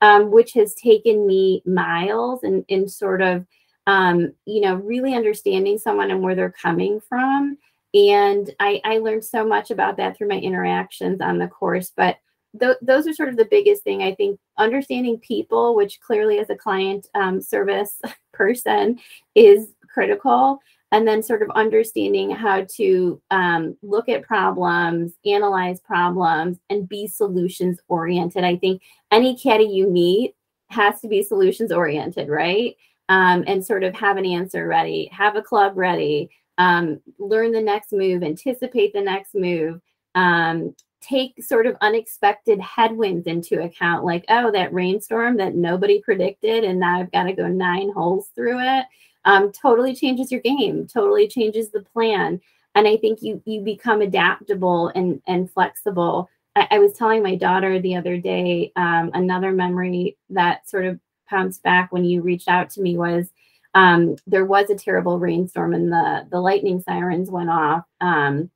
um, 0.00 0.30
which 0.30 0.52
has 0.54 0.74
taken 0.74 1.26
me 1.26 1.62
miles 1.66 2.42
and 2.42 2.64
in 2.68 2.88
sort 2.88 3.22
of, 3.22 3.46
um, 3.86 4.32
you 4.44 4.60
know, 4.60 4.76
really 4.76 5.14
understanding 5.14 5.78
someone 5.78 6.10
and 6.10 6.22
where 6.22 6.34
they're 6.34 6.54
coming 6.62 7.00
from 7.08 7.58
and 7.94 8.54
I, 8.60 8.80
I 8.84 8.98
learned 8.98 9.24
so 9.24 9.44
much 9.44 9.70
about 9.70 9.96
that 9.96 10.16
through 10.16 10.28
my 10.28 10.38
interactions 10.38 11.20
on 11.20 11.38
the 11.38 11.48
course 11.48 11.92
but 11.96 12.18
th- 12.58 12.76
those 12.82 13.06
are 13.06 13.12
sort 13.12 13.28
of 13.28 13.36
the 13.36 13.48
biggest 13.50 13.82
thing 13.82 14.02
i 14.02 14.14
think. 14.14 14.38
Understanding 14.58 15.18
people 15.18 15.74
which 15.74 16.00
clearly 16.00 16.38
as 16.38 16.50
a 16.50 16.56
client 16.56 17.06
um, 17.14 17.40
service 17.40 18.00
person 18.32 18.98
is 19.34 19.72
critical. 19.92 20.60
And 20.92 21.06
then 21.06 21.22
sort 21.22 21.42
of 21.42 21.50
understanding 21.50 22.30
how 22.30 22.66
to 22.76 23.22
um, 23.30 23.76
look 23.80 24.08
at 24.08 24.24
problems 24.24 25.12
analyze 25.24 25.78
problems 25.80 26.58
and 26.68 26.88
be 26.88 27.06
solutions 27.06 27.78
oriented. 27.86 28.42
I 28.42 28.56
think 28.56 28.82
any 29.12 29.36
caddy 29.36 29.64
you 29.64 29.88
meet 29.88 30.34
has 30.68 31.00
to 31.02 31.08
be 31.08 31.22
solutions 31.22 31.70
oriented 31.70 32.28
right 32.28 32.76
um, 33.10 33.44
and 33.46 33.64
sort 33.64 33.84
of 33.84 33.94
have 33.94 34.16
an 34.16 34.24
answer 34.24 34.66
ready 34.66 35.10
have 35.12 35.36
a 35.36 35.42
club 35.42 35.76
ready 35.76 36.30
um, 36.60 37.00
learn 37.18 37.52
the 37.52 37.60
next 37.62 37.90
move, 37.90 38.22
anticipate 38.22 38.92
the 38.92 39.00
next 39.00 39.34
move, 39.34 39.80
um, 40.14 40.76
take 41.00 41.42
sort 41.42 41.66
of 41.66 41.74
unexpected 41.80 42.60
headwinds 42.60 43.26
into 43.26 43.62
account, 43.62 44.04
like, 44.04 44.26
oh, 44.28 44.52
that 44.52 44.70
rainstorm 44.70 45.38
that 45.38 45.54
nobody 45.54 46.02
predicted, 46.02 46.62
and 46.62 46.78
now 46.78 47.00
I've 47.00 47.12
got 47.12 47.22
to 47.22 47.32
go 47.32 47.48
nine 47.48 47.90
holes 47.90 48.28
through 48.34 48.58
it. 48.60 48.84
Um, 49.24 49.50
totally 49.52 49.94
changes 49.94 50.30
your 50.30 50.42
game, 50.42 50.86
totally 50.86 51.28
changes 51.28 51.70
the 51.70 51.80
plan. 51.80 52.38
And 52.74 52.86
I 52.86 52.98
think 52.98 53.22
you 53.22 53.42
you 53.46 53.62
become 53.62 54.02
adaptable 54.02 54.88
and 54.88 55.22
and 55.26 55.50
flexible. 55.50 56.28
I, 56.56 56.78
was 56.78 56.92
telling 56.92 57.22
my 57.22 57.36
daughter 57.36 57.80
the 57.80 57.96
other 57.96 58.18
day, 58.18 58.72
um, 58.76 59.10
another 59.14 59.52
memory 59.52 60.18
that 60.30 60.68
sort 60.68 60.84
of 60.84 61.00
pounced 61.30 61.62
back 61.62 61.92
when 61.92 62.04
you 62.04 62.20
reached 62.20 62.48
out 62.48 62.68
to 62.70 62.82
me 62.82 62.98
was 62.98 63.30
um, 63.74 64.16
there 64.26 64.44
was 64.44 64.68
a 64.68 64.74
terrible 64.74 65.18
rainstorm 65.18 65.74
and 65.74 65.92
the 65.92 66.26
the 66.30 66.40
lightning 66.40 66.80
sirens 66.82 67.30
went 67.30 67.50
off. 67.50 67.84
Um, 68.00 68.50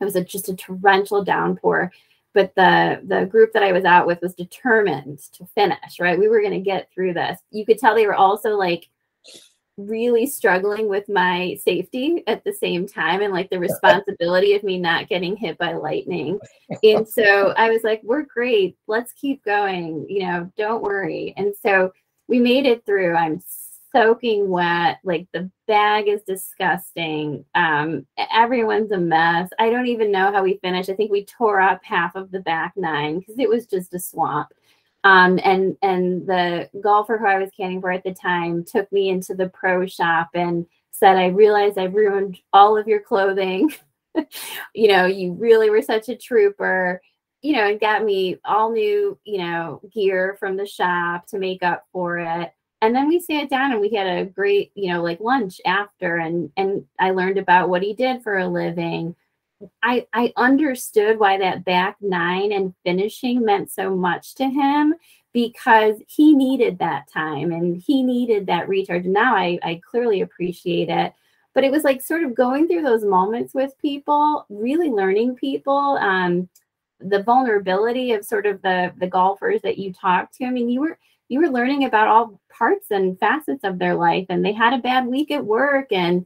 it 0.00 0.04
was 0.04 0.16
a, 0.16 0.24
just 0.24 0.48
a 0.48 0.56
torrential 0.56 1.22
downpour, 1.22 1.92
but 2.32 2.54
the 2.54 3.00
the 3.04 3.26
group 3.26 3.52
that 3.52 3.62
I 3.62 3.72
was 3.72 3.84
out 3.84 4.06
with 4.06 4.20
was 4.22 4.34
determined 4.34 5.20
to 5.34 5.46
finish. 5.54 6.00
Right, 6.00 6.18
we 6.18 6.28
were 6.28 6.40
going 6.40 6.54
to 6.54 6.60
get 6.60 6.90
through 6.92 7.14
this. 7.14 7.38
You 7.50 7.66
could 7.66 7.78
tell 7.78 7.94
they 7.94 8.06
were 8.06 8.14
also 8.14 8.56
like 8.56 8.88
really 9.76 10.24
struggling 10.26 10.88
with 10.88 11.08
my 11.08 11.58
safety 11.62 12.22
at 12.28 12.44
the 12.44 12.52
same 12.52 12.86
time 12.86 13.22
and 13.22 13.32
like 13.32 13.50
the 13.50 13.58
responsibility 13.68 14.54
of 14.54 14.62
me 14.62 14.78
not 14.78 15.08
getting 15.08 15.36
hit 15.36 15.58
by 15.58 15.72
lightning. 15.72 16.38
And 16.82 17.06
so 17.06 17.52
I 17.56 17.70
was 17.70 17.82
like, 17.82 18.00
we're 18.04 18.22
great. 18.22 18.76
Let's 18.86 19.12
keep 19.12 19.44
going. 19.44 20.06
You 20.08 20.26
know, 20.26 20.52
don't 20.56 20.82
worry. 20.82 21.34
And 21.36 21.54
so 21.60 21.92
we 22.28 22.38
made 22.38 22.66
it 22.66 22.84
through. 22.86 23.14
I'm 23.14 23.42
soaking 23.94 24.48
wet. 24.48 24.98
Like 25.04 25.28
the 25.32 25.50
bag 25.66 26.08
is 26.08 26.22
disgusting. 26.22 27.44
Um, 27.54 28.06
everyone's 28.32 28.92
a 28.92 28.98
mess. 28.98 29.50
I 29.58 29.70
don't 29.70 29.86
even 29.86 30.10
know 30.10 30.32
how 30.32 30.42
we 30.42 30.58
finished. 30.58 30.90
I 30.90 30.94
think 30.94 31.10
we 31.10 31.24
tore 31.24 31.60
up 31.60 31.80
half 31.84 32.16
of 32.16 32.30
the 32.30 32.40
back 32.40 32.74
nine 32.76 33.20
because 33.20 33.38
it 33.38 33.48
was 33.48 33.66
just 33.66 33.94
a 33.94 33.98
swamp. 33.98 34.48
Um, 35.04 35.38
and 35.44 35.76
and 35.82 36.26
the 36.26 36.68
golfer 36.80 37.18
who 37.18 37.26
I 37.26 37.38
was 37.38 37.50
caddying 37.58 37.80
for 37.80 37.92
at 37.92 38.04
the 38.04 38.14
time 38.14 38.64
took 38.64 38.90
me 38.90 39.10
into 39.10 39.34
the 39.34 39.50
pro 39.50 39.86
shop 39.86 40.30
and 40.34 40.66
said, 40.90 41.16
"I 41.16 41.26
realize 41.26 41.76
I've 41.76 41.94
ruined 41.94 42.38
all 42.52 42.76
of 42.76 42.88
your 42.88 43.00
clothing. 43.00 43.70
you 44.74 44.88
know, 44.88 45.04
you 45.06 45.34
really 45.34 45.70
were 45.70 45.82
such 45.82 46.08
a 46.08 46.16
trooper." 46.16 47.00
You 47.44 47.52
know, 47.52 47.66
and 47.68 47.78
got 47.78 48.04
me 48.04 48.38
all 48.46 48.72
new, 48.72 49.18
you 49.24 49.36
know, 49.38 49.80
gear 49.92 50.36
from 50.40 50.56
the 50.56 50.64
shop 50.66 51.26
to 51.26 51.38
make 51.38 51.62
up 51.62 51.84
for 51.92 52.18
it. 52.18 52.54
And 52.80 52.94
then 52.94 53.06
we 53.08 53.20
sat 53.20 53.50
down 53.50 53.72
and 53.72 53.80
we 53.80 53.90
had 53.90 54.06
a 54.06 54.24
great 54.24 54.72
you 54.74 54.92
know 54.92 55.02
like 55.02 55.20
lunch 55.20 55.60
after 55.64 56.16
and 56.18 56.50
and 56.56 56.84
i 57.00 57.10
learned 57.12 57.38
about 57.38 57.68
what 57.70 57.82
he 57.82 57.94
did 57.94 58.22
for 58.22 58.38
a 58.38 58.46
living. 58.48 59.14
I 59.82 60.06
i 60.12 60.32
understood 60.36 61.18
why 61.18 61.38
that 61.38 61.64
back 61.64 61.96
nine 62.00 62.52
and 62.52 62.74
finishing 62.84 63.44
meant 63.44 63.70
so 63.70 63.94
much 63.96 64.34
to 64.36 64.44
him 64.48 64.94
because 65.32 65.96
he 66.08 66.34
needed 66.34 66.78
that 66.78 67.10
time 67.12 67.52
and 67.52 67.76
he 67.86 68.02
needed 68.02 68.46
that 68.46 68.68
recharge. 68.68 69.04
Now 69.06 69.34
i 69.36 69.58
i 69.62 69.80
clearly 69.90 70.20
appreciate 70.22 70.88
it. 70.90 71.12
But 71.54 71.64
it 71.64 71.70
was 71.72 71.84
like 71.84 72.02
sort 72.02 72.24
of 72.24 72.34
going 72.34 72.68
through 72.68 72.82
those 72.82 73.04
moments 73.04 73.54
with 73.54 73.78
people 73.80 74.46
really 74.50 74.90
learning 74.90 75.36
people 75.36 75.98
um 76.00 76.48
the 77.00 77.22
vulnerability 77.22 78.12
of 78.12 78.24
sort 78.24 78.46
of 78.46 78.60
the 78.62 78.92
the 78.98 79.06
golfers 79.06 79.60
that 79.62 79.78
you 79.78 79.92
talked 79.92 80.34
to 80.34 80.44
i 80.44 80.50
mean 80.50 80.68
you 80.68 80.80
were 80.80 80.98
you 81.28 81.40
were 81.40 81.48
learning 81.48 81.84
about 81.84 82.08
all 82.08 82.40
parts 82.50 82.90
and 82.90 83.18
facets 83.18 83.64
of 83.64 83.78
their 83.78 83.94
life 83.94 84.26
and 84.28 84.44
they 84.44 84.52
had 84.52 84.72
a 84.72 84.78
bad 84.78 85.06
week 85.06 85.30
at 85.30 85.44
work 85.44 85.90
and 85.90 86.24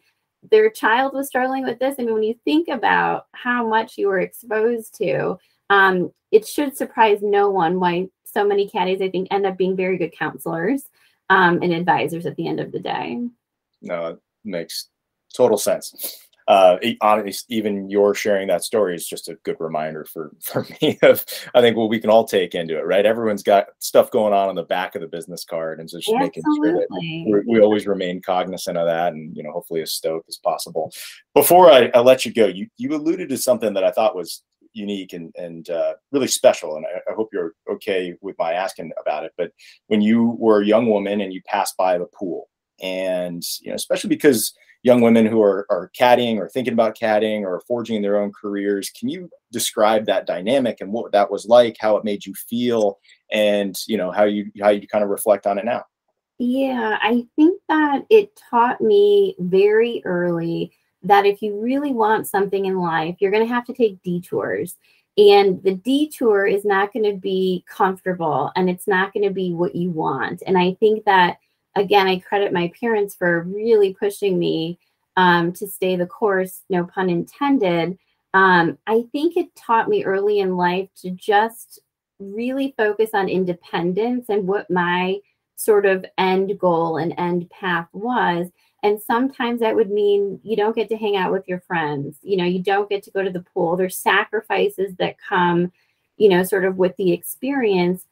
their 0.50 0.70
child 0.70 1.14
was 1.14 1.26
struggling 1.26 1.64
with 1.64 1.78
this. 1.78 1.96
I 1.98 2.04
mean, 2.04 2.14
when 2.14 2.22
you 2.22 2.34
think 2.44 2.68
about 2.68 3.26
how 3.32 3.66
much 3.66 3.98
you 3.98 4.08
were 4.08 4.20
exposed 4.20 4.96
to, 4.98 5.38
um, 5.70 6.12
it 6.30 6.46
should 6.46 6.76
surprise 6.76 7.18
no 7.22 7.50
one 7.50 7.80
why 7.80 8.08
so 8.24 8.46
many 8.46 8.68
caddies, 8.68 9.00
I 9.00 9.10
think, 9.10 9.28
end 9.30 9.46
up 9.46 9.56
being 9.56 9.76
very 9.76 9.96
good 9.96 10.12
counselors 10.12 10.84
um, 11.30 11.62
and 11.62 11.72
advisors 11.72 12.26
at 12.26 12.36
the 12.36 12.46
end 12.46 12.60
of 12.60 12.72
the 12.72 12.78
day. 12.78 13.18
No, 13.82 14.06
it 14.06 14.18
makes 14.44 14.88
total 15.34 15.58
sense 15.58 16.27
uh, 16.48 16.78
even 17.50 17.90
your 17.90 18.14
sharing 18.14 18.48
that 18.48 18.64
story 18.64 18.96
is 18.96 19.06
just 19.06 19.28
a 19.28 19.34
good 19.44 19.56
reminder 19.60 20.06
for 20.06 20.32
for 20.42 20.66
me 20.80 20.98
of 21.02 21.24
I 21.54 21.60
think 21.60 21.76
what 21.76 21.90
we 21.90 22.00
can 22.00 22.08
all 22.08 22.26
take 22.26 22.54
into 22.54 22.78
it, 22.78 22.86
right? 22.86 23.04
Everyone's 23.04 23.42
got 23.42 23.66
stuff 23.80 24.10
going 24.10 24.32
on 24.32 24.48
on 24.48 24.54
the 24.54 24.62
back 24.62 24.94
of 24.94 25.02
the 25.02 25.08
business 25.08 25.44
card, 25.44 25.78
and 25.78 25.88
so 25.88 25.98
just 25.98 26.10
making 26.16 26.42
sure 26.56 26.72
that 26.72 27.44
we 27.46 27.60
always 27.60 27.86
remain 27.86 28.22
cognizant 28.22 28.78
of 28.78 28.86
that, 28.86 29.12
and 29.12 29.36
you 29.36 29.42
know, 29.42 29.52
hopefully 29.52 29.82
as 29.82 29.92
stoked 29.92 30.28
as 30.28 30.38
possible. 30.38 30.90
Before 31.34 31.70
I, 31.70 31.90
I 31.94 32.00
let 32.00 32.24
you 32.24 32.32
go, 32.32 32.46
you 32.46 32.66
you 32.78 32.94
alluded 32.94 33.28
to 33.28 33.36
something 33.36 33.74
that 33.74 33.84
I 33.84 33.90
thought 33.90 34.16
was 34.16 34.42
unique 34.72 35.12
and 35.12 35.34
and 35.36 35.68
uh, 35.68 35.94
really 36.12 36.28
special, 36.28 36.76
and 36.76 36.86
I, 36.86 37.10
I 37.10 37.14
hope 37.14 37.28
you're 37.30 37.52
okay 37.72 38.14
with 38.22 38.36
my 38.38 38.54
asking 38.54 38.90
about 38.98 39.24
it. 39.24 39.32
But 39.36 39.52
when 39.88 40.00
you 40.00 40.34
were 40.38 40.62
a 40.62 40.66
young 40.66 40.88
woman 40.88 41.20
and 41.20 41.30
you 41.30 41.42
passed 41.44 41.76
by 41.76 41.98
the 41.98 42.06
pool, 42.06 42.48
and 42.80 43.42
you 43.60 43.68
know, 43.68 43.74
especially 43.74 44.08
because 44.08 44.54
young 44.82 45.00
women 45.00 45.26
who 45.26 45.42
are, 45.42 45.66
are 45.70 45.90
caddying 45.98 46.36
or 46.36 46.48
thinking 46.48 46.72
about 46.72 46.96
caddying 46.96 47.42
or 47.42 47.62
forging 47.66 48.00
their 48.00 48.20
own 48.20 48.32
careers. 48.32 48.90
Can 48.90 49.08
you 49.08 49.28
describe 49.52 50.06
that 50.06 50.26
dynamic 50.26 50.80
and 50.80 50.92
what 50.92 51.12
that 51.12 51.30
was 51.30 51.46
like, 51.46 51.76
how 51.80 51.96
it 51.96 52.04
made 52.04 52.24
you 52.24 52.34
feel, 52.34 52.98
and 53.32 53.76
you 53.86 53.96
know 53.96 54.10
how 54.10 54.24
you 54.24 54.50
how 54.60 54.70
you 54.70 54.86
kind 54.86 55.04
of 55.04 55.10
reflect 55.10 55.46
on 55.46 55.58
it 55.58 55.64
now? 55.64 55.84
Yeah, 56.38 56.98
I 57.02 57.26
think 57.34 57.60
that 57.68 58.06
it 58.10 58.40
taught 58.50 58.80
me 58.80 59.34
very 59.40 60.02
early 60.04 60.72
that 61.02 61.26
if 61.26 61.42
you 61.42 61.60
really 61.60 61.92
want 61.92 62.28
something 62.28 62.66
in 62.66 62.78
life, 62.78 63.16
you're 63.18 63.30
going 63.32 63.46
to 63.46 63.52
have 63.52 63.64
to 63.66 63.72
take 63.72 64.02
detours. 64.02 64.76
And 65.16 65.60
the 65.64 65.74
detour 65.74 66.46
is 66.46 66.64
not 66.64 66.92
going 66.92 67.04
to 67.04 67.18
be 67.18 67.64
comfortable 67.68 68.52
and 68.54 68.70
it's 68.70 68.86
not 68.86 69.12
going 69.12 69.26
to 69.26 69.34
be 69.34 69.52
what 69.52 69.74
you 69.74 69.90
want. 69.90 70.44
And 70.46 70.56
I 70.56 70.74
think 70.78 71.04
that 71.06 71.38
again, 71.76 72.06
I 72.06 72.18
credit 72.18 72.52
my 72.52 72.72
parents 72.80 73.14
for 73.14 73.42
really 73.42 73.94
pushing 73.94 74.38
me 74.38 74.78
um, 75.16 75.52
to 75.54 75.66
stay 75.66 75.96
the 75.96 76.06
course, 76.06 76.62
no 76.70 76.84
pun 76.84 77.10
intended. 77.10 77.98
Um, 78.34 78.78
I 78.86 79.04
think 79.12 79.36
it 79.36 79.54
taught 79.56 79.88
me 79.88 80.04
early 80.04 80.38
in 80.40 80.56
life 80.56 80.88
to 81.02 81.10
just 81.10 81.80
really 82.18 82.74
focus 82.76 83.10
on 83.14 83.28
independence 83.28 84.26
and 84.28 84.46
what 84.46 84.70
my 84.70 85.18
sort 85.56 85.86
of 85.86 86.04
end 86.18 86.58
goal 86.58 86.98
and 86.98 87.14
end 87.18 87.50
path 87.50 87.88
was. 87.92 88.48
And 88.84 89.00
sometimes 89.00 89.60
that 89.60 89.74
would 89.74 89.90
mean 89.90 90.40
you 90.44 90.56
don't 90.56 90.76
get 90.76 90.88
to 90.90 90.96
hang 90.96 91.16
out 91.16 91.32
with 91.32 91.48
your 91.48 91.60
friends. 91.60 92.16
You 92.22 92.36
know, 92.36 92.44
you 92.44 92.62
don't 92.62 92.88
get 92.88 93.02
to 93.04 93.10
go 93.10 93.22
to 93.22 93.30
the 93.30 93.44
pool. 93.54 93.76
There's 93.76 93.96
sacrifices 93.96 94.94
that 94.98 95.16
come, 95.18 95.72
you 96.16 96.28
know, 96.28 96.44
sort 96.44 96.64
of 96.64 96.76
with 96.76 96.96
the 96.96 97.12
experience. 97.12 98.04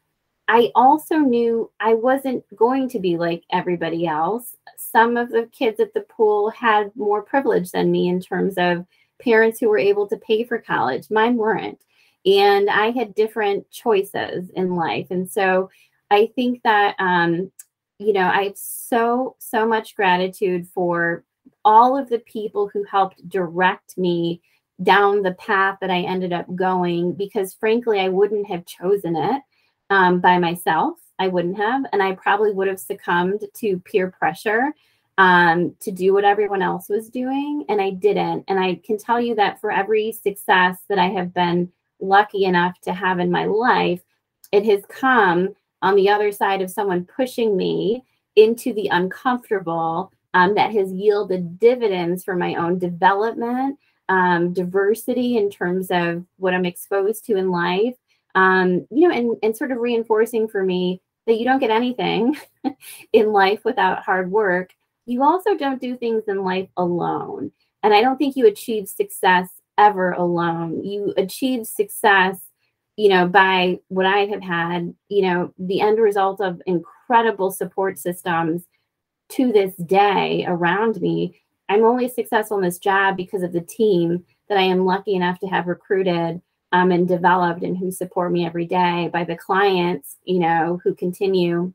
I 0.49 0.71
also 0.75 1.17
knew 1.17 1.71
I 1.81 1.95
wasn't 1.95 2.45
going 2.55 2.89
to 2.91 3.01
be 3.01 3.17
like 3.17 3.43
everybody 3.51 4.07
else. 4.07 4.57
Some 4.77 5.17
of 5.17 5.31
the 5.31 5.49
kids 5.53 5.81
at 5.81 5.93
the 5.93 6.03
pool 6.03 6.51
had 6.51 6.95
more 6.95 7.23
privilege 7.23 7.73
than 7.73 7.91
me 7.91 8.09
in 8.09 8.21
terms 8.21 8.55
of 8.57 8.87
parents 9.21 9.59
who 9.59 9.69
were 9.69 9.79
able 9.79 10.07
to 10.09 10.17
pay 10.17 10.45
for 10.45 10.59
college. 10.59 11.11
Mine 11.11 11.37
weren't. 11.37 11.81
And 12.25 12.71
I 12.71 12.91
had 12.91 13.15
different 13.15 13.71
choices 13.71 14.51
in 14.51 14.77
life. 14.77 15.09
And 15.11 15.31
so 15.31 15.71
I 16.11 16.31
think 16.37 16.63
that, 16.63 16.95
um, 16.99 17.51
you 17.99 18.13
know, 18.13 18.29
I 18.29 18.45
have 18.45 18.57
so, 18.57 19.37
so 19.39 19.67
much 19.67 19.97
gratitude 19.97 20.69
for 20.69 21.25
all 21.65 21.97
of 21.97 22.09
the 22.09 22.19
people 22.21 22.69
who 22.73 22.85
helped 22.85 23.29
direct 23.29 23.97
me 23.99 24.43
down 24.83 25.23
the 25.23 25.35
path 25.35 25.79
that 25.81 25.91
I 25.91 26.01
ended 26.01 26.33
up 26.33 26.55
going 26.55 27.15
because, 27.15 27.55
frankly, 27.55 27.99
I 28.01 28.09
wouldn't 28.09 28.47
have 28.49 28.67
chosen 28.67 29.17
it 29.17 29.43
um, 29.91 30.20
by 30.20 30.39
myself. 30.39 30.99
I 31.18 31.28
wouldn't 31.28 31.57
have. 31.57 31.84
And 31.93 32.03
I 32.03 32.12
probably 32.12 32.53
would 32.53 32.68
have 32.68 32.80
succumbed 32.80 33.45
to 33.55 33.78
peer 33.80 34.11
pressure 34.11 34.74
um, 35.18 35.74
to 35.80 35.91
do 35.91 36.12
what 36.12 36.24
everyone 36.24 36.62
else 36.62 36.89
was 36.89 37.09
doing. 37.09 37.64
And 37.68 37.80
I 37.80 37.91
didn't. 37.91 38.45
And 38.49 38.59
I 38.59 38.80
can 38.84 38.99
tell 38.99 39.20
you 39.20 39.34
that 39.37 39.61
for 39.61 39.70
every 39.70 40.12
success 40.12 40.78
that 40.89 40.99
I 40.99 41.09
have 41.09 41.32
been 41.32 41.72
lucky 42.01 42.45
enough 42.45 42.78
to 42.82 42.93
have 42.93 43.18
in 43.18 43.30
my 43.30 43.47
life, 43.47 44.03
it 44.53 44.64
has 44.66 44.82
come 44.89 45.55
on 45.82 45.97
the 45.97 46.11
other 46.11 46.32
side 46.32 46.61
of 46.61 46.70
someone 46.70 47.05
pushing 47.05 47.57
me 47.57 48.05
into 48.37 48.74
the 48.74 48.89
uncomfortable 48.89 50.12
um, 50.34 50.55
that 50.55 50.72
has 50.72 50.93
yielded 50.93 51.59
dividends 51.59 52.22
for 52.22 52.37
my 52.37 52.55
own 52.57 52.78
development, 52.78 53.78
um, 54.11 54.53
diversity 54.53 55.39
in 55.39 55.49
terms 55.49 55.89
of 55.91 56.24
what 56.37 56.53
I'm 56.53 56.66
exposed 56.66 57.24
to 57.26 57.37
in 57.37 57.51
life, 57.51 57.95
um, 58.37 58.87
you 58.91 59.09
know, 59.09 59.14
and, 59.14 59.37
and 59.43 59.57
sort 59.57 59.72
of 59.72 59.78
reinforcing 59.78 60.47
for 60.47 60.62
me 60.62 61.01
that 61.26 61.39
you 61.39 61.45
don't 61.45 61.59
get 61.59 61.70
anything 61.70 62.37
in 63.12 63.32
life 63.32 63.64
without 63.64 64.05
hard 64.05 64.30
work. 64.30 64.70
You 65.07 65.24
also 65.24 65.57
don't 65.57 65.80
do 65.80 65.97
things 65.97 66.24
in 66.28 66.45
life 66.45 66.68
alone. 66.76 67.51
And 67.82 67.95
I 67.95 68.03
don't 68.03 68.18
think 68.18 68.37
you 68.37 68.47
achieve 68.47 68.89
success 68.89 69.49
ever 69.78 70.12
alone. 70.12 70.84
You 70.84 71.14
achieve 71.16 71.66
success, 71.66 72.39
you 72.97 73.09
know, 73.09 73.26
by 73.26 73.78
what 73.89 74.07
I 74.07 74.26
have 74.26 74.43
had, 74.43 74.95
you 75.09 75.22
know, 75.22 75.53
the 75.59 75.80
end 75.80 75.99
result 75.99 76.41
of 76.41 76.61
incredible 76.66 77.51
support 77.51 77.99
systems 77.99 78.64
to 79.30 79.51
this 79.51 79.74
day 79.76 80.45
around 80.47 81.01
me. 81.01 81.41
I'm 81.68 81.84
only 81.84 82.09
successful 82.09 82.59
in 82.59 82.64
this 82.64 82.78
job 82.78 83.16
because 83.16 83.43
of 83.43 83.53
the 83.53 83.61
team 83.61 84.24
that 84.49 84.59
I 84.59 84.62
am 84.62 84.84
lucky 84.84 85.14
enough 85.14 85.39
to 85.41 85.47
have 85.47 85.66
recruited 85.66 86.43
um, 86.73 86.91
and 86.91 87.09
developed 87.09 87.62
and 87.62 87.77
who 87.77 87.91
support 87.91 88.33
me 88.33 88.45
every 88.47 88.67
day 88.67 89.09
by 89.12 89.25
the 89.25 89.37
clients 89.37 90.17
you 90.25 90.39
know 90.39 90.81
who 90.83 90.95
continue 90.95 91.73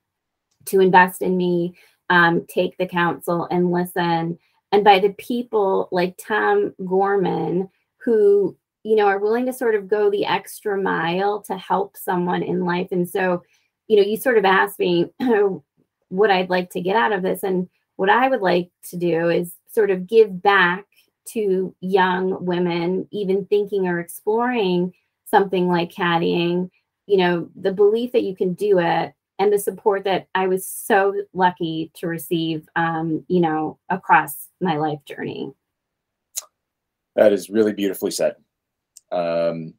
to 0.66 0.80
invest 0.80 1.22
in 1.22 1.38
me 1.38 1.74
um, 2.10 2.46
take 2.48 2.78
the 2.78 2.88
counsel 2.88 3.48
and 3.52 3.72
listen 3.72 4.38
and 4.72 4.84
by 4.84 5.00
the 5.00 5.14
people 5.14 5.88
like 5.92 6.18
tom 6.18 6.74
gorman 6.86 7.70
who 8.04 8.56
you 8.84 8.96
know 8.96 9.06
are 9.06 9.20
willing 9.20 9.46
to 9.46 9.54
sort 9.54 9.76
of 9.76 9.88
go 9.88 10.10
the 10.10 10.26
extra 10.26 10.80
mile 10.80 11.42
to 11.42 11.58
help 11.58 11.96
someone 11.96 12.44
in 12.44 12.66
life. 12.66 12.88
And 12.92 13.08
so 13.08 13.44
you 13.88 13.98
know 13.98 14.04
you 14.04 14.18
sort 14.18 14.38
of 14.38 14.46
asked 14.46 14.80
me 14.80 15.08
what 16.10 16.32
i'd 16.32 16.50
like 16.50 16.70
to 16.72 16.82
get 16.82 16.96
out 16.96 17.12
of 17.12 17.22
this. 17.22 17.44
And 17.44 17.70
what 17.96 18.10
i 18.10 18.28
would 18.28 18.42
like 18.42 18.70
to 18.90 18.98
do 18.98 19.30
is 19.30 19.54
sort 19.68 19.92
of 19.92 20.08
give 20.08 20.42
back 20.42 20.86
to 21.26 21.76
young 21.82 22.44
women 22.44 23.08
even 23.12 23.46
thinking 23.46 23.88
or 23.88 24.00
exploring 24.00 24.94
something 25.26 25.68
like 25.68 25.92
caddying 25.92 26.70
you 27.06 27.18
know 27.18 27.50
the 27.56 27.72
belief 27.72 28.12
that 28.12 28.24
you 28.24 28.36
can 28.36 28.54
do 28.54 28.80
it 28.80 29.14
and 29.40 29.52
the 29.52 29.60
support 29.60 30.04
that 30.04 30.28
i 30.36 30.48
was 30.48 30.68
so 30.68 31.14
lucky 31.34 31.92
to 31.96 32.08
receive 32.08 32.68
um, 32.76 33.24
you 33.28 33.40
know 33.40 33.78
across 33.90 34.50
my 34.62 34.78
life 34.78 35.00
journey. 35.06 35.52
That 37.16 37.34
is 37.34 37.50
really 37.50 37.74
beautifully 37.74 38.12
said. 38.12 38.36
Um, 39.12 39.74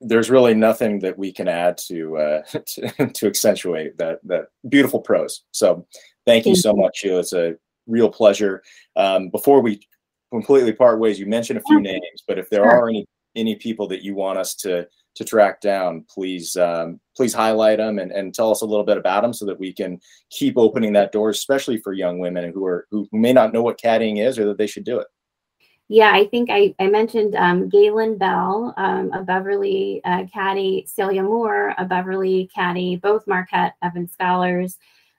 there's 0.00 0.30
really 0.30 0.54
nothing 0.54 1.00
that 1.00 1.18
we 1.18 1.32
can 1.32 1.48
add 1.48 1.78
to 1.88 2.16
uh, 2.16 2.42
to, 2.66 3.08
to 3.12 3.26
accentuate 3.26 3.98
that 3.98 4.20
that 4.24 4.46
beautiful 4.68 5.00
prose. 5.00 5.42
So 5.50 5.86
thank 6.24 6.46
you 6.46 6.54
so 6.54 6.72
much 6.72 6.98
Sheila. 6.98 7.20
it's 7.20 7.32
a 7.32 7.56
real 7.86 8.08
pleasure. 8.08 8.62
Um, 8.94 9.28
before 9.28 9.60
we 9.60 9.80
completely 10.30 10.72
part 10.72 10.98
ways. 10.98 11.18
You 11.18 11.26
mentioned 11.26 11.58
a 11.58 11.62
few 11.62 11.80
names, 11.80 12.22
but 12.26 12.38
if 12.38 12.50
there 12.50 12.62
sure. 12.62 12.70
are 12.70 12.88
any 12.88 13.06
any 13.34 13.54
people 13.54 13.86
that 13.88 14.02
you 14.02 14.14
want 14.14 14.38
us 14.38 14.54
to 14.54 14.86
to 15.16 15.24
track 15.24 15.60
down, 15.60 16.04
please 16.08 16.56
um, 16.56 17.00
please 17.16 17.32
highlight 17.32 17.78
them 17.78 17.98
and, 17.98 18.12
and 18.12 18.34
tell 18.34 18.50
us 18.50 18.60
a 18.60 18.66
little 18.66 18.84
bit 18.84 18.98
about 18.98 19.22
them 19.22 19.32
so 19.32 19.46
that 19.46 19.58
we 19.58 19.72
can 19.72 19.98
keep 20.30 20.58
opening 20.58 20.92
that 20.92 21.12
door, 21.12 21.30
especially 21.30 21.78
for 21.78 21.92
young 21.92 22.18
women 22.18 22.52
who 22.52 22.64
are 22.64 22.86
who, 22.90 23.08
may 23.12 23.32
not 23.32 23.52
know 23.52 23.62
what 23.62 23.80
caddying 23.80 24.24
is 24.24 24.38
or 24.38 24.44
that 24.46 24.58
they 24.58 24.66
should 24.66 24.84
do 24.84 24.98
it. 24.98 25.06
Yeah, 25.88 26.10
I 26.12 26.26
think 26.26 26.50
I, 26.50 26.74
I 26.80 26.88
mentioned 26.88 27.36
um, 27.36 27.68
Galen 27.68 28.18
Bell, 28.18 28.74
um, 28.76 29.12
a 29.12 29.22
Beverly 29.22 30.00
uh, 30.04 30.24
caddy, 30.32 30.84
Celia 30.88 31.22
Moore, 31.22 31.74
a 31.78 31.84
Beverly 31.84 32.50
caddy, 32.52 32.96
both 32.96 33.26
Marquette 33.28 33.74
Evans 33.82 34.12
scholars. 34.12 34.78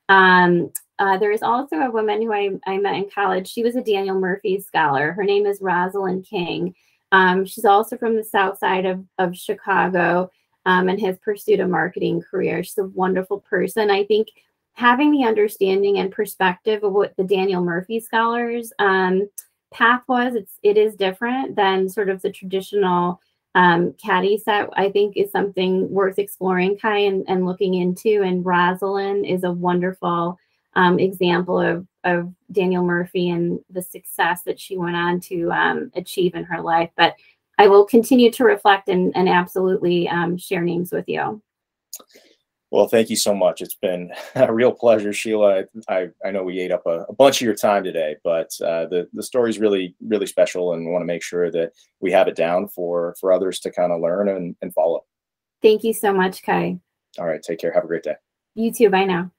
Um, 0.09 0.71
uh, 0.99 1.17
there 1.17 1.31
is 1.31 1.43
also 1.43 1.77
a 1.77 1.91
woman 1.91 2.21
who 2.21 2.33
I, 2.33 2.51
I 2.65 2.77
met 2.77 2.95
in 2.95 3.09
college. 3.09 3.47
She 3.47 3.63
was 3.63 3.75
a 3.75 3.83
Daniel 3.83 4.19
Murphy 4.19 4.59
scholar. 4.59 5.11
Her 5.11 5.23
name 5.23 5.45
is 5.45 5.61
Rosalind 5.61 6.25
King. 6.25 6.73
Um, 7.11 7.45
she's 7.45 7.65
also 7.65 7.97
from 7.97 8.15
the 8.15 8.23
south 8.23 8.57
side 8.57 8.85
of, 8.85 9.03
of 9.17 9.35
Chicago 9.35 10.29
um, 10.65 10.89
and 10.89 10.99
has 11.01 11.17
pursued 11.19 11.59
a 11.59 11.67
marketing 11.67 12.21
career. 12.21 12.63
She's 12.63 12.77
a 12.77 12.85
wonderful 12.85 13.39
person. 13.41 13.89
I 13.89 14.03
think 14.03 14.27
having 14.73 15.11
the 15.11 15.23
understanding 15.23 15.99
and 15.99 16.11
perspective 16.11 16.83
of 16.83 16.93
what 16.93 17.15
the 17.15 17.23
Daniel 17.23 17.63
Murphy 17.63 17.99
scholars 17.99 18.73
um, 18.79 19.29
path 19.71 20.01
was, 20.07 20.35
it's 20.35 20.53
it 20.63 20.77
is 20.77 20.95
different 20.95 21.55
than 21.55 21.89
sort 21.89 22.09
of 22.09 22.21
the 22.21 22.31
traditional 22.31 23.21
um, 23.55 23.93
caddy 23.93 24.37
set, 24.37 24.69
I 24.73 24.91
think, 24.91 25.17
is 25.17 25.31
something 25.31 25.89
worth 25.89 26.19
exploring, 26.19 26.77
Kai, 26.77 26.99
and, 26.99 27.25
and 27.27 27.45
looking 27.45 27.73
into. 27.73 28.21
And 28.21 28.45
Rosalind 28.45 29.25
is 29.25 29.43
a 29.43 29.51
wonderful 29.51 30.37
um, 30.77 30.99
example 30.99 31.59
of, 31.59 31.85
of 32.03 32.31
Daniel 32.51 32.83
Murphy 32.83 33.29
and 33.29 33.59
the 33.71 33.81
success 33.81 34.43
that 34.43 34.59
she 34.59 34.77
went 34.77 34.95
on 34.95 35.19
to 35.21 35.51
um, 35.51 35.91
achieve 35.95 36.35
in 36.35 36.43
her 36.43 36.61
life. 36.61 36.91
But 36.95 37.15
I 37.57 37.67
will 37.67 37.83
continue 37.83 38.31
to 38.31 38.43
reflect 38.43 38.87
and, 38.87 39.11
and 39.17 39.27
absolutely 39.27 40.07
um, 40.07 40.37
share 40.37 40.61
names 40.61 40.91
with 40.91 41.05
you. 41.07 41.41
Well, 42.69 42.87
thank 42.87 43.09
you 43.09 43.15
so 43.15 43.33
much. 43.33 43.61
It's 43.61 43.75
been 43.75 44.11
a 44.35 44.53
real 44.53 44.71
pleasure, 44.71 45.13
Sheila. 45.13 45.63
I, 45.89 46.09
I 46.23 46.29
know 46.29 46.43
we 46.43 46.59
ate 46.59 46.71
up 46.71 46.85
a, 46.85 47.05
a 47.09 47.13
bunch 47.13 47.41
of 47.41 47.45
your 47.45 47.55
time 47.55 47.83
today, 47.83 48.17
but 48.23 48.51
uh, 48.61 48.85
the 48.85 49.07
the 49.13 49.23
story 49.23 49.49
is 49.49 49.57
really 49.57 49.95
really 50.05 50.27
special, 50.27 50.73
and 50.73 50.91
want 50.91 51.01
to 51.01 51.07
make 51.07 51.23
sure 51.23 51.49
that 51.49 51.71
we 52.01 52.11
have 52.11 52.27
it 52.27 52.35
down 52.35 52.67
for 52.67 53.15
for 53.19 53.31
others 53.31 53.59
to 53.61 53.71
kind 53.71 53.91
of 53.93 54.01
learn 54.01 54.29
and, 54.29 54.55
and 54.61 54.73
follow. 54.73 55.05
Thank 55.61 55.83
you 55.83 55.93
so 55.93 56.13
much, 56.13 56.43
Kai. 56.43 56.77
All 57.17 57.25
right, 57.25 57.41
take 57.41 57.59
care. 57.59 57.71
Have 57.71 57.85
a 57.85 57.87
great 57.87 58.03
day. 58.03 58.15
You 58.53 58.73
too. 58.73 58.89
Bye 58.89 59.05
now. 59.05 59.31